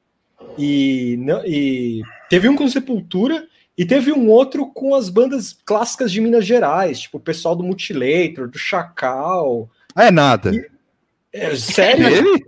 [0.57, 6.11] E, não- e teve um com Sepultura e teve um outro com as bandas clássicas
[6.11, 9.68] de Minas Gerais, tipo o pessoal do Mutilator, do Chacal.
[9.95, 10.51] Ah, É nada.
[11.32, 12.07] É, sério?
[12.09, 12.45] Ele?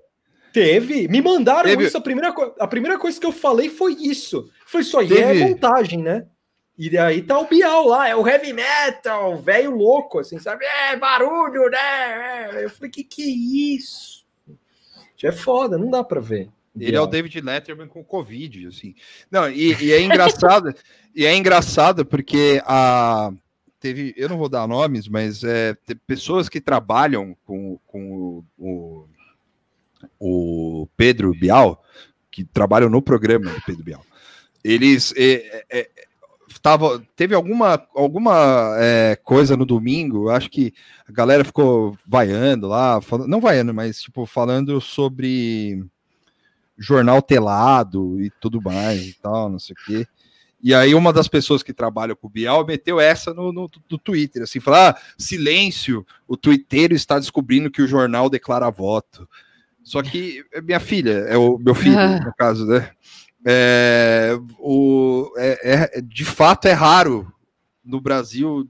[0.53, 1.07] Teve.
[1.09, 1.97] Me mandaram Teve- isso.
[1.97, 4.51] A primeira, a primeira coisa que eu falei foi isso.
[4.66, 5.09] Foi isso aí.
[5.09, 6.26] Teve- É montagem, né?
[6.76, 10.64] E aí tá o Bial lá, é o heavy metal, velho louco, assim, sabe?
[10.64, 12.51] É barulho, né?
[12.55, 12.64] É.
[12.64, 14.19] Eu falei, que que é isso?
[15.26, 16.48] É foda, não dá pra ver.
[16.78, 18.94] Ele é o David Letterman com Covid, assim.
[19.30, 20.72] Não, e, e é engraçado,
[21.14, 23.32] e é engraçado porque a
[23.80, 25.74] teve, eu não vou dar nomes, mas é,
[26.06, 29.08] pessoas que trabalham com, com o, o,
[30.20, 31.82] o Pedro Bial,
[32.30, 34.04] que trabalham no programa do Pedro Bial.
[34.62, 35.90] Eles é, é, é,
[36.59, 40.72] tava, teve alguma, alguma é, coisa no domingo, acho que
[41.09, 45.84] a galera ficou vaiando lá, falando, não vaiando, mas tipo, falando sobre
[46.78, 50.07] jornal telado e tudo mais e tal, não sei o quê.
[50.62, 53.98] E aí uma das pessoas que trabalha com o Bial meteu essa no, no, no
[53.98, 59.28] Twitter, assim, falar, ah, silêncio, o twitteiro está descobrindo que o jornal declara voto.
[59.82, 62.20] Só que é minha filha, é o meu filho, Ah.
[62.20, 62.90] no caso, né?
[63.47, 67.32] É, o, é, é- de fato é raro
[67.84, 68.68] no Brasil,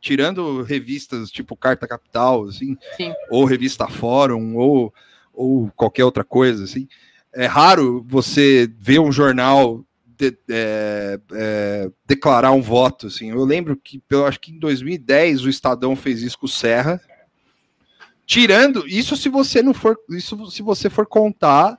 [0.00, 3.12] tirando revistas tipo Carta Capital, assim, Sim.
[3.30, 4.92] ou revista Fórum, ou,
[5.32, 6.88] ou qualquer outra coisa, assim.
[7.32, 9.84] É raro você ver um jornal
[10.18, 13.30] de- é, é, declarar um voto, assim.
[13.30, 17.00] Eu lembro que, eu acho que em 2010 o Estadão fez isso com o Serra.
[18.26, 21.78] Tirando isso, se você não for, isso se você for contar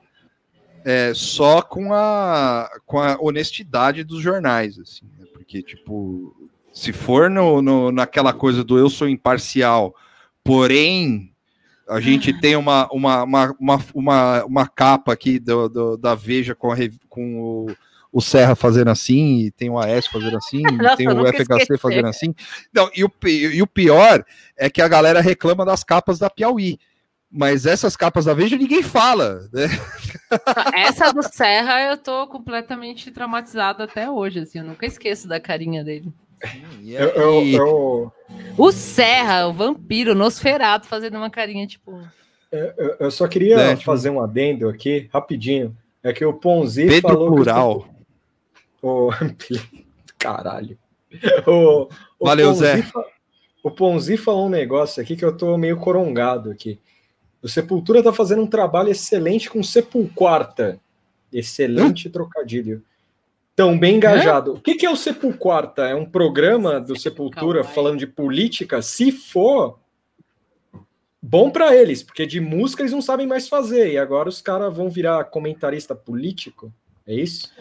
[0.84, 5.26] é, só com a, com a honestidade dos jornais, assim, né?
[5.32, 6.34] porque tipo,
[6.72, 9.94] se for no, no- naquela coisa do eu sou imparcial,
[10.42, 11.30] porém
[11.88, 16.54] a gente tem uma, uma, uma, uma, uma, uma capa aqui do, do- da Veja
[16.54, 16.76] com, a
[17.08, 17.76] com o,
[18.10, 21.78] o Serra fazendo assim, e tem o AS fazendo assim, Nossa, tem o FHC esqueci.
[21.78, 22.34] fazendo assim.
[22.72, 24.24] Não, e o, e o pior
[24.56, 26.78] é que a galera reclama das capas da Piauí.
[27.32, 29.66] Mas essas capas da Veja ninguém fala, né?
[30.74, 35.82] Essa do Serra eu tô completamente traumatizado até hoje, assim, eu nunca esqueço da carinha
[35.82, 36.12] dele.
[36.84, 38.12] Eu, eu, eu,
[38.58, 42.02] O Serra, o vampiro, o Nosferato, fazendo uma carinha tipo.
[42.50, 45.74] eu- eu só queria É, tipo- fazer um adendo aqui, rapidinho.
[46.02, 47.88] É que o Ponzi Pedro falou que o Plural.
[48.82, 49.10] O...
[50.18, 50.76] Caralho.
[51.46, 52.82] O, o Valeu, Ponzi Zé.
[52.82, 53.04] fa-
[53.62, 56.78] O Ponzi falou um negócio aqui que eu tô meio corongado aqui.
[57.42, 60.80] O Sepultura tá fazendo um trabalho excelente com Sepulquarta.
[61.32, 62.82] Excelente trocadilho.
[63.56, 64.54] Tão bem engajado.
[64.54, 65.82] O que, que é o Sepulquarta?
[65.82, 67.74] É um programa do Sepultura Kawaii.
[67.74, 68.80] falando de política?
[68.80, 69.78] Se for,
[71.20, 73.92] bom para eles, porque de música eles não sabem mais fazer.
[73.92, 76.72] E agora os caras vão virar comentarista político?
[77.06, 77.52] É isso?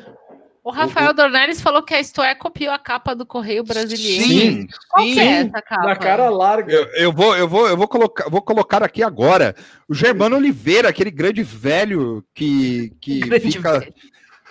[0.64, 4.24] O Rafael Dornelles falou que a Stoé copiou a capa do Correio Brasileiro.
[4.24, 5.20] Sim, Qual é sim.
[5.20, 5.86] essa capa?
[5.88, 6.72] Na cara larga.
[6.72, 9.56] Eu, eu vou, eu vou, eu vou colocar, vou colocar aqui agora
[9.90, 13.94] o Germano Oliveira, aquele grande velho que, que Grande fica, velho.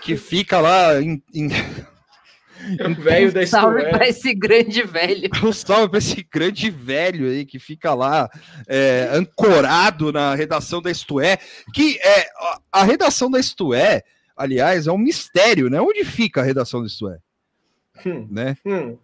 [0.02, 3.90] que fica lá em, em O velho da Salve É.
[3.90, 5.30] pra esse grande velho.
[5.44, 8.28] um salve para esse grande velho aí que fica lá
[8.68, 11.38] é, ancorado na redação da Isto É,
[11.72, 14.02] que é a, a redação da Isto É,
[14.40, 15.80] aliás, é um mistério, né?
[15.80, 17.18] Onde fica a redação da Isto É,
[18.06, 18.56] Hum, né?
[18.64, 18.98] hum, hum.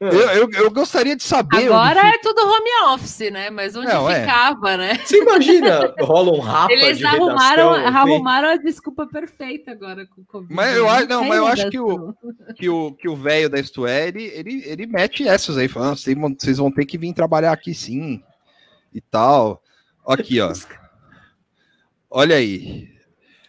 [0.00, 1.64] Eu, eu, eu gostaria de saber.
[1.64, 3.48] Agora onde é tudo home office, né?
[3.48, 4.20] Mas onde Não, é.
[4.20, 4.98] ficava, né?
[5.02, 10.20] Você imagina, rola um rapa Eles de arrumaram, redação, arrumaram a desculpa perfeita agora com
[10.20, 10.52] o Covid.
[10.52, 12.14] Mas eu acho- não, mas eu acho que o-
[12.54, 15.92] que o que o velho da Isto É, ele, ele, ele mete essas aí, falando,
[15.92, 15.96] "Ah,
[16.36, 18.22] vocês vão, ter que vir trabalhar aqui sim,
[18.92, 19.62] e tal.
[20.06, 20.52] Aqui, ó.
[22.10, 22.88] Olha aí.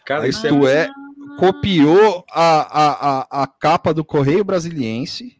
[0.06, 0.88] Cara, A isso é Isto É
[1.36, 5.36] copiou a, a, a, a capa do Correio Brasiliense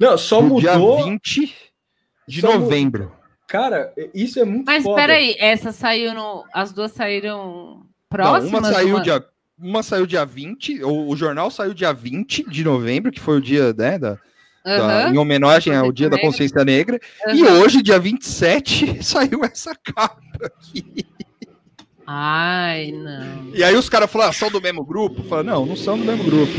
[0.00, 1.04] Não, só do dia mudou.
[1.04, 1.54] 20
[2.28, 3.12] de só novembro.
[3.48, 4.96] Cara, isso é muito Mas foda.
[5.00, 6.44] peraí, essa saiu no.
[6.52, 8.50] As duas saíram Não, próximas?
[8.60, 9.24] uma saiu uma- dia
[9.58, 13.40] uma saiu dia 20, o, o jornal saiu dia 20 de novembro, que foi o
[13.40, 14.18] dia, né, da,
[14.64, 16.30] da- em homenagem ao Dia da Negra.
[16.30, 17.00] Consciência Negra.
[17.32, 21.06] E hoje, dia 27, saiu essa capa aqui.
[22.06, 23.50] Ai, não.
[23.54, 25.22] E aí os caras falaram, ah, são do mesmo grupo?
[25.24, 26.52] Falaram, não, não são do mesmo grupo.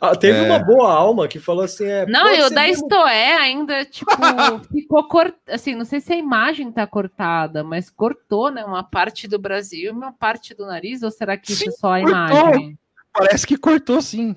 [0.00, 0.42] Ah, teve É.
[0.42, 4.10] uma boa alma que falou assim: é, Não, e ser da mesmo- Estoé ainda, tipo,
[4.70, 5.40] ficou cortado.
[5.48, 8.62] Assim, não sei se a imagem tá cortada, mas cortou, né?
[8.66, 11.72] Uma parte do Brasil e uma parte do nariz, ou será que isso Sim, é
[11.72, 12.38] só a cortou.
[12.48, 12.78] imagem?
[13.14, 14.36] Parece que cortou sim.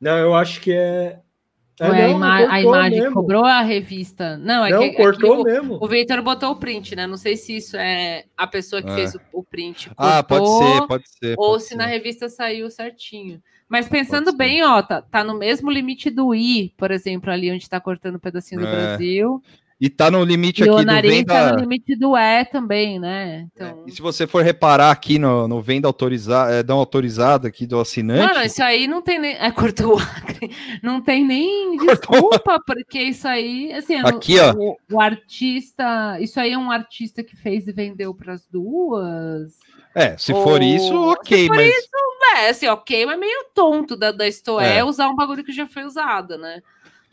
[0.00, 1.18] Não, eu acho que é.
[1.78, 3.14] É a, ima- a imagem mesmo.
[3.14, 4.38] cobrou a revista?
[4.38, 5.78] Não, é Não, que, é cortou o, mesmo.
[5.80, 7.06] o Victor botou o print, né?
[7.06, 8.94] Não sei se isso é a pessoa que É.
[8.94, 9.90] fez o, o print.
[9.96, 11.34] Ah, pode cortou, ser, pode ser.
[11.38, 11.76] Ou pode se ser.
[11.76, 13.42] na revista saiu certinho.
[13.68, 14.38] Mas pensando Pode ser.
[14.38, 18.14] bem, ó, tá, tá no mesmo limite do I, por exemplo, ali onde tá cortando
[18.16, 18.70] um pedacinho do É.
[18.70, 19.42] Brasil.
[19.78, 21.34] E tá no limite E aqui o do venda.
[21.34, 23.46] tá no limite do E também, né?
[23.52, 23.84] Então.
[23.86, 27.78] E se você for reparar aqui no, no venda autorizada, é, não autorizada aqui do
[27.78, 29.34] assinante, Mano, isso aí não tem nem.
[29.34, 30.50] É, cortou o acre.
[30.82, 31.94] Não tem nem Cortou.
[32.30, 33.70] desculpa, porque isso aí.
[33.74, 34.54] Assim, não- Aqui, ó.
[34.54, 36.18] O, o artista.
[36.20, 39.52] Isso aí é um artista que fez e vendeu para as duas.
[39.94, 41.74] é, se for Ou- isso, ok, se for mas
[42.38, 44.84] É, assim, ok, mas meio tonto da, da Estoé É.
[44.84, 46.60] usar um bagulho que já foi usado, né?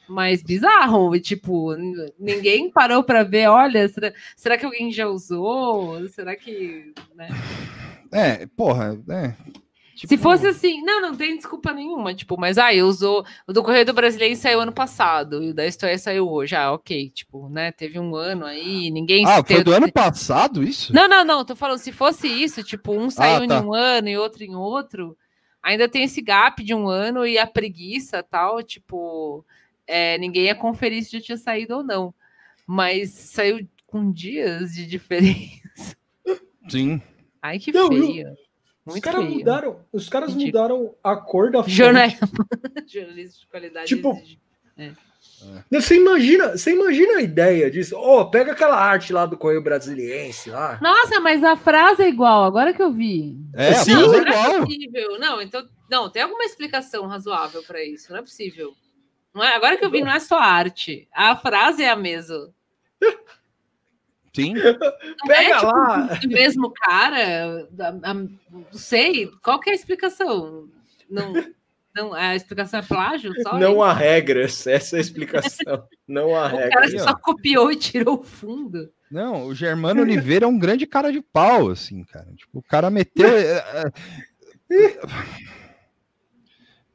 [0.07, 1.73] Mas bizarro, tipo,
[2.19, 6.07] ninguém parou para ver, olha, será, será que alguém já usou?
[6.09, 6.93] Será que.
[7.15, 7.29] né?
[8.11, 9.33] é, porra, é.
[9.95, 13.63] Se Tipo, fosse assim, não, não tem desculpa nenhuma, tipo, mas aí usou o do
[13.63, 17.47] Correio do Brasileiro saiu ano passado e o da História saiu hoje, ah, ok, tipo,
[17.47, 20.93] né, teve um ano aí, ninguém Ah, foi do ano passado isso?
[20.93, 23.55] Não, não, não, tô falando, se fosse isso, tipo, um saiu tá.
[23.55, 25.15] em um ano e outro em outro,
[25.61, 29.45] ainda tem esse gap de um ano e a preguiça tal, tipo,
[29.87, 32.13] é, ninguém ia conferir se já tinha saído ou não,
[32.65, 35.95] mas saiu com dias de diferença.
[36.69, 37.01] Sim.
[37.41, 38.33] Ai, que Não, eu- feio.
[38.85, 39.37] Os Muito caras feio.
[39.37, 40.47] mudaram, os caras Ridículo.
[40.63, 41.71] mudaram a cor da fonte.
[41.73, 42.07] Jornal...
[42.85, 43.87] Jornalista de qualidade.
[43.87, 44.39] Tipo, exige.
[45.71, 47.95] Você imagina, você imagina a ideia disso?
[47.97, 50.79] Ó, pega aquela arte lá do Correio Brasiliense lá.
[50.81, 53.37] Nossa, mas a frase é igual, agora que eu vi.
[53.53, 54.65] É, Sim, mas não, é não é igual.
[54.65, 55.19] possível.
[55.19, 58.73] Não, então, não, tem alguma explicação razoável para isso, não é possível.
[59.33, 61.07] Não é, agora que eu vi, não é só arte.
[61.13, 62.49] A frase é a mesma.
[64.35, 64.53] Sim.
[64.55, 65.97] Não Pega é tipo, lá.
[66.21, 67.67] do mesmo cara.
[67.79, 68.29] a- a- não
[68.71, 70.67] sei, qual que é a explicação?
[71.09, 71.33] Não,
[71.95, 73.31] não, a explicação é plágio?
[73.43, 75.87] Só Não há regras, essa é a explicação.
[76.07, 76.91] Não há o cara regras.
[76.93, 78.91] que só copiou e tirou o fundo.
[79.11, 82.33] Não, o Germano Oliveira é um grande cara de pau, assim, cara.
[82.35, 83.29] Tipo, o cara meteu.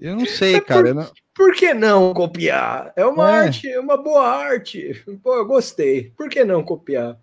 [0.01, 0.89] é, é, Eu não sei, cara.
[0.89, 2.93] eu não- Por que não copiar?
[2.97, 3.41] É uma É.
[3.47, 5.03] arte, é uma boa arte.
[5.23, 6.13] Pô, eu gostei.
[6.17, 7.17] Por que não copiar?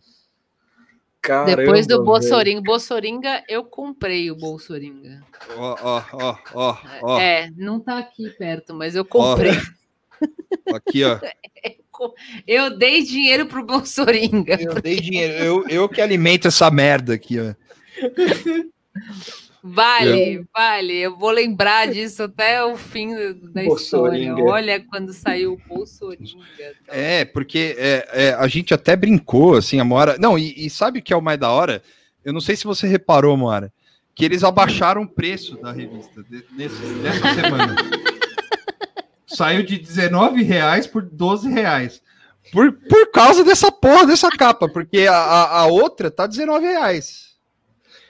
[1.21, 2.03] Caramba, Depois do velho.
[2.05, 5.23] Bolsoringa, Bolsoringa, eu comprei o Bolsoringa.
[5.57, 7.19] Ó, ó, ó, ó, ó.
[7.19, 9.53] É, não tá aqui perto, mas eu comprei.
[10.73, 11.19] Aqui, ó.
[12.45, 14.61] Eu dei dinheiro pro Bolsoringa.
[14.61, 15.33] Eu dei dinheiro.
[15.33, 17.53] Eu, eu que alimento essa merda aqui, ó.
[19.67, 20.93] Vale, vale.
[20.95, 23.15] Eu vou lembrar disso até o fim
[23.51, 24.35] da história.
[24.45, 26.23] Olha quando saiu o Bolsoringa.
[26.87, 30.17] É, porque é, é, a gente até brincou, assim, a Moara.
[30.19, 31.81] Não, e, e sabe o que é o mais da hora?
[32.23, 33.73] Eu não sei se você reparou, Moara,
[34.13, 37.75] que eles abaixaram o preço da revista de- nesse- nessa semana.
[39.27, 42.01] Saiu de 19 reais por 12 reais.
[42.51, 47.35] Por, por causa dessa porra dessa capa, porque a, a, a outra tá 19 reais.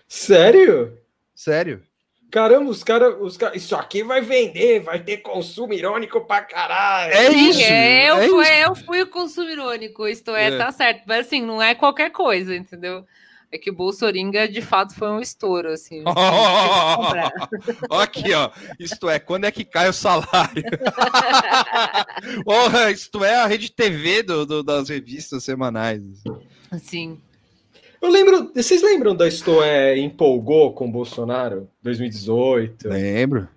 [0.07, 0.97] Sério?
[1.36, 1.83] Sério.
[2.31, 3.15] Caramba, os caras.
[3.21, 7.13] Os cara, isso aqui vai vender, vai ter consumo irônico pra caralho.
[7.13, 7.61] É Sim, isso.
[7.61, 8.51] é, eu, é fui, isso.
[8.53, 10.57] eu fui o consumo irônico, isto é, É.
[10.57, 11.03] tá certo.
[11.05, 13.05] Mas assim, não é qualquer coisa, entendeu?
[13.51, 16.03] É que o Bolsoringa de fato foi um estouro, assim.
[16.03, 17.31] que comprar.
[17.89, 18.49] Ó, aqui, ó.
[18.79, 20.63] Isto é, quando é que cai o salário?
[22.43, 26.01] Porra, isto é a rede TV do, do- das revistas semanais.
[26.71, 27.21] Assim.
[28.01, 28.51] Eu lembro.
[28.53, 31.69] Vocês lembram da Stoé empolgou com o Bolsonaro?
[31.81, 32.87] 2018?
[32.89, 33.47] Lembro.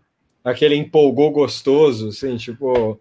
[0.44, 3.00] aquele empolgou gostoso, assim, tipo.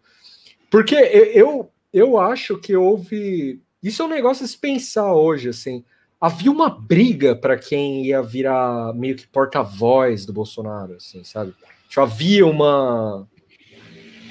[0.69, 3.61] Porque eu, eu, acho que houve.
[3.81, 5.83] Isso é um negócio a se pensar hoje, assim.
[6.19, 11.53] Havia uma briga para quem ia virar meio que porta-voz do Bolsonaro, assim, sabe?
[11.87, 13.27] Tipo, havia uma.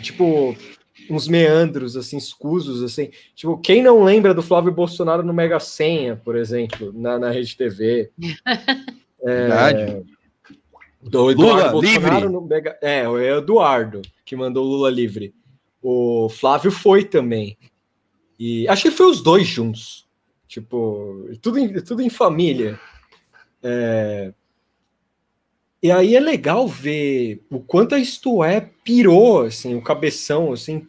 [0.02, 0.56] Tipo,
[1.11, 3.11] uns meandros, assim, escusos, assim.
[3.35, 7.57] Tipo, quem não lembra do Flávio Bolsonaro no Mega Senha, por exemplo, na, na Rede
[7.57, 8.11] TV?
[9.23, 10.05] Verdade.
[11.03, 12.28] Do Eduardo Lula, Bolsonaro livre.
[12.28, 12.78] no Mega...
[12.83, 15.33] É, o Eduardo que mandou o Lula livre.
[15.81, 17.57] O Flávio foi também.
[18.39, 20.07] E acho que foi os dois juntos.
[20.49, 22.78] Tipo, tudo em, tudo em família.
[23.62, 24.33] É,
[25.81, 30.87] E aí é legal ver o quanto a Isto É pirou, assim, o cabeção, assim,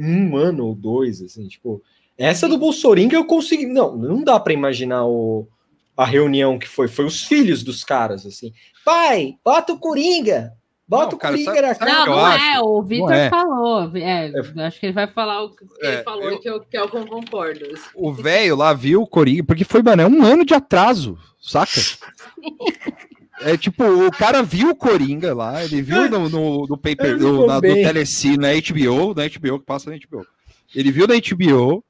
[0.00, 1.82] um ano ou dois, assim, tipo...
[2.16, 3.66] Essa do Bolsoringa eu consegui...
[3.66, 5.48] Não, não dá para imaginar o,
[5.96, 6.86] a reunião que foi.
[6.86, 8.52] Foi os filhos dos caras, assim.
[8.84, 10.52] Pai, bota o Coringa.
[10.86, 12.44] Bota Não, o cara, Coringa sabe- na sabe Não, não acho?
[12.44, 12.60] é.
[12.60, 13.30] O Vitor é.
[13.30, 13.96] falou.
[13.96, 16.60] É, eu acho que ele vai falar o que É, ele falou eu- que eu,
[16.60, 17.60] que eu concordo.
[17.94, 21.70] O velho lá viu o Coringa, porque foi, mano, é um ano de atraso, saca?
[23.42, 27.46] É tipo, o cara viu o Coringa lá, ele viu no, no, no paper, no,
[27.46, 27.60] na, no.
[27.60, 30.26] Telecine, na HBO, na HBO, que passa na HBO.
[30.74, 31.84] Ele viu na HBO,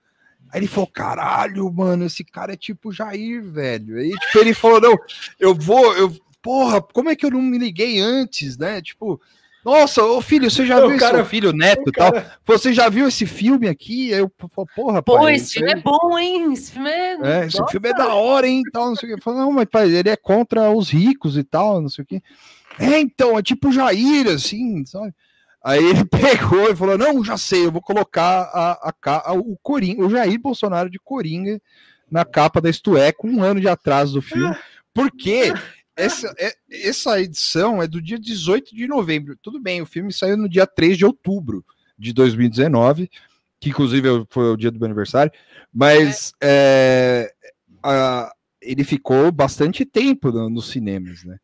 [0.51, 3.98] aí ele falou, caralho, mano, esse cara é tipo Jair, velho.
[3.98, 4.97] Aí, tipo, ele falou, não,
[5.39, 8.81] eu vou, eu, porra, como é que eu não me liguei antes, né?
[8.81, 9.20] Tipo,
[9.65, 12.12] nossa, ô filho, você já O viu cara- seu filho neto O e tal?
[12.12, 14.12] cara- Você já viu esse filme aqui?
[14.12, 14.31] Aí eu,
[14.74, 16.53] porra, Pô, pai, esse filme é bom, hein?
[16.53, 17.16] Esse filme é.
[17.23, 18.62] é, esse filme é da hora, hein?
[18.73, 19.23] Tal, não sei o que.
[19.23, 22.23] Falei, não, mas pai, ele é contra os ricos e tal, não sei o que.
[22.78, 25.12] É, então, é tipo Jair, assim, sabe?
[25.62, 26.05] Aí ele
[26.59, 30.11] pegou e falou: Não, já sei, eu vou colocar a, a, a- o Coringa, o
[30.11, 31.61] Jair Bolsonaro de Coringa
[32.11, 34.57] na capa da Isto É, com um ano de atraso do filme,
[34.95, 35.53] porque
[36.05, 39.36] essa, é- essa edição é do dia 18 de novembro.
[39.43, 41.64] Tudo bem, o filme saiu no dia 3 de outubro
[41.98, 43.10] de 2019,
[43.59, 45.32] que inclusive foi o dia do meu aniversário,
[45.72, 47.32] mas é,
[47.82, 51.39] a- ele ficou bastante tempo no- nos cinemas, né?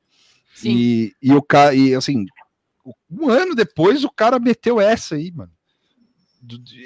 [0.54, 0.70] Sim.
[0.70, 2.24] E, e o cara, e assim,
[3.10, 5.50] um ano depois o cara meteu essa aí, mano.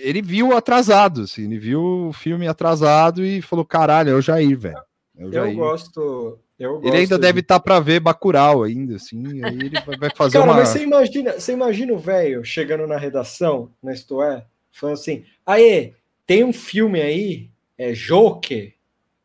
[0.03, 4.59] Ele viu atrasado, assim, ele viu o filme atrasado e falou: caralho, é o Jair,
[4.59, 4.79] velho.
[5.19, 5.55] É Eu Jair.
[5.55, 6.39] gosto.
[6.61, 10.39] Eu Ele ainda deve de- estar para ver Bacurau ainda, assim, aí ele vai- fazer
[10.39, 10.59] Cara, uma.
[10.59, 15.25] mas você imagina, você imagina o velho chegando na redação, na Isto É, falando assim:
[15.47, 15.95] Aê,
[16.27, 18.75] tem um filme aí, é Joker.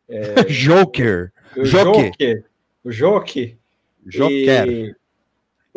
[0.48, 1.32] Joker.
[1.58, 2.04] O Joker.
[2.12, 2.44] Joker.
[2.86, 3.58] O Joker.
[4.06, 4.68] Joker.
[4.70, 4.96] E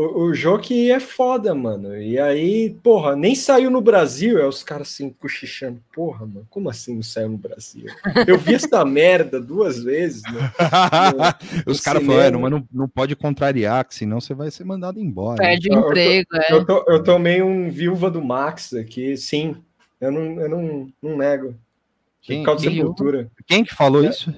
[0.00, 2.00] O, o Joker é foda, mano.
[2.00, 4.38] E aí, porra, nem saiu no Brasil.
[4.38, 5.80] É os caras assim, cochichando.
[5.92, 7.86] Porra, mano, como assim não saiu no Brasil?
[8.24, 10.52] Eu vi essa merda duas vezes, né?
[11.66, 12.12] Os no caras cinema.
[12.20, 15.38] falaram, "É, mas não, não pode contrariar, que senão você vai ser mandado embora.
[15.38, 16.52] Perde o Eu- eu tô- emprego, é.
[16.52, 19.56] Eu, eu tomei um viúva do Max aqui, sim.
[20.00, 21.56] Eu não, eu não, não nego.
[22.22, 23.30] Quem- Por causa da quem- Sepultura.
[23.48, 24.10] Quem que falou É.
[24.10, 24.32] isso?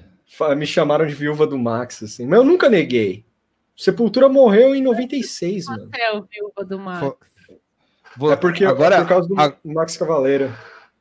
[0.57, 2.25] Me chamaram de viúva do Max, assim.
[2.25, 3.25] Mas eu nunca neguei.
[3.83, 5.89] Sepultura morreu em 96, mano.
[5.99, 7.01] É o viúva do Max.
[7.01, 7.19] Fo-
[8.17, 10.53] Vou- É porque agora, é por causa do a- Max Cavaleiro.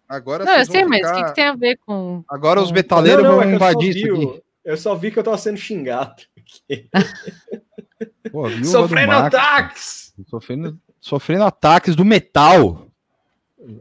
[0.08, 2.24] agora Não, eu sei, mas o ficar- que, que tem a ver com.
[2.30, 4.44] Agora os metaleiros Não, não, vão é invadir isso aqui.
[4.64, 6.22] Eu só vi que eu tava sendo xingado.
[8.32, 10.14] Pô, Sofrendo Max, ataques!
[10.28, 12.88] Sofrendo, sofrendo ataques do metal.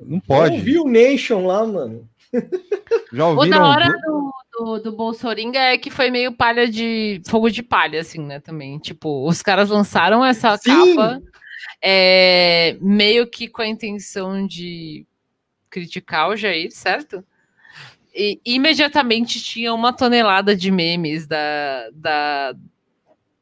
[0.04, 0.56] Não pode.
[0.56, 2.08] Eu vi o Nation lá, mano.
[3.12, 3.58] Já O ouviram?
[3.58, 7.22] da hora do, do, do Bolsoringa é que foi meio palha de.
[7.28, 8.40] fogo de palha, assim, né?
[8.40, 8.78] Também.
[8.78, 10.70] Tipo, os caras lançaram essa Sim.
[10.70, 11.22] capa
[11.82, 15.06] é, meio que com a intenção de
[15.70, 17.24] criticar o Jair, certo?
[18.14, 22.58] E imediatamente tinha uma tonelada de memes da, da, da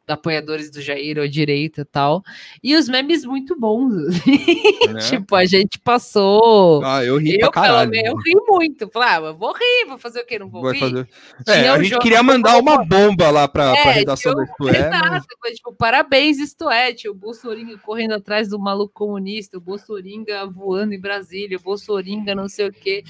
[0.09, 2.23] apoiadores do Jair ou direita e tal.
[2.63, 3.93] E os memes muito bons.
[3.93, 5.01] Né?
[5.11, 6.85] tipo, a gente passou.
[6.85, 7.91] Ah, eu ri Eu, pra caralho.
[7.91, 8.89] menos, eu ri muito.
[8.91, 10.39] Falei, ah, mas vou rir, vou fazer o quê?
[10.39, 10.81] Não vou Vai rir?
[10.81, 11.09] fazer-
[11.49, 14.51] É, a o gente jogo- queria mandar uma bomba lá pra, pra redação tinha da
[14.53, 18.93] Isto É, mas- Exato, tipo, parabéns, isto é, tio, o Bolsoringa correndo atrás do maluco
[18.95, 23.03] comunista, o Bolsoringa voando em Brasília, o Bolsoringa não sei o quê.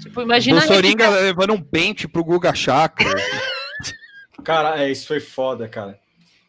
[0.00, 0.58] Tipo, imagina...
[0.58, 3.06] a Bolsoringa levando um pente pro Guga Chakra.
[4.44, 5.98] Cara, é, isso foi foda, cara.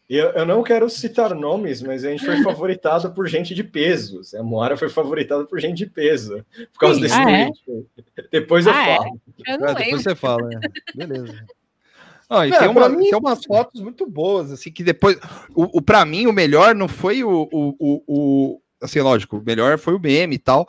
[0.08, 4.20] Eu, eu não quero citar nomes, mas a gente foi favoritado por gente de peso.
[4.38, 6.44] A Moara foi favoritada por gente de peso.
[6.72, 7.00] Por causa Sim.
[7.02, 7.50] desse Ah, é?
[8.30, 8.96] Depois eu Ah, é?
[8.96, 9.20] falo.
[9.46, 10.60] Eu não É, depois você fala, né?
[10.94, 11.46] Beleza.
[12.28, 15.16] Ah, e Não, tem, uma, mim- tem umas fotos muito boas, assim, que depois.
[15.54, 19.42] O, o, pra mim, o melhor não foi o, o, o, o- Assim, lógico, o
[19.42, 20.68] melhor foi o meme e tal.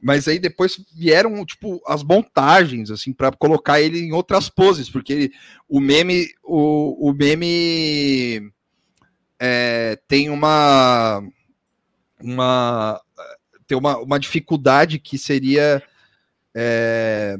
[0.00, 5.12] Mas aí depois vieram, tipo, as montagens, assim, para colocar ele em outras poses, porque
[5.12, 5.32] ele,
[5.68, 6.26] o meme.
[6.42, 8.50] O, o meme
[9.44, 11.20] é, tem uma.
[12.20, 13.00] Uma.
[13.66, 15.82] Tem uma, uma dificuldade que seria.
[16.54, 17.36] é,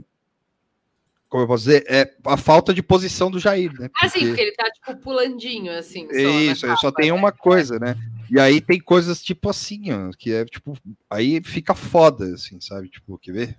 [1.29, 3.89] como eu posso dizer, é a falta de posição do Jair, né?
[4.03, 6.07] Ah, sim, Porque- porque ele tá, tipo, pulandinho, assim.
[6.11, 7.17] é isso, aí só capa, tem né?
[7.17, 7.97] uma coisa, né?
[8.31, 10.77] E aí tem coisas tipo assim, ó, que é tipo,
[11.09, 12.89] aí fica foda, assim, sabe?
[12.91, 13.59] Tipo, quer ver?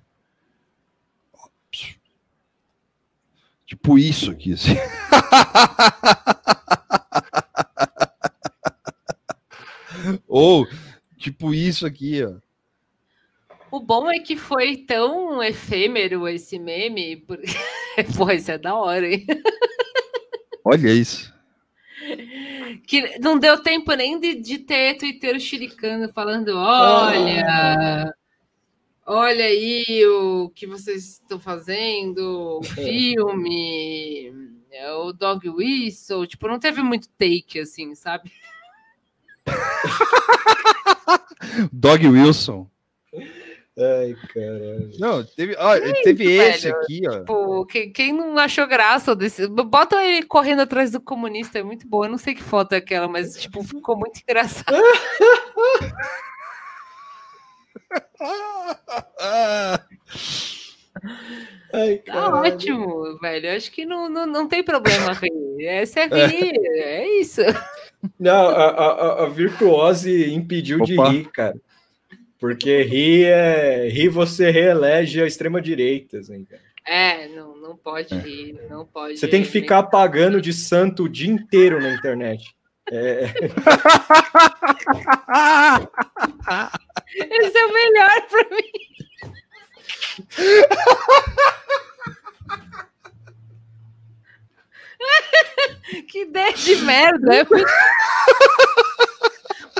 [3.65, 4.76] Tipo isso aqui, assim.
[10.35, 10.68] Ou,
[11.15, 12.34] tipo isso aqui, ó.
[13.69, 17.18] O bom é que foi tão efêmero esse meme.
[17.18, 17.38] Por...
[18.18, 19.27] Pô, isso é da hora, hein?
[20.65, 21.31] Olha isso.
[22.88, 28.11] Que não deu tempo nem de, de ter Twitter chiricando, falando: olha,
[29.05, 34.34] olha aí o que vocês estão fazendo, o filme,
[34.72, 36.26] é, o Dog Whistle.
[36.26, 38.31] Tipo, não teve muito take, assim, sabe?
[41.72, 42.68] Dog Wilson.
[43.76, 44.91] Ai, caralho.
[44.99, 45.73] Não, teve, ó,
[46.03, 46.76] teve esse velho.
[46.77, 47.23] aqui, ó.
[47.23, 49.47] Pô, quem, quem não achou graça desse.
[49.47, 52.05] Bota ele correndo atrás do comunista, é muito bom.
[52.05, 54.77] Eu não sei que foto é aquela, mas, tipo, ficou muito engraçado.
[61.73, 63.55] Ai, Tá ótimo, velho.
[63.55, 65.19] Acho que não, não, não tem problema.
[65.60, 67.41] Essa é rir, é isso.
[68.20, 71.10] Não, a, a, a- virtuose impediu de Opa.
[71.10, 71.56] rir, cara.
[72.40, 73.88] Porque rir é.
[73.90, 76.62] Rir você reelege a extrema-direita, assim, cara.
[76.86, 79.18] É, não, não pode rir, não pode.
[79.18, 82.54] Você tem que ficar apagando de santo o dia inteiro na internet.
[82.92, 83.24] É,
[87.16, 88.72] Esse é o melhor pra mim.
[96.10, 97.48] que ideia de merda.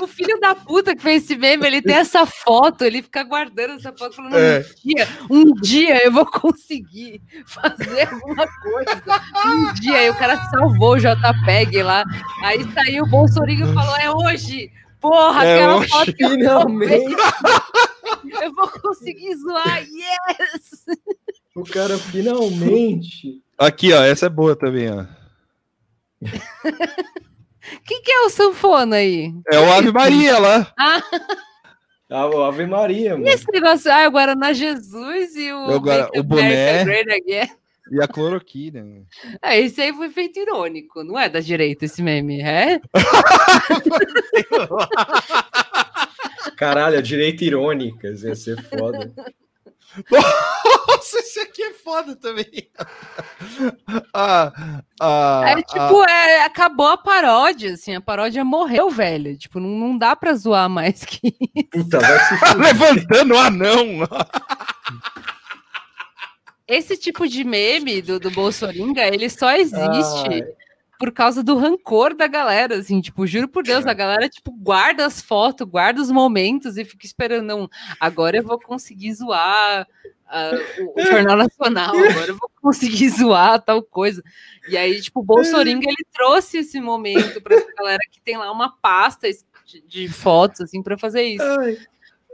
[0.02, 3.74] O filho da puta que fez esse meme, ele tem essa foto, ele fica guardando
[3.74, 4.58] essa foto, falando: É.
[4.60, 9.02] um dia, um dia eu vou conseguir fazer alguma coisa.
[9.46, 12.04] Um dia, aí o cara salvou o JPEG lá.
[12.42, 14.70] Aí saiu o Bolsonaro e falou: é hoje.
[15.00, 15.88] Porra, É aquela hoje.
[15.90, 17.16] foto que eu finalmente,
[18.42, 20.84] eu vou conseguir zoar, yes!
[21.54, 23.43] o cara finalmente.
[23.58, 25.04] Aqui, ó, essa é boa também, ó.
[27.86, 29.32] Quem que é o sanfona aí?
[29.50, 30.72] É o Ave Maria lá.
[32.10, 33.26] Ah, A Ave Maria, mano.
[33.26, 36.84] esse negócio, ah, o Guaraná Jesus e o, O Guara- o boné.
[37.90, 38.84] E a cloroquina.
[39.40, 42.78] Ah, esse aí foi feito irônico, não é da direita esse meme, é?
[46.56, 49.10] Caralho, a direita irônica, ia ser foda.
[50.10, 52.70] Nossa, esse aqui é foda também.
[54.12, 54.52] ah,
[55.00, 59.36] ah, É tipo, é, acabou a paródia, assim, a paródia morreu, velho.
[59.36, 61.34] Tipo, não, não dá pra zoar mais que
[61.74, 62.56] ah, fuder.
[62.58, 64.08] levantando o anão.
[66.66, 70.44] esse tipo de meme do, do Bolsoringa, ele só existe.
[71.04, 75.04] Por causa do rancor da galera, assim, tipo, juro por Deus, a galera, tipo, guarda
[75.04, 77.68] as fotos, guarda os momentos e fica esperando, não,
[78.00, 79.86] agora eu vou conseguir zoar
[80.26, 84.22] ah, o, o Jornal Nacional, agora eu vou conseguir zoar tal coisa.
[84.66, 88.50] E aí, tipo, o Bolsoringa, ele trouxe esse momento pra essa galera que tem lá
[88.50, 89.28] uma pasta
[89.66, 91.44] de, de fotos, assim, pra fazer isso.
[91.44, 91.76] Ai.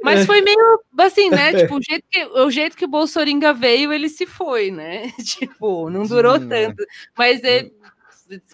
[0.01, 1.53] Mas foi meio assim, né?
[1.61, 5.11] Tipo, o jeito que o, jeito que o Bolsoringa veio, ele se foi, né?
[5.23, 6.85] Tipo, não durou Sim, tanto.
[7.19, 7.75] Mas ele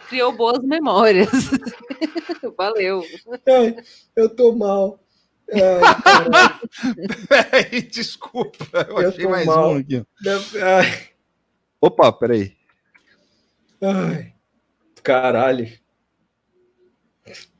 [0.09, 1.28] criou boas memórias.
[2.57, 3.03] Valeu.
[3.48, 3.77] Ai,
[4.15, 5.01] eu tô mal.
[5.53, 6.61] Ai, caralho.
[7.28, 8.86] Peraí, desculpa.
[8.89, 9.73] Eu, Eu achei tô mais mal.
[9.73, 10.05] um aqui.
[10.62, 11.09] Ai,
[11.81, 12.57] Opa, peraí.
[13.82, 14.32] ai.
[15.03, 15.69] Caralho.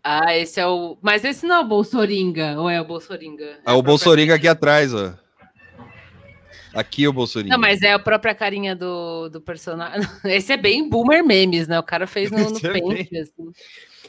[0.02, 0.97] Ah, esse é o.
[1.02, 3.59] Mas esse não é o Bolsoringa, ou é o Bolsoringa?
[3.64, 5.14] Ah, o Bolsoringa aqui atrás, ó.
[6.77, 7.55] Aqui o Bolsoringa.
[7.55, 10.01] Não, mas é a própria carinha do, do personagem.
[10.24, 11.78] Esse é bem boomer memes, né?
[11.78, 13.53] O cara fez no, no é Paint, bem- assim.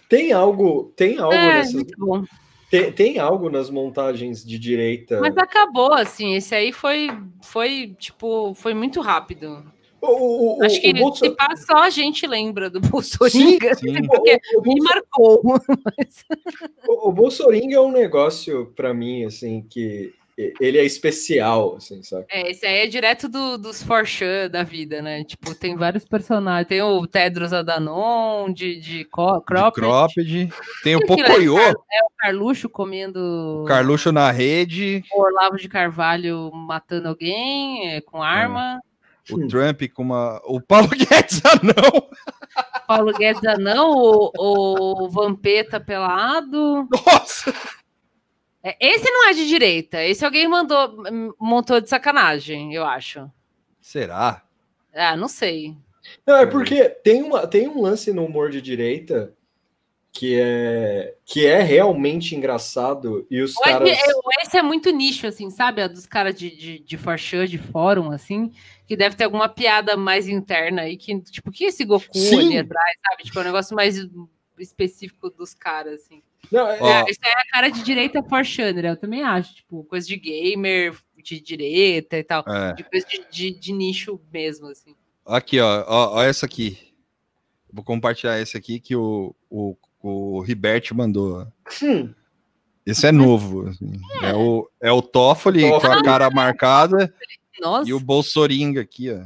[0.09, 2.23] Tem algo, tem algo É, nessas, muito bom.
[2.69, 5.19] tem, tem algo nas montagens de direita.
[5.21, 6.35] Mas acabou, assim.
[6.35, 7.09] Esse aí foi,
[7.41, 9.63] foi tipo, foi muito rápido.
[9.99, 14.03] O, o, Acho que o Bolso- se passa só a gente lembra do Bolsoringa, sim.
[14.05, 15.41] porque o, o, me marcou.
[16.87, 22.25] o, o Bolsoringa é um negócio pra mim assim que ele é especial, assim, sabe?
[22.29, 25.23] É, esse aí é direto do, dos Forchan da vida, né?
[25.23, 26.67] Tipo, tem vários personagens.
[26.67, 30.49] Tem o Tedros Adanon, de, de co- De Cropped, Cropped.
[30.83, 31.85] Tem o Aquilo é Pocoyo, o
[32.17, 38.79] Carluxo comendo Carluxo na rede, o Olavo de Carvalho matando alguém é, com arma.
[39.31, 40.39] o Trump com uma.
[40.45, 42.09] O Paulo Guedes ah, não.
[42.87, 46.87] Paulo Guedes Anão, o, o Vampeta pelado.
[46.89, 47.53] Nossa!
[48.67, 50.03] É, esse não é de direita.
[50.03, 50.97] Esse alguém mandou,
[51.39, 53.31] montou de sacanagem, eu acho.
[53.79, 54.43] Será?
[54.93, 55.73] Ah, não sei.
[56.25, 59.33] Não, é porque tem, uma, tem um lance no humor de direita
[60.11, 63.89] que é, que é realmente engraçado e os é caras.
[64.09, 65.81] eu- esse é muito nicho, assim, sabe?
[65.81, 68.51] A dos caras de, de, de forchan, de fórum, assim,
[68.85, 72.39] que deve ter alguma piada mais interna aí, que, tipo, que esse Goku Sim.
[72.39, 73.23] ali atrás, sabe?
[73.23, 73.95] Tipo, é um negócio mais
[74.57, 76.21] específico dos caras, assim.
[76.51, 77.01] Não, é-.
[77.01, 78.89] É, isso aí é a cara de direita forchan, né?
[78.89, 82.43] Eu também acho, tipo, coisa de gamer, de direita e tal.
[82.47, 82.73] É.
[82.73, 84.95] De coisa de, de, de nicho mesmo, assim.
[85.25, 86.93] Aqui, ó, ó, ó essa aqui.
[87.71, 91.45] Vou compartilhar essa aqui que o, o, o Ribert mandou.
[91.83, 92.13] Hum,
[92.85, 93.67] Esse é novo.
[93.67, 93.91] assim.
[94.21, 97.13] É, o, é o Toffoli com a cara marcada
[97.59, 99.19] Nossa, e o o Bolsoringa aqui, ó.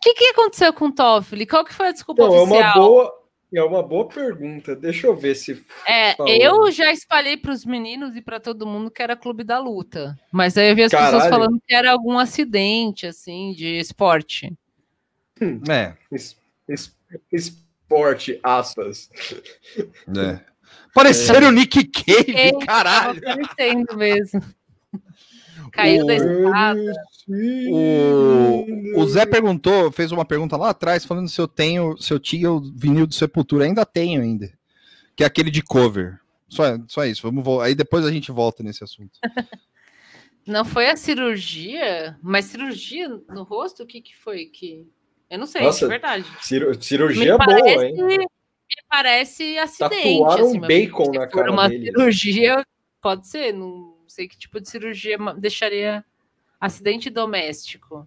[0.00, 1.44] que, que aconteceu com o Toffoli?
[1.44, 2.62] Qual que foi a desculpa então, é oficial?
[2.62, 3.17] uma boa.
[3.54, 4.76] É uma boa pergunta.
[4.76, 5.64] Deixa eu ver se.
[5.86, 6.30] É, falou.
[6.32, 10.18] eu já espalhei para os meninos e para todo mundo que era Clube da Luta.
[10.30, 11.30] Mas aí eu vi as pessoas Caralho.
[11.30, 14.52] falando que era algum acidente, assim, de esporte.
[15.70, 16.36] É, Es-
[16.68, 16.96] es-
[17.32, 19.08] Esporte, aspas.
[19.78, 20.40] é.
[20.92, 23.18] Pareceram o Nick Cave, Tava caralho.
[23.30, 24.42] aparecendo mesmo.
[25.70, 26.92] Caiu da escada.
[27.70, 32.18] O, o Zé perguntou, fez uma pergunta lá atrás, falando se eu tenho, se eu
[32.18, 33.64] tinha o vinil do Sepultura.
[33.64, 34.50] Ainda tenho ainda.
[35.14, 36.18] Que é aquele de cover.
[36.48, 37.22] Só, só isso.
[37.22, 39.18] Vamos Aí depois a gente volta nesse assunto.
[40.46, 42.16] Não foi a cirurgia?
[42.22, 43.82] Mas cirurgia no rosto?
[43.82, 44.88] O que, que foi que.
[45.28, 46.24] Eu não sei, Nossa, de verdade.
[46.40, 48.18] Cir- cirurgia me boa, parece, hein?
[48.18, 48.26] me
[48.88, 50.20] parece acidente.
[50.20, 51.84] Tatuaram assim, um bacon se na for cara uma dele.
[51.84, 52.66] cirurgia,
[53.02, 53.52] pode ser.
[53.52, 56.04] Não sei que tipo de cirurgia deixaria
[56.60, 58.06] acidente doméstico.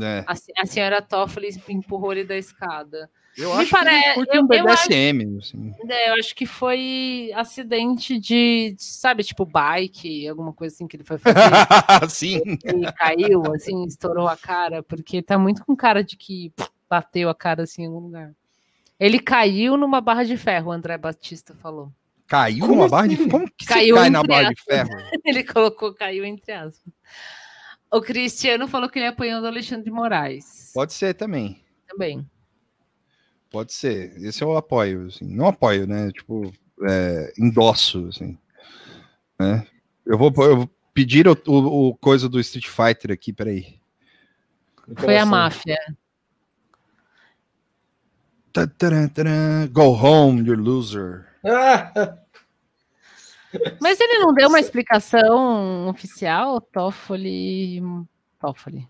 [0.00, 0.24] É.
[0.26, 3.08] A, a senhora Toffoli empurrou ele da escada.
[3.36, 3.76] Eu Me acho que
[4.36, 5.38] eu- um eu acho- BDSM.
[5.38, 5.74] assim.
[5.88, 11.04] É, eu acho que foi acidente de, sabe, tipo bike, alguma coisa assim que ele
[11.04, 11.34] foi fazer.
[12.10, 12.40] Sim.
[12.46, 16.52] e caiu, assim, estourou a cara, porque tá muito com cara de que
[16.88, 18.32] bateu a cara assim em algum lugar.
[19.00, 21.92] Ele caiu numa barra de ferro, o André Batista falou.
[22.26, 23.28] Caiu Como numa barra de assim?
[23.28, 24.64] Como que Caiu cai na barra de aspas.
[24.88, 25.10] ferro?
[25.24, 26.92] Ele colocou caiu entre aspas.
[27.92, 30.72] O Cristiano falou que ele apanhou do Alexandre de Moraes.
[30.74, 31.62] Pode ser também.
[31.86, 32.28] Também.
[33.50, 34.16] Pode ser.
[34.20, 35.06] Esse eu apoio.
[35.06, 35.24] Assim.
[35.26, 36.10] Não apoio, né?
[36.10, 36.52] Tipo,
[36.88, 38.08] é, endosso.
[38.08, 38.36] Assim.
[39.38, 39.64] Né?
[40.04, 43.78] Eu, vou, eu vou pedir o, o- o coisa do Street Fighter aqui, peraí.
[44.96, 45.78] Foi a máfia.
[49.72, 51.26] Go home, you loser.
[53.80, 57.80] Mas ele não deu uma explicação oficial, Toffoli.
[58.40, 58.88] Toffoli.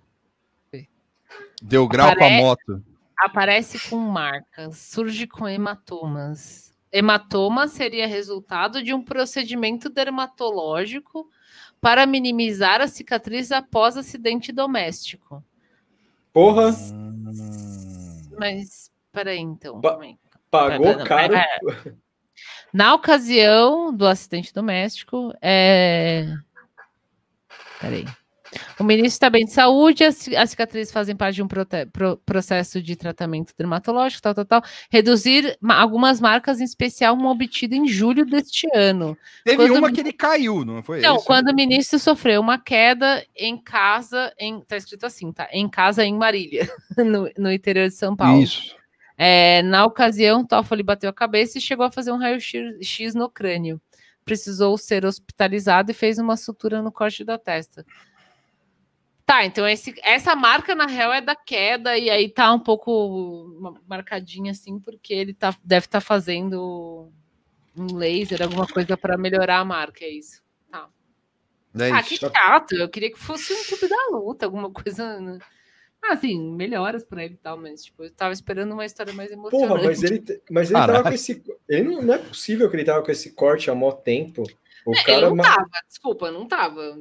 [1.63, 2.85] Deu grau com a Apare- moto.
[3.19, 6.73] Aparece com marcas, surge com hematomas.
[6.93, 11.29] Hematoma seria resultado de um procedimento dermatológico
[11.81, 15.43] para minimizar a cicatriz após acidente doméstico.
[16.33, 16.71] porra,
[18.39, 19.81] Mas, peraí, então.
[19.81, 19.99] Pa-
[20.51, 21.33] pagou Pera, não, caro.
[21.33, 21.97] pera.
[22.73, 26.27] Na ocasião do acidente doméstico, é...
[27.81, 28.05] Peraí.
[28.79, 32.81] O ministro está bem de saúde, as, as cicatrizes fazem parte de um pro- processo
[32.81, 34.63] de tratamento dermatológico, tal, tal, tal.
[34.89, 39.19] Reduzir ma- algumas marcas, em especial uma obtida em julho deste ano.
[39.45, 41.25] Teve Quando uma que ele caiu, não foi Então, isso?
[41.25, 45.49] quando o ministro sofreu uma queda em casa, em, tá escrito assim, tá?
[45.51, 48.41] Em casa em Marília, no, no interior de São Paulo.
[48.41, 48.77] Isso.
[49.17, 53.81] É, na ocasião, Toffoli bateu a cabeça e chegou a fazer um raio-x no crânio.
[54.25, 57.85] Precisou ser hospitalizado e fez uma sutura no corte da testa.
[59.27, 63.57] Tá, então esse- essa marca, na real, é da queda, e aí tá um pouco
[63.59, 67.11] ma- marcadinha assim, porque ele tá, deve estar fazendo
[67.77, 70.45] um laser, alguma coisa para melhorar a marca, é isso.
[71.77, 72.09] É ah, isso.
[72.09, 72.75] que chato.
[72.77, 75.39] Eu queria que fosse um clube da luta, alguma coisa.
[76.05, 76.09] Né?
[76.11, 79.31] Ah, assim, melhoras pra ele e tal, mas tipo, eu tava esperando uma história mais
[79.31, 79.69] emocionante.
[79.69, 80.93] Porra, mas ele, mas ele Caralho.
[80.99, 81.43] tava com esse.
[81.69, 84.43] Ele não, não é possível que ele tava com esse corte há mó tempo.
[84.87, 85.13] O É, cara.
[85.19, 86.99] ele não ma- tava, desculpa, não tava.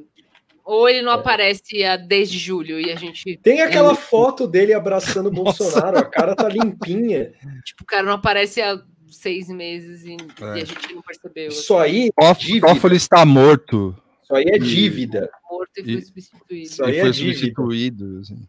[0.64, 3.36] Ou ele não aparece há- desde julho e a gente.
[3.42, 3.96] Tem aquela É.
[3.96, 5.30] foto dele abraçando o.
[5.84, 7.32] Bolsonaro, a cara tá limpinha.
[7.64, 10.58] Tipo, o cara não aparece há seis meses e, É.
[10.58, 11.48] e a gente não percebeu.
[11.48, 12.66] assim, Isso aí, Toff- dívida.
[12.68, 13.94] Toffoli está morto.
[14.22, 15.30] isso aí é dívida.
[15.50, 16.62] morto e foi E- substituído.
[16.66, 17.34] Isso aí foi é dívida.
[17.38, 18.18] substituído.
[18.20, 18.48] assim.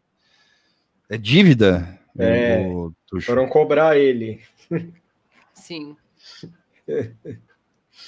[1.10, 2.00] É dívida?
[2.18, 2.60] É.
[2.68, 3.26] o Tuxo?
[3.28, 4.42] Foram cobrar ele.
[5.54, 5.96] Sim.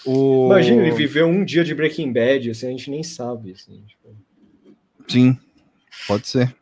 [0.06, 3.54] O- Imagina, ele viveu um dia de Breaking Bad, assim, a gente nem sabe.
[3.54, 4.16] Assim, tipo.
[5.08, 5.38] Sim,
[6.08, 6.54] pode ser.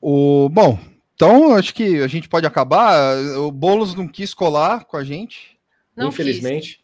[0.00, 0.78] O, bom,
[1.14, 3.16] então acho que a gente pode acabar.
[3.38, 5.58] O Boulos não quis colar com a gente.
[5.96, 6.82] Não Infelizmente.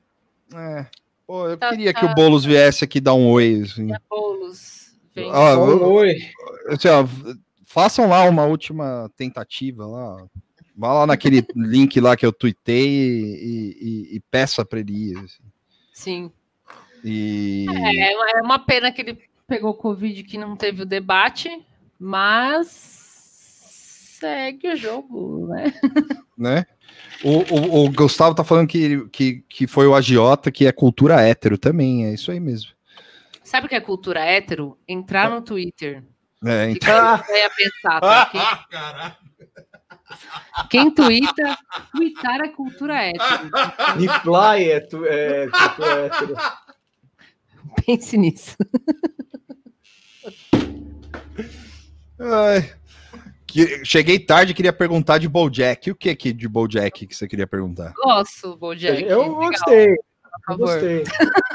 [0.55, 0.87] É.
[1.27, 2.11] Pô, eu Tá- queria que tá.
[2.11, 3.63] o Boulos viesse aqui dar um oi.
[3.65, 3.89] Assim.
[4.09, 4.97] Boulos.
[5.15, 5.31] Vem.
[5.31, 6.17] Ah, um oi.
[6.69, 7.07] Assim, ó,
[7.65, 10.27] façam lá uma última tentativa lá.
[10.77, 13.77] Vá lá naquele link lá que eu tuitei e,
[14.13, 15.19] e- e peça para ele ir.
[15.19, 15.43] assim.
[15.93, 16.33] Sim.
[17.05, 21.65] E É, é uma pena que ele pegou Covid que não teve o debate,
[21.99, 22.67] mas
[24.21, 25.65] segue o jogo, né?
[26.37, 26.67] né?
[27.25, 31.21] O, o, o Gustavo tá falando que, que, que foi o agiota, que é cultura
[31.21, 32.71] hétero também, é isso aí mesmo.
[33.43, 34.79] Sabe o que é cultura hétero?
[34.87, 36.05] Entrar no Twitter.
[36.45, 38.01] É, então, você ia pensar?
[38.01, 39.19] Tá?
[40.71, 41.59] Quem, quem twitta,
[41.95, 43.51] twittar é cultura hétero.
[43.99, 45.47] Reply é, tu, é,
[45.77, 46.37] tu é hétero.
[47.85, 48.57] Pense nisso.
[52.19, 52.73] ai,
[53.47, 55.91] Que- cheguei tarde e queria perguntar de Bojack.
[55.91, 57.93] O que que de Bojack que você queria perguntar?
[57.95, 59.03] Gosto, Bojack.
[59.03, 59.95] eu legal, gostei,
[60.47, 60.79] por favor.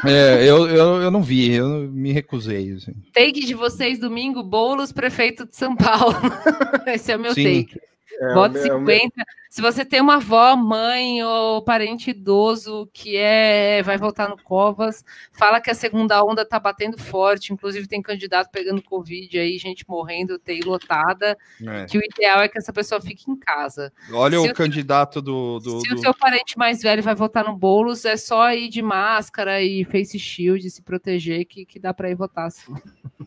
[0.06, 2.72] É, eu, eu, eu não vi, eu me recusei.
[2.74, 2.94] assim.
[3.14, 6.16] Take de vocês domingo, Boulos, prefeito de São Paulo.
[6.88, 7.64] Esse é o meu Sim.
[7.66, 7.80] take.
[8.20, 9.12] É, o meu- 50.
[9.54, 15.06] Se você tem uma avó, mãe ou parente idoso que é vai votar no Covas,
[15.32, 19.86] fala que a segunda onda tá batendo forte, inclusive tem candidato pegando Covid aí, gente
[19.88, 21.86] morrendo, TI lotada, É.
[21.86, 23.94] que o ideal é que essa pessoa fique em casa.
[24.12, 25.60] Olha Se o candidato do.
[25.60, 28.70] do- Se do- o seu parente mais velho vai votar no Boulos, é só ir
[28.70, 32.50] de máscara e face shield, se proteger, que, que dá para ir votar.
[32.50, 32.74] Sim.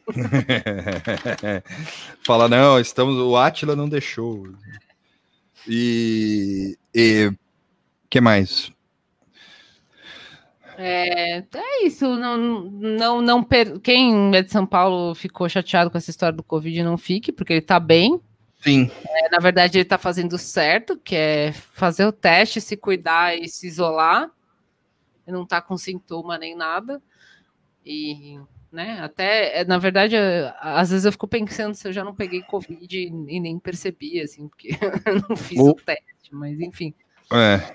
[2.26, 3.16] Fala, não, estamos.
[3.16, 4.42] O Atila não deixou.
[5.68, 6.76] E.
[6.94, 7.32] e
[8.08, 8.72] que mais?
[10.78, 12.16] É, é isso.
[12.16, 13.80] Não, não, não per...
[13.80, 17.54] Quem é de São Paulo ficou chateado com essa história do Covid, não fique, porque
[17.54, 18.20] ele tá bem.
[18.62, 18.90] Sim.
[19.08, 23.48] É, na verdade, ele tá fazendo certo, que é fazer o teste, se cuidar e
[23.48, 24.30] se isolar.
[25.26, 27.02] Ele não tá com sintoma nem nada.
[27.84, 28.38] E,
[28.76, 30.14] né, até, é, na verdade,
[30.60, 34.20] às vezes eu fico pensando se eu já não peguei Covid e, e nem percebi,
[34.20, 34.68] assim, porque
[35.06, 36.94] eu não fiz O- o teste, mas enfim.
[37.32, 37.74] É.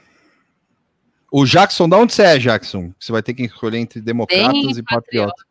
[1.32, 2.94] O Jackson, da onde você é, Jackson?
[3.00, 5.46] Você vai ter que escolher entre democratas Bem e patriotas.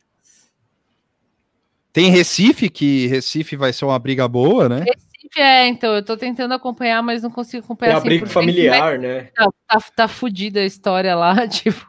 [1.92, 4.84] Tem Recife, que Recife vai ser uma briga boa, né?
[5.36, 7.96] É, então, eu tô tentando acompanhar, mas não consigo É acompanhar.
[7.96, 9.24] abrigo 100%, familiar, né?
[9.34, 11.84] Tá, tá, tá fudida a história lá, tipo.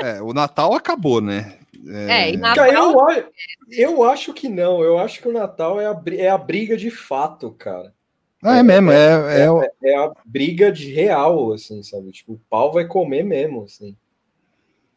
[0.00, 1.58] É, o Natal acabou, né?
[1.88, 2.90] É, e Cara, Natal.
[2.90, 3.24] eu, a-
[3.70, 4.82] eu acho que não.
[4.82, 7.94] Eu acho que o Natal é a, é a briga de fato, cara.
[8.42, 12.12] Ah, é mesmo, é, é, o- É a briga de real, assim, sabe?
[12.12, 13.96] Tipo, o pau vai comer mesmo, assim.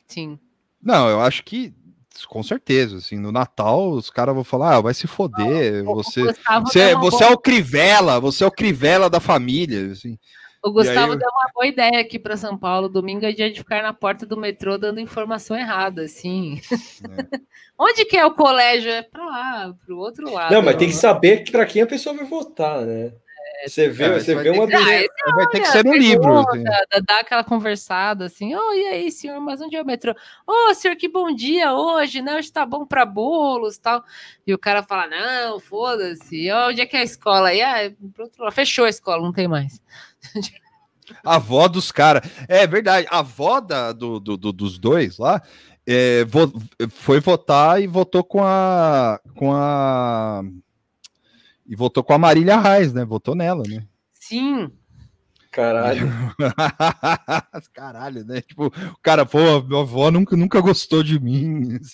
[0.07, 0.37] Sim.
[0.81, 1.73] Não, eu acho que
[2.27, 6.33] com certeza, assim, no Natal os caras vão falar, ah, vai se foder, você, você,
[6.65, 10.17] você boa, é o Crivella, você é o Crivella da família, assim.
[10.63, 12.89] O Gustavo aí eu- deu uma boa ideia aqui para São Paulo.
[12.89, 16.59] Domingo é dia de ficar na porta do metrô dando informação errada, assim.
[17.77, 18.91] Onde que é o colégio?
[18.91, 20.53] É para lá, pro outro lado.
[20.53, 23.13] Não, mas tem que saber que para quem a pessoa vai votar, né?
[23.65, 26.39] Você vê, É, você vê uma que Ah, Vai ter que olha, ser no livro.
[26.39, 26.63] assim.
[26.63, 30.15] dá- aquela conversada assim, oh, e aí, senhor, mas onde é o metrô?
[30.47, 32.35] Ô, senhor, que bom dia hoje, né?
[32.35, 34.03] Hoje tá bom para bolos tal.
[34.47, 37.53] E o cara fala, não, foda-se, onde é que é a escola?
[37.53, 39.81] E ah, pro outro lado, fechou a escola, não tem mais.
[41.23, 42.29] A avó dos caras.
[42.47, 45.41] É verdade, a avó da, do, do- do- dos dois lá
[45.87, 46.53] é, vo-
[46.89, 49.19] foi votar e votou com a.
[49.35, 50.41] com a.
[51.65, 53.05] E votou com a Marília Reis, né?
[53.05, 53.85] Votou nela, né?
[54.13, 54.71] Sim,
[55.51, 56.07] Caralho.
[57.73, 58.41] Caralho, né?
[58.41, 61.79] Tipo, o cara, pô, minha avó nunca, nunca gostou de mim.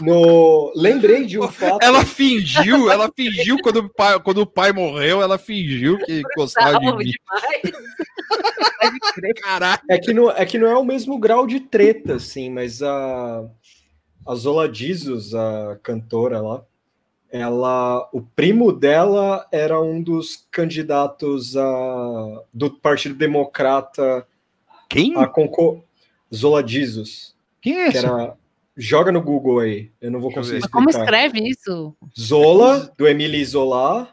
[0.00, 0.72] No...
[0.74, 1.82] Lembrei de um fato.
[1.82, 6.78] Ela fingiu, ela fingiu quando o pai, quando o pai morreu, ela fingiu que gostava
[6.78, 7.12] de mim.
[9.88, 13.44] É que, não, é que não é o mesmo grau de treta, assim, mas a,
[14.26, 16.62] a Zola Jesus, a cantora lá,
[17.30, 24.26] ela, o primo dela era um dos candidatos a, do Partido Democrata
[24.88, 25.16] Quem?
[25.16, 25.82] a concor...
[26.34, 28.06] Zola Jesus, Quem é que esse?
[28.06, 28.36] era...
[28.76, 30.60] Joga no Google aí, eu não vou conseguir.
[30.60, 31.26] Mas como explicar.
[31.26, 31.94] escreve isso?
[32.18, 34.08] Zola, do Emile Zola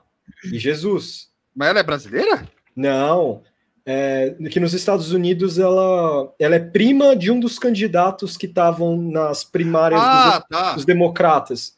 [0.51, 1.29] e Jesus.
[1.55, 2.47] Mas ela é brasileira?
[2.75, 3.41] Não,
[3.85, 8.97] é, que nos Estados Unidos ela, ela é prima de um dos candidatos que estavam
[9.01, 10.73] nas primárias Ah, dos, tá.
[10.73, 11.77] dos democratas.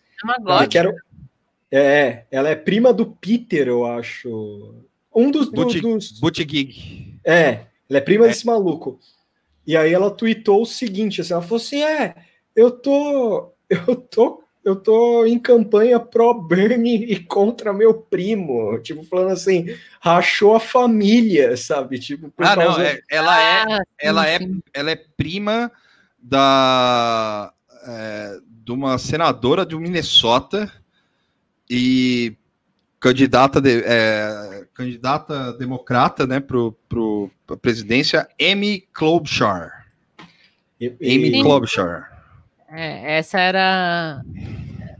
[0.61, 0.93] É que era-
[1.71, 4.75] é, ela é prima do Peter, eu acho.
[5.15, 7.15] Um dos, do- Buti- dos Bootgig.
[7.23, 8.29] é, ela é prima É.
[8.29, 8.99] desse maluco.
[9.65, 12.15] E aí ela tweetou o seguinte, assim, ela falou assim, é,
[12.55, 19.03] eu tô, eu tô, eu tô em campanha pró Bernie e contra meu primo, tipo
[19.03, 19.67] falando assim,
[19.99, 24.37] rachou a família, sabe, tipo por Ah, não, é- ela é, Ah, sim, ela é,
[24.39, 24.61] sim.
[24.73, 25.71] ela é prima
[26.21, 27.53] da
[27.87, 30.71] é, de uma senadora do Minnesota
[31.67, 32.35] e
[32.99, 39.87] candidata de, é, candidata democrata, né, pro, pro pra presidência, Amy Klobuchar.
[40.79, 42.10] e- e- Amy Klobuchar.
[42.71, 44.21] É, essa era.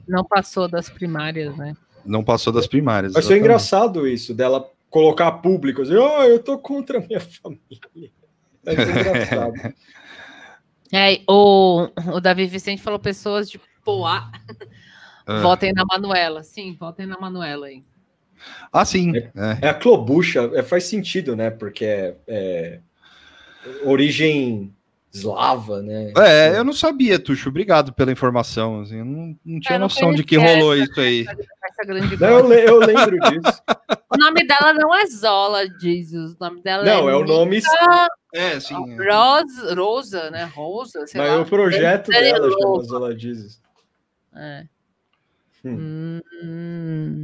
[0.07, 1.73] Não passou das primárias, né?
[2.05, 3.13] Não passou das primárias.
[3.13, 8.11] Mas foi engraçado isso, dela colocar público, assim, oh, eu tô contra a minha família.
[8.63, 9.53] Foi engraçado.
[10.93, 14.29] É, o, o Davi Vicente falou pessoas de Poá.
[15.25, 15.39] Ah.
[15.39, 16.43] Votem na Manuela.
[16.43, 17.81] Sim, votem na Manuela aí.
[18.73, 19.15] Ah, sim.
[19.15, 19.31] é.
[19.61, 21.49] É a Klobucha, é, faz sentido, né?
[21.49, 22.79] Porque é, é
[23.85, 24.75] origem
[25.13, 26.13] eslava, né?
[26.17, 27.49] É, eu não sabia, Tuxo.
[27.49, 28.81] Obrigado pela informação.
[28.81, 31.25] assim, eu não, não tinha É, não noção de que conhecia rolou essa, isso aí.
[31.27, 33.61] Essa Não, eu, eu lembro disso.
[34.13, 37.55] O nome dela não é Zola Jesus, o nome dela Não, é é o nome.
[37.57, 38.75] Mika É, sim.
[38.97, 40.51] Rosa, Rosa, né?
[40.53, 41.39] Rosa, sei Mas lá.
[41.41, 43.61] o projeto Dani dela chama Zola Jesus.
[44.35, 44.65] É.
[45.63, 46.21] Hum,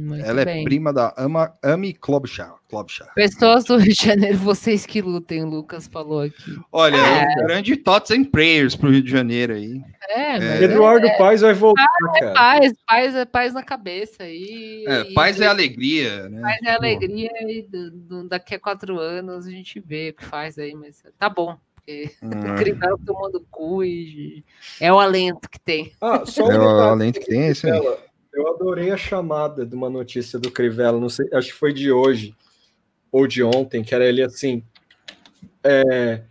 [0.06, 0.64] muito Ela é bem.
[0.64, 2.54] prima da Ama, Ami Klobuchar.
[2.68, 3.12] Klobuchar.
[3.14, 6.56] Pessoas do Rio de Janeiro, vocês que lutem, o Lucas falou aqui.
[6.70, 7.22] Olha, É.
[7.42, 9.80] um grande thoughts and prayers pro Rio de Janeiro aí.
[10.08, 10.62] É, É.
[10.64, 11.84] Eduardo Paes vai voltar,
[12.16, 12.34] é cara.
[12.34, 14.24] paz, paz é paz na cabeça.
[14.24, 16.40] E, É, e- paz é alegria, né?
[16.42, 20.24] Paz é alegria e do- do- daqui a quatro anos a gente vê o que
[20.24, 21.56] faz aí, mas tá bom.
[21.74, 22.54] Porque o Hum.
[22.56, 24.44] Crivella tomando cu e
[24.78, 25.92] é o alento que tem.
[26.00, 27.80] Ah, só um É o alento que tem esse aí.
[28.30, 28.34] Crivella.
[28.34, 31.90] Eu adorei a chamada de uma notícia do Crivella, não sei, acho que foi de
[31.90, 32.34] hoje
[33.10, 34.62] ou de ontem, que era ele assim.
[35.64, 36.22] é,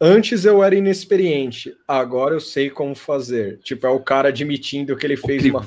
[0.00, 3.58] antes eu era inexperiente, agora eu sei como fazer.
[3.58, 5.60] Tipo, é o cara admitindo que ele O fez uma.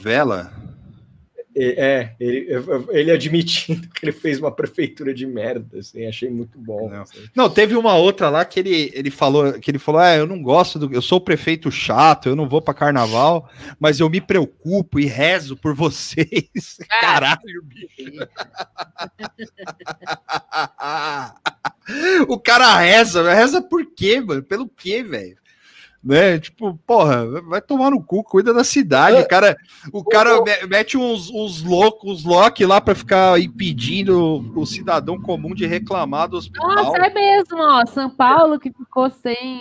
[1.57, 2.49] É, ele,
[2.89, 6.89] ele admitindo que ele fez uma prefeitura de merda, assim, achei muito bom.
[6.89, 7.03] Não.
[7.03, 7.19] assim.
[7.33, 10.41] Não, teve uma outra lá que ele, ele falou que ele falou: ah, eu não
[10.41, 10.93] gosto do.
[10.93, 13.49] Eu sou o prefeito chato, eu não vou para carnaval,
[13.79, 16.77] mas eu me preocupo e rezo por vocês.
[16.99, 17.87] Caralho, bicho.
[22.27, 24.43] o cara reza, reza por quê, mano?
[24.43, 25.37] Pelo quê, velho?
[26.05, 26.37] Né?
[26.39, 29.19] Tipo, porra, vai tomar no cu, cuida da cidade.
[29.19, 29.57] O cara,
[29.91, 35.19] o cara me- mete uns, uns loucos, uns lock lá para ficar impedindo o cidadão
[35.19, 36.75] comum de reclamar do hospital.
[36.75, 37.83] Nossa, é mesmo, ó.
[37.87, 39.59] São Paulo que ficou sem,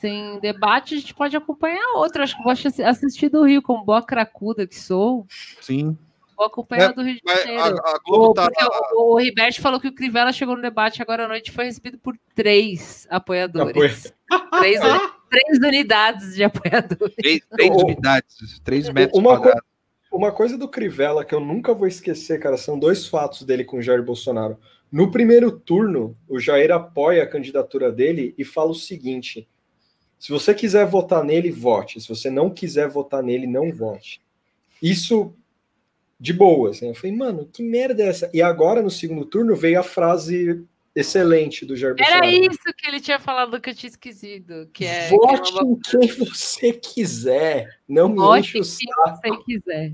[0.00, 2.24] sem debate, a gente pode acompanhar outra.
[2.24, 5.26] Acho que vou assi- assistir do Rio, como boa cracuda que sou.
[5.60, 5.96] Sim.
[6.36, 7.78] Vou acompanhar É, do Rio de Janeiro.
[7.84, 8.50] a, a Globo O, tá.
[8.50, 8.64] porque
[8.94, 11.64] o, o Ribert falou que o Crivella chegou no debate agora à noite e foi
[11.66, 14.12] recebido por três apoiadores.
[14.58, 17.14] Três, uni- três unidades de apoiadores.
[17.16, 19.68] Três, três unidades, três metros Uma, co- quadrados.
[20.12, 23.78] uma coisa do Crivella que eu nunca vou esquecer, cara, são dois fatos dele com
[23.78, 24.58] o Jair Bolsonaro.
[24.90, 29.48] No primeiro turno, o Jair apoia a candidatura dele e fala o seguinte:
[30.18, 32.00] se você quiser votar nele, vote.
[32.00, 34.20] Se você não quiser votar nele, não vote.
[34.80, 35.34] Isso
[36.18, 36.70] de boa.
[36.70, 36.88] Assim.
[36.88, 38.30] Eu falei, mano, que merda é essa?
[38.32, 40.64] E agora, no segundo turno, veio a frase
[40.96, 42.52] excelente do Jair Era Bolsonaro.
[42.52, 44.68] isso que ele tinha falado que eu tinha esquecido.
[44.72, 47.78] Que é, que é Vote uma- em quem você quiser.
[47.88, 49.20] Não me Vote enche o em saco.
[49.22, 49.92] quem você quiser.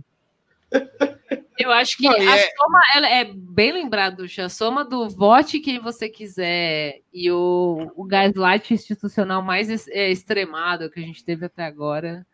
[1.59, 5.61] Eu acho que Não, a é- soma ela é bem lembrado, a soma do vote
[5.61, 11.45] quem você quiser e o, o gaslight institucional mais é, extremado que a gente teve
[11.45, 12.27] até agora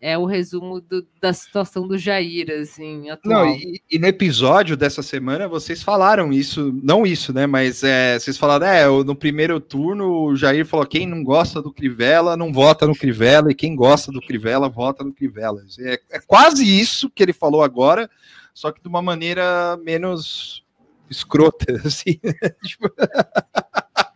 [0.00, 3.46] é o resumo do- da situação do Jair, assim, atual.
[3.46, 7.46] Não, e, e no episódio dessa semana vocês falaram isso, não isso, né?
[7.46, 11.72] Mas é, vocês falaram, é, no primeiro turno o Jair falou: quem não gosta do
[11.72, 15.62] Crivella não vota no Crivella, e quem gosta do Crivella vota no Crivella.
[15.80, 18.08] É, é quase isso que ele falou agora,
[18.54, 20.64] só que de uma maneira menos
[21.10, 22.20] escrota, assim.
[22.64, 22.92] Tipo-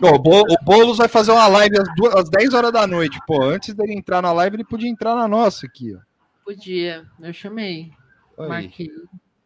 [0.00, 2.86] Bom, o Bo- o Boulos vai fazer uma live às, duas- às 10 horas da
[2.86, 3.18] noite.
[3.26, 5.98] Pô, antes dele entrar na live, ele podia entrar na nossa aqui, ó.
[6.44, 7.90] Podia, eu chamei,
[8.38, 8.48] Aí.
[8.48, 8.90] marquei,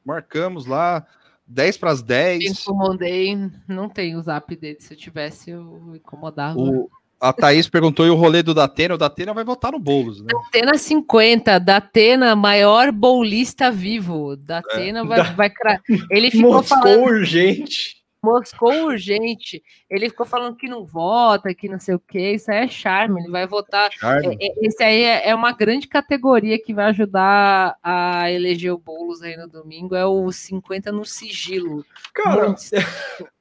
[0.04, 1.06] Marcamos lá,
[1.46, 2.44] 10 para as 10.
[2.60, 3.36] incomodei,
[3.68, 6.58] não tem o zap dele, se eu tivesse eu incomodava.
[6.58, 8.94] O, a Thaís perguntou e o rolê do Datena.
[8.94, 10.26] O Datena vai votar no Boulos, né?
[10.32, 14.36] Datena 50, Datena, maior bolista vivo.
[14.36, 15.80] Datena vai, vai cra...
[16.10, 18.01] Ele ficou Moscou falando, urgente.
[18.22, 19.62] Moscou urgente.
[19.90, 22.34] Ele ficou falando que não vota, que não sei o que.
[22.34, 23.20] Isso aí é charme.
[23.20, 23.90] Ele vai votar.
[23.92, 24.36] Charme.
[24.40, 28.78] É- é- Esse aí é é uma grande categoria que vai ajudar a eleger o
[28.78, 29.94] Boulos aí no domingo.
[29.96, 31.84] É o 50 no sigilo.
[32.14, 32.70] Cara, Muitos,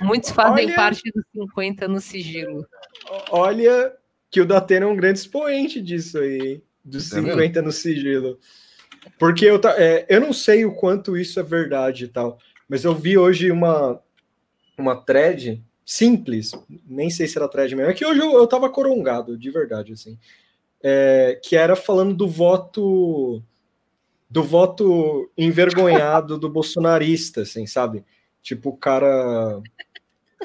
[0.00, 2.66] muitos fazem Olha- parte do 50 no sigilo.
[3.30, 3.92] olha
[4.30, 6.62] que o Datena é um grande expoente disso aí, hein?
[6.84, 7.30] Dos Tá vendo?
[7.32, 8.38] 50 no sigilo.
[9.18, 12.38] Porque eu, é, eu não sei o quanto isso é verdade e tal,
[12.68, 14.00] mas eu vi hoje uma,
[14.76, 16.52] uma thread simples,
[16.86, 19.92] nem sei se era thread mesmo, é que hoje eu, eu tava corongado, de verdade,
[19.92, 20.18] assim,
[20.82, 23.42] é, que era falando do voto
[24.28, 28.02] do voto envergonhado do bolsonarista, assim, sabe?
[28.42, 29.60] Tipo, o cara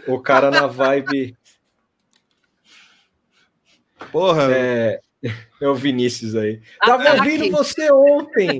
[0.05, 1.37] o cara na vibe
[4.11, 4.99] Porra, É,
[5.61, 6.61] é o Vinícius aí.
[6.79, 7.19] Ah, Tava Ataque.
[7.19, 8.59] ouvindo você ontem.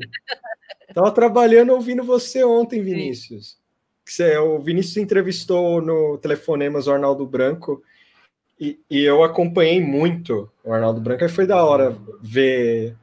[0.93, 3.57] Tava trabalhando ouvindo você ontem, Vinícius.
[4.07, 7.83] Você- o Vinícius entrevistou no Telefonemas o Arnaldo Branco
[8.59, 11.23] e, e eu acompanhei muito o Arnaldo Branco.
[11.23, 12.95] Aí foi da hora ver,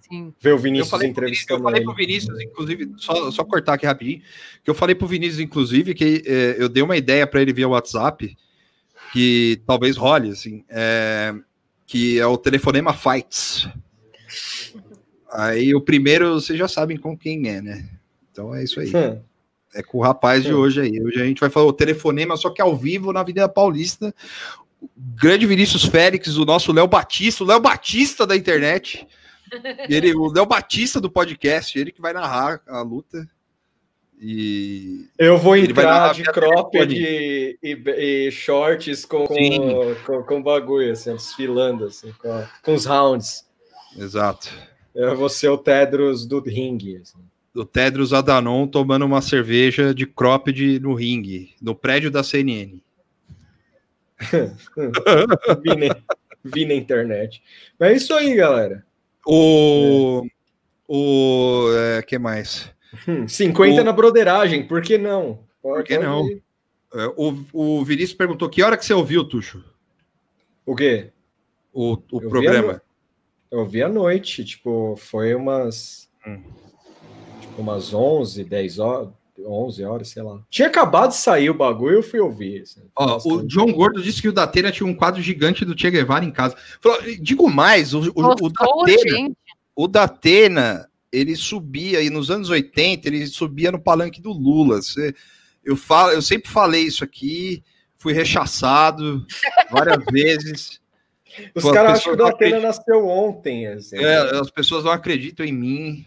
[0.00, 0.32] Sim.
[0.40, 1.84] ver o Vinícius Vinícius- eu entrevistando falei ele.
[1.86, 4.22] pro Vinícius, inclusive, só, só cortar aqui rapidinho,
[4.64, 7.68] que eu falei pro Vinícius, inclusive, que é, eu dei uma ideia para ele via
[7.68, 8.36] WhatsApp,
[9.12, 11.34] que talvez role, assim, é,
[11.86, 13.68] que é o Telefonema Fights.
[15.30, 17.88] Aí o primeiro, vocês já sabem com quem é, né?
[18.30, 18.90] Então é isso aí.
[19.74, 21.02] É com o rapaz de hoje aí.
[21.02, 24.14] Hoje a gente vai falar o telefonema, só que ao vivo na Avenida Paulista.
[24.80, 29.06] O grande Vinícius Félix, o nosso Léo Batista, o Léo Batista da internet.
[29.88, 33.28] Ele, o Léo Batista do podcast, ele que vai narrar a luta.
[34.18, 37.58] E Eu vou entrar de cropped telefone.
[37.60, 39.58] e, e shorts com, Sim.
[39.58, 43.44] com, com, com bagulho, assim, desfilando, assim, com, com os rounds.
[43.98, 44.48] exato.
[44.94, 46.98] Eu vou ser o Tedros do ringue.
[46.98, 47.18] Assim.
[47.54, 52.80] O Tedros Adanon tomando uma cerveja de cropped no ringue, no prédio da CNN.
[55.62, 55.96] Vi, na,
[56.44, 57.42] vi na internet.
[57.78, 58.84] Mas é isso aí, galera.
[59.26, 60.24] O.
[60.88, 61.66] O.
[61.98, 62.70] É, que mais?
[63.06, 65.40] Hum, 50 O- na broderagem, por que não?
[65.62, 66.28] Por que não?
[66.28, 66.42] ir.
[66.94, 69.64] É, O, o Vinícius perguntou que hora que você ouviu, Tuxo?
[70.66, 71.10] O quê?
[71.72, 72.82] O, o vi programa.
[73.50, 76.08] Eu vi à noite, tipo, foi umas.
[76.26, 76.42] Hum.
[77.58, 79.08] Umas 11, 10 horas.
[79.44, 80.40] 11 horas, sei lá.
[80.50, 82.62] Tinha acabado de sair o bagulho, eu fui ouvir.
[82.62, 82.82] assim.
[82.94, 86.24] Ó, o John Gordo disse que o Datena tinha um quadro gigante do Che Guevara
[86.24, 86.54] em casa.
[86.80, 89.36] Falou, digo mais, o, o, o Datena, gente?
[89.74, 94.80] o Datena, ele subia aí nos anos 80, ele subia no palanque do Lula.
[94.82, 95.14] Você-
[95.64, 97.64] eu, falo, eu sempre falei isso aqui,
[97.98, 99.24] fui rechaçado
[99.70, 100.80] várias vezes.
[101.54, 102.60] Os caras acham que o Datena acredita.
[102.66, 103.66] nasceu ontem.
[103.66, 103.96] Assim.
[103.96, 106.04] É, as pessoas não acreditam em mim.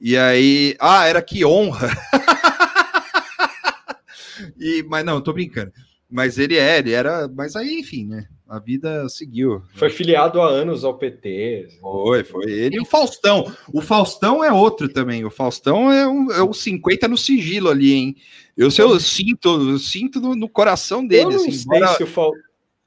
[0.00, 1.90] E aí, ah, era que honra.
[4.58, 5.72] e, mas não, tô brincando.
[6.10, 7.28] Mas ele é, ele era.
[7.28, 8.26] Mas aí, enfim, né?
[8.48, 9.62] A vida seguiu.
[9.74, 11.68] Foi filiado há anos ao PT.
[11.82, 13.52] Foi, foi ele e o Faustão.
[13.74, 15.22] O Faustão é outro também.
[15.24, 18.16] O Faustão é um, é um 50 no sigilo ali, hein?
[18.56, 21.34] Eu, sei, eu sinto, eu sinto no, no coração dele.
[21.34, 21.96] Assim, embora,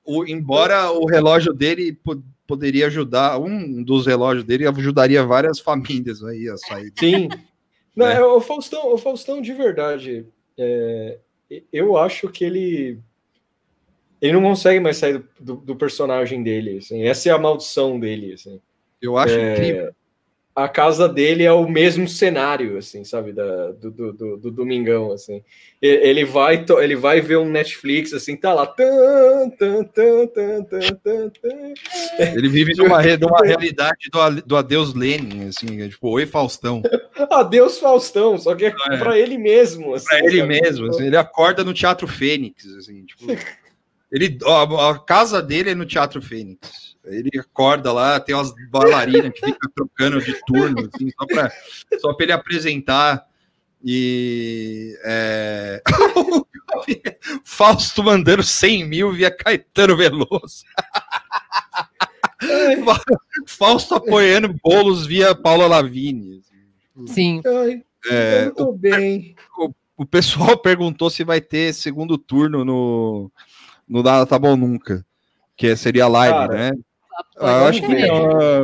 [0.03, 1.95] o embora o relógio dele
[2.47, 6.91] poderia ajudar, um dos relógios dele ajudaria várias famílias aí a sair.
[6.99, 7.27] Sim.
[7.95, 8.15] Não, É.
[8.17, 10.25] é, o, Faustão, o Faustão, de verdade,
[10.57, 11.17] é,
[11.73, 12.99] eu acho que ele.
[14.21, 16.77] Ele não consegue mais sair do, do- do personagem dele.
[16.77, 17.01] assim.
[17.03, 18.33] Essa é a maldição dele.
[18.33, 18.61] assim.
[19.01, 19.95] Eu acho É, incrível.
[20.53, 25.13] A casa dele é o mesmo cenário, assim, sabe, da, do, do, do- do Domingão,
[25.13, 25.41] assim.
[25.81, 28.67] Ele vai, ele vai ver um Netflix, assim, tá lá.
[28.67, 31.31] Tan, tan, tan, tan, tan, tan.
[32.35, 36.81] Ele vive numa, numa realidade do, do adeus Lenin, assim, é tipo, oi Faustão.
[37.31, 38.97] Adeus, Faustão, só que é, É.
[38.97, 39.93] pra ele mesmo.
[39.95, 40.61] Assim, Pra ele sabe?
[40.61, 43.25] mesmo, assim, ele acorda no Teatro Fênix, assim, tipo,
[44.11, 46.90] ele, a, a casa dele é no Teatro Fênix.
[47.05, 51.51] Ele acorda lá, tem umas bailarinas que ficam trocando de turno, assim, só pra,
[51.99, 53.25] só pra ele apresentar.
[53.83, 55.81] E é...
[57.43, 60.63] Fausto mandando 100 mil via Caetano Veloso.
[63.47, 66.41] Fausto apoiando bolos via Paula Lavigne.
[67.07, 67.41] Sim.
[67.45, 69.35] Ai, É, tô bem.
[69.97, 73.31] o pessoal perguntou se vai ter segundo turno no,
[73.87, 75.05] no Nada Tá Bom Nunca,
[75.55, 76.71] que seria live, Cara, né?
[77.37, 77.95] Ah, eu acho vamos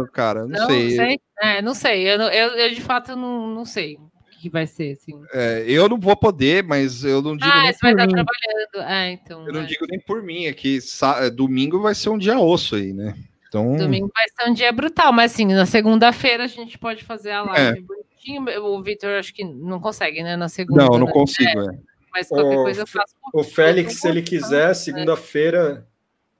[0.05, 0.91] que, cara, não, Não sei.
[0.91, 1.19] sei.
[1.41, 2.07] É, não sei.
[2.09, 4.09] Eu, eu, eu, de fato não, não sei o
[4.39, 5.19] que vai ser, assim.
[5.33, 8.07] É, eu não vou poder, mas eu não digo Ah, nem você vai por estar
[8.07, 8.13] mim.
[8.13, 8.91] trabalhando.
[8.91, 9.47] Ah, então.
[9.47, 9.65] Eu não é.
[9.65, 13.15] digo nem por mim, é que sa- domingo vai ser um dia osso aí, né?
[13.47, 17.31] Então, Domingo vai ser um dia brutal, mas assim, na segunda-feira a gente pode fazer
[17.31, 17.81] a live É.
[17.81, 18.63] bonitinho.
[18.65, 20.35] O Vitor acho que não consegue, né?
[20.35, 20.83] Na segunda.
[20.83, 21.13] não, não né?
[21.13, 21.61] consigo.
[21.61, 21.77] É,
[22.13, 23.15] Mas qualquer O coisa eu faço.
[23.33, 25.87] O Félix, se ele quiser, segunda-feira,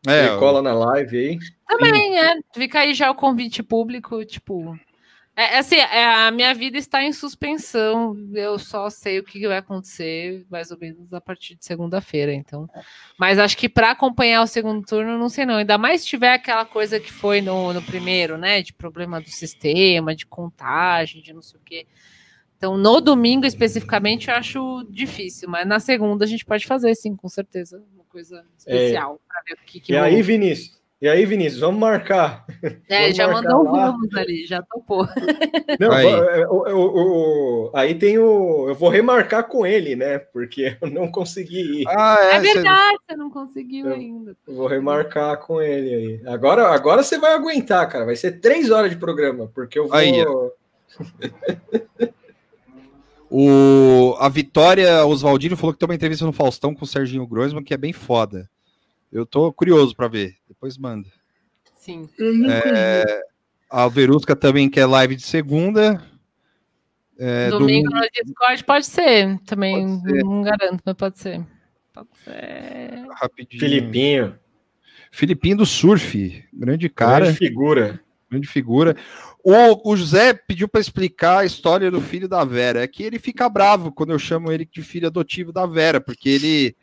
[0.06, 1.40] é, ele cola na live aí.
[1.68, 2.40] Também, é.
[2.53, 4.78] Fica aí já o convite público, tipo.
[5.36, 8.15] É, é assim, é, a minha vida está em suspensão.
[8.34, 12.69] Eu só sei o que vai acontecer mais ou menos a partir de segunda-feira, então.
[13.19, 15.56] Mas acho que para acompanhar o segundo turno, não sei não.
[15.56, 18.61] Ainda mais se tiver aquela coisa que foi no, no primeiro, né?
[18.61, 21.88] De problema do sistema, de contagem, de não sei o quê.
[22.57, 27.15] Então, no domingo especificamente, eu acho difícil, mas na segunda a gente pode fazer, sim,
[27.15, 27.84] com certeza.
[28.18, 30.76] Coisa especial para ver o que, que E aí, Vinícius?
[30.99, 32.44] E aí, Vinícius, vamos marcar.
[32.89, 33.91] É, Vamos já marcar mandou um lá.
[33.91, 35.06] vamos ali, já topou.
[35.80, 36.07] Não, Aí.
[36.07, 38.69] é, o- o- o- aí tem o.
[38.69, 40.18] Eu vou remarcar com ele, né?
[40.18, 41.85] Porque eu não consegui ir.
[41.88, 44.35] Ah, É, é, verdade, você não conseguiu Eu- ainda.
[44.48, 46.22] Eu vou remarcar com ele aí.
[46.26, 48.03] Agora, agora você vai aguentar, cara.
[48.06, 49.95] Vai ser três horas de programa, porque eu vou.
[49.95, 50.14] Aí,
[53.30, 57.64] O, a Vitória Oswaldino falou que tem uma entrevista no Faustão com o Serginho Groisman
[57.64, 58.49] que é bem foda.
[59.12, 60.36] Eu tô curioso pra ver.
[60.48, 61.10] Depois manda.
[61.76, 62.10] Sim.
[62.49, 63.22] É,
[63.70, 66.02] a Verusca também quer live de segunda.
[67.20, 69.40] É, domingo, domingo- no Discord pode ser.
[69.45, 70.24] Também Pode ser.
[70.24, 71.45] não garanto, mas pode ser.
[71.94, 73.06] Pode ser.
[73.12, 73.60] rapidinho.
[73.60, 74.40] Filipinho,
[75.12, 76.44] Filipinho do Surf.
[76.54, 77.26] Grande cara.
[77.26, 77.99] grande figura.
[78.30, 78.95] Grande figura.
[79.44, 82.84] O, o José pediu para explicar a história do filho da Vera.
[82.84, 86.30] É que ele fica bravo quando eu chamo ele de filho adotivo da Vera, porque
[86.30, 86.76] ele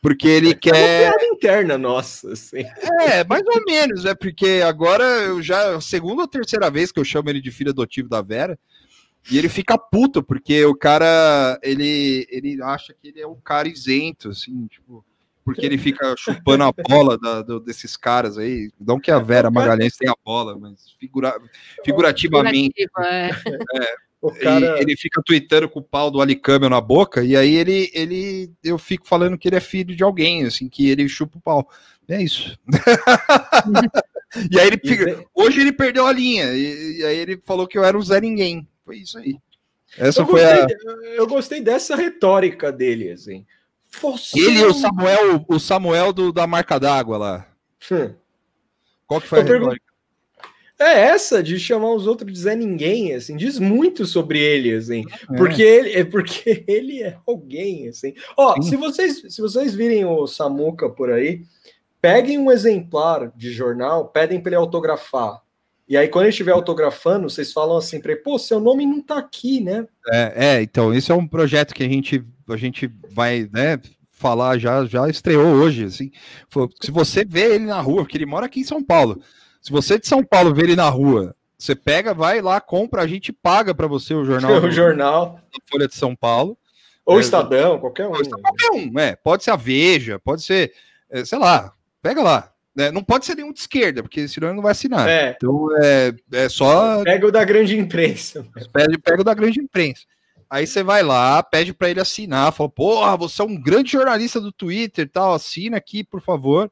[0.00, 1.10] porque ele É quer.
[1.12, 2.64] piada interna nossa, assim.
[3.02, 5.80] É, mais ou menos, é porque agora eu já.
[5.80, 8.58] Segunda ou terceira vez que eu chamo ele de filho adotivo da Vera.
[9.30, 11.58] E ele fica puto, porque o cara.
[11.62, 15.04] Ele, ele acha que ele é um cara isento, assim, tipo.
[15.54, 18.70] Porque ele fica chupando a bola da- do- desses caras aí.
[18.80, 21.34] Não que a Vera Magalhães tenha a bola, mas figura,
[21.84, 22.74] figurativamente.
[22.76, 24.08] Figurativa, é.
[24.20, 24.80] O E cara.
[24.82, 28.76] ele fica tweetando com o pau do Alicâmio na boca, e aí ele, ele, eu
[28.76, 31.68] fico falando que ele é filho de alguém, assim, que ele chupa o pau.
[32.08, 32.58] É isso.
[34.50, 37.78] e aí ele fica, hoje ele perdeu a linha, e, e aí ele falou que
[37.78, 38.66] eu era um Zé Ninguém.
[38.84, 39.36] Foi isso aí.
[39.96, 41.06] Essa Eu foi gostei, a.
[41.14, 43.46] eu gostei dessa retórica dele, assim.
[44.34, 47.46] Ele e o Samuel, o Samuel do, da marca d'água lá.
[47.90, 48.12] Hum.
[49.06, 49.88] Qual que foi a Eu pergun- retórica?
[50.80, 55.04] É essa de chamar os outros de Zé Ninguém, assim, diz muito sobre ele, assim,
[55.32, 55.36] É.
[55.36, 58.14] porque ele é porque ele é alguém, assim.
[58.36, 58.62] Ó, Sim.
[58.62, 61.42] se vocês se vocês virem o Samuca por aí,
[62.00, 65.42] peguem um exemplar de jornal, pedem para ele autografar.
[65.88, 69.00] E aí quando ele estiver autografando, vocês falam assim para ele, pô, seu nome não
[69.00, 69.86] tá aqui, né?
[70.10, 74.58] É, é, então, esse é um projeto que a gente, a gente vai, né, falar,
[74.58, 76.10] já, já estreou hoje, assim.
[76.82, 79.22] Se você vê ele na rua, porque ele mora aqui em São Paulo,
[79.62, 83.06] se você de São Paulo vê ele na rua, você pega, vai lá, compra, a
[83.06, 86.58] gente paga para você o jornal, o jornal da Folha de São Paulo.
[87.04, 88.12] ou É, Estadão, qualquer um.
[88.12, 90.72] Qualquer um, é, pode ser a Veja, pode ser,
[91.10, 92.52] é, sei lá, pega lá.
[92.78, 95.08] Né, Não pode ser nenhum de esquerda, porque senão ele não vai assinar.
[95.08, 98.46] É, Então é, é só pega o da grande imprensa.
[98.72, 100.02] pede, pega o da grande imprensa.
[100.48, 104.40] Aí você vai lá, pede para ele assinar, fala, porra, você é um grande jornalista
[104.40, 106.70] do Twitter e tal, assina aqui, por favor.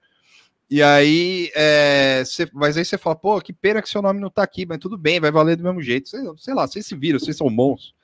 [0.70, 4.30] E aí, é, você- mas aí você fala, pô, que pena que seu nome não
[4.30, 6.08] tá aqui, mas tudo bem, vai valer do mesmo jeito.
[6.08, 7.94] Sei, sei lá, vocês se viram, vocês são bons.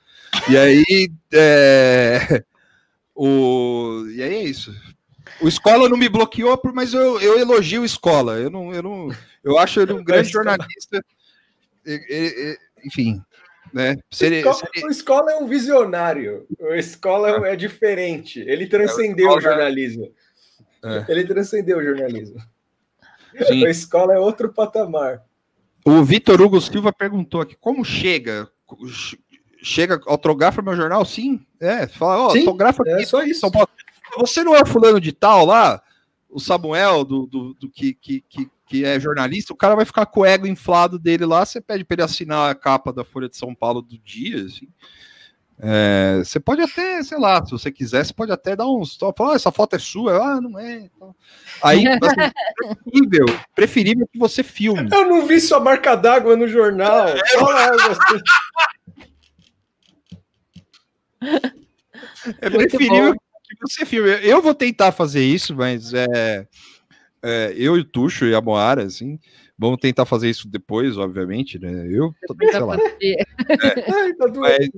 [0.49, 2.43] E aí, é,
[3.15, 4.73] o, e aí é isso.
[5.41, 8.33] O Escola não me bloqueou, por- mas eu, eu elogio o Escola.
[8.39, 9.09] Eu não, eu não,
[9.43, 11.03] eu acho ele um grande jornalista.
[11.85, 13.21] E- e- e- enfim,
[13.73, 13.97] né?
[14.11, 16.45] Se ele- Escola, se ele- O Escola é um visionário.
[16.59, 18.39] O Escola é, é diferente.
[18.41, 20.11] Ele transcendeu Escola- o jornalismo.
[20.83, 21.05] É.
[21.09, 22.37] Ele transcendeu o jornalismo.
[23.47, 23.65] Sim.
[23.65, 25.23] A escola é outro patamar.
[25.85, 28.47] O Vitor Hugo Silva perguntou aqui, como chega?
[28.87, 29.17] Ch-
[29.65, 31.05] Chega, autografa meu jornal?
[31.05, 31.39] Sim.
[31.59, 33.05] É, fala, ó, Sim, autografa É aqui.
[33.05, 33.39] só isso.
[33.39, 33.69] São Paulo.
[34.17, 35.81] Você não é fulano de tal lá?
[36.29, 40.05] O Samuel, do, do, do que, que, que, que é jornalista, o cara vai ficar
[40.05, 43.29] com o ego inflado dele lá, você pede para ele assinar a capa da Folha
[43.29, 44.67] de São Paulo do dia, assim.
[45.59, 48.97] É, você pode até, sei lá, se você quiser, você pode até dar uns.
[49.15, 50.79] Falar, "Ah, essa foto é sua, ah, não é.
[50.79, 51.15] então.
[51.61, 53.25] Aí, assim, preferível,
[53.55, 54.89] preferível que você filme.
[54.91, 57.07] Eu não vi sua marca d'água no jornal.
[57.07, 57.51] Algo
[57.91, 58.23] assim.
[62.41, 63.19] É preferível que
[63.61, 64.09] você filme.
[64.21, 66.47] Eu vou tentar fazer isso, mas é,
[67.21, 69.19] é, eu e o Tuxo e a Moara, assim,
[69.57, 71.87] vamos tentar fazer isso depois, obviamente, né?
[71.89, 72.77] Eu, tô- sei lá.
[73.93, 74.25] Ai, tá.
[74.35, 74.69] Mas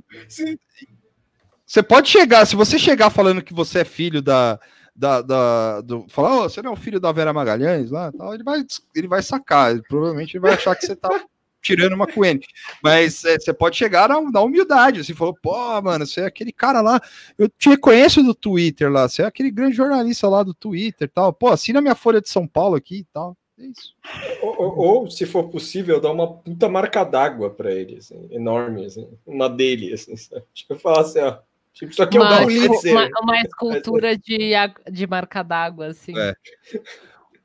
[1.65, 4.59] você pode chegar, se você chegar falando que você é filho da.
[4.97, 8.33] Da, da, do, falar, "Ô, você não é o filho da Vera Magalhães lá, tal,
[8.33, 8.63] ele vai,
[8.95, 11.09] ele vai sacar, ele, provavelmente ele vai achar que você tá
[11.65, 12.41] tirando uma com ele.
[12.83, 16.51] Mas é, você pode chegar na, na humildade, assim, falou, pô, mano, você é aquele
[16.51, 17.01] cara lá,
[17.37, 21.11] eu te reconheço do Twitter lá, você é aquele grande jornalista lá do Twitter e
[21.11, 23.35] tal, pô, assina minha Folha de São Paulo aqui e tal.
[23.57, 23.95] É isso.
[24.41, 28.85] Ou, ou- ou, se for possível, dar uma puta marca d'água pra ele, assim, enorme,
[28.85, 30.43] assim, uma dele, assim, sabe?
[30.53, 31.37] Tipo, falar assim, ó.
[31.73, 32.91] Tipo, isso aqui é Uma, Pulitzer.
[32.93, 34.51] uma, uma escultura de,
[34.91, 36.17] de marca d'água, assim.
[36.17, 36.33] É.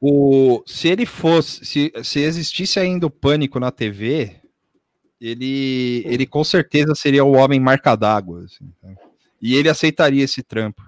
[0.00, 4.36] O, se ele fosse, se, se existisse ainda o pânico na TV,
[5.20, 8.44] ele, ele com certeza seria o homem marca d'água.
[8.44, 8.88] assim, tá?
[9.42, 10.82] E ele aceitaria esse trampo.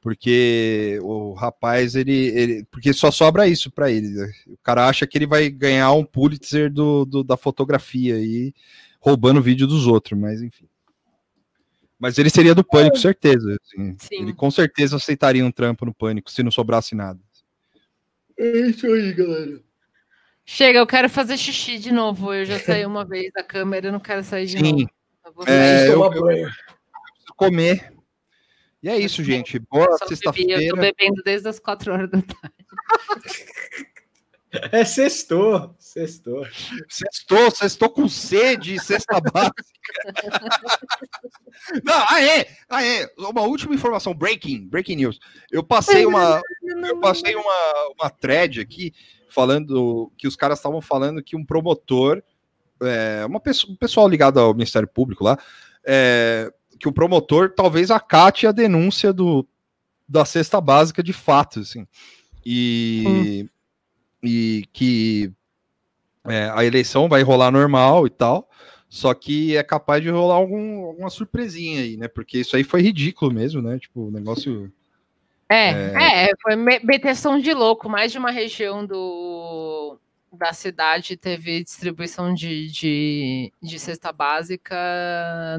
[0.00, 2.64] Porque o rapaz, ele, ele.
[2.70, 4.08] Porque só sobra isso para ele.
[4.10, 4.30] né?
[4.48, 8.52] O cara acha que ele vai ganhar um Pulitzer do, do- da fotografia aí,
[9.00, 10.66] roubando o vídeo dos outros, mas enfim.
[11.98, 13.56] Mas ele seria do pânico, certeza.
[13.64, 13.96] assim.
[13.98, 14.22] Sim.
[14.22, 17.18] Ele com certeza aceitaria um trampo no pânico se não sobrasse nada.
[18.38, 19.60] É isso aí, galera.
[20.44, 22.32] Chega, eu quero fazer xixi de novo.
[22.34, 24.90] Eu já saí uma vez da câmera, eu não quero sair de Sim, novo.
[25.24, 26.46] Eu vou É, eu- tomar eu- banho.
[26.48, 27.92] preciso comer.
[28.82, 29.58] E é isso, gente.
[29.58, 30.76] Boa bebi, eu tô sexta-feira.
[30.76, 32.54] bebendo desde as quatro horas da tarde.
[34.72, 36.46] É sextou, sextou.
[36.88, 39.64] Sextou, sextou com sede, sexta básica.
[41.84, 45.18] Não, aê, aê, uma última informação, breaking, breaking news.
[45.50, 48.92] Eu passei uma, eu passei uma, uma thread aqui
[49.28, 52.22] falando que os caras estavam falando que um promotor
[52.82, 55.38] é, uma pessoa, um pessoal ligado ao Ministério Público lá,
[55.84, 59.46] é, que o promotor talvez acate a denúncia do,
[60.08, 61.86] da cesta básica de fato, assim,
[62.44, 63.48] e,
[64.24, 65.30] e que
[66.26, 68.48] é, a eleição vai rolar normal e tal,
[68.88, 72.08] só que é capaz de rolar algum, alguma surpresinha aí, né?
[72.08, 73.78] Porque isso aí foi ridículo mesmo, né?
[73.78, 74.72] Tipo, o negócio.
[75.48, 77.88] É, é, foi me- meteção de louco.
[77.88, 79.98] Mais de uma região do,
[80.32, 84.74] da cidade teve distribuição de, de, de cesta básica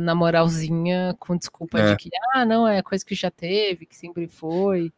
[0.01, 1.91] na moralzinha, com desculpa É.
[1.91, 4.91] de que, ah, não, é coisa que já teve, que sempre foi.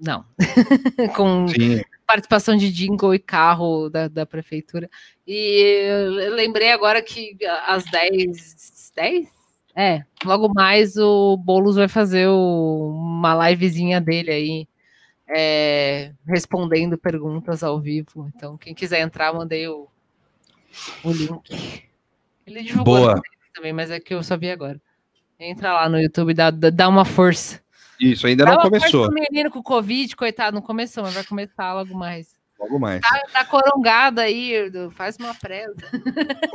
[0.00, 0.24] Não.
[1.16, 4.90] com Sim, participação de jingle e carro da, da prefeitura.
[5.26, 5.86] E
[6.18, 7.36] eu lembrei agora que
[7.66, 8.92] às 10.
[8.94, 9.28] 10?
[9.74, 14.68] É, logo mais o Boulos vai fazer o- uma livezinha dele aí,
[15.26, 18.30] é, respondendo perguntas ao vivo.
[18.36, 19.88] Então, quem quiser entrar, mandei o,
[21.02, 21.88] o link.
[22.46, 23.22] Ele divulgou Boa.
[23.54, 24.78] também, mas é que eu só vi agora.
[25.40, 27.61] Entra lá no YouTube, dá dá uma força.
[28.10, 29.06] Isso ainda não começou.
[29.06, 32.40] pro menino com Covid, coitado, não começou, mas vai começar logo mais.
[32.58, 33.00] Logo mais.
[33.00, 35.74] Tá, tá corongada aí, faz uma presa.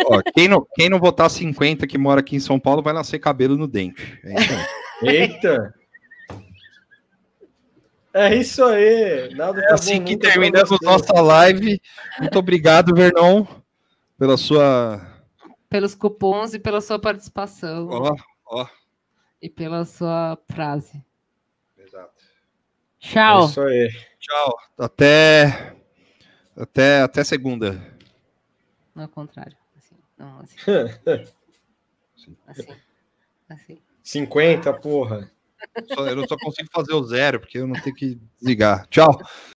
[0.05, 3.19] Ó, quem, não, quem não votar 50 que mora aqui em São Paulo vai nascer
[3.19, 4.19] cabelo no dente.
[4.23, 4.67] É isso aí.
[5.07, 5.73] Eita!
[8.13, 9.35] É isso aí.
[9.35, 11.79] Nada É tá assim bom que terminamos nossa live.
[12.19, 13.45] Muito obrigado, Vernon,
[14.17, 14.99] pela sua.
[15.69, 17.87] Pelos cupons e pela sua participação.
[17.91, 18.15] Ó,
[18.47, 18.67] ó.
[19.39, 21.05] E pela sua frase.
[23.09, 23.09] Exato.
[23.09, 23.45] É Tchau.
[23.45, 23.89] isso aí.
[24.19, 24.57] Tchau.
[24.77, 25.75] Até.
[26.55, 27.81] Até, até segunda.
[28.95, 29.55] Não, ao contrário.
[29.77, 30.57] Assim, não, assim.
[32.47, 32.67] Assim.
[33.49, 33.77] Assim.
[34.03, 35.29] 50, porra.
[35.93, 38.87] Só- eu só consigo fazer o zero, porque eu não tenho que desligar.
[38.87, 39.19] Tchau.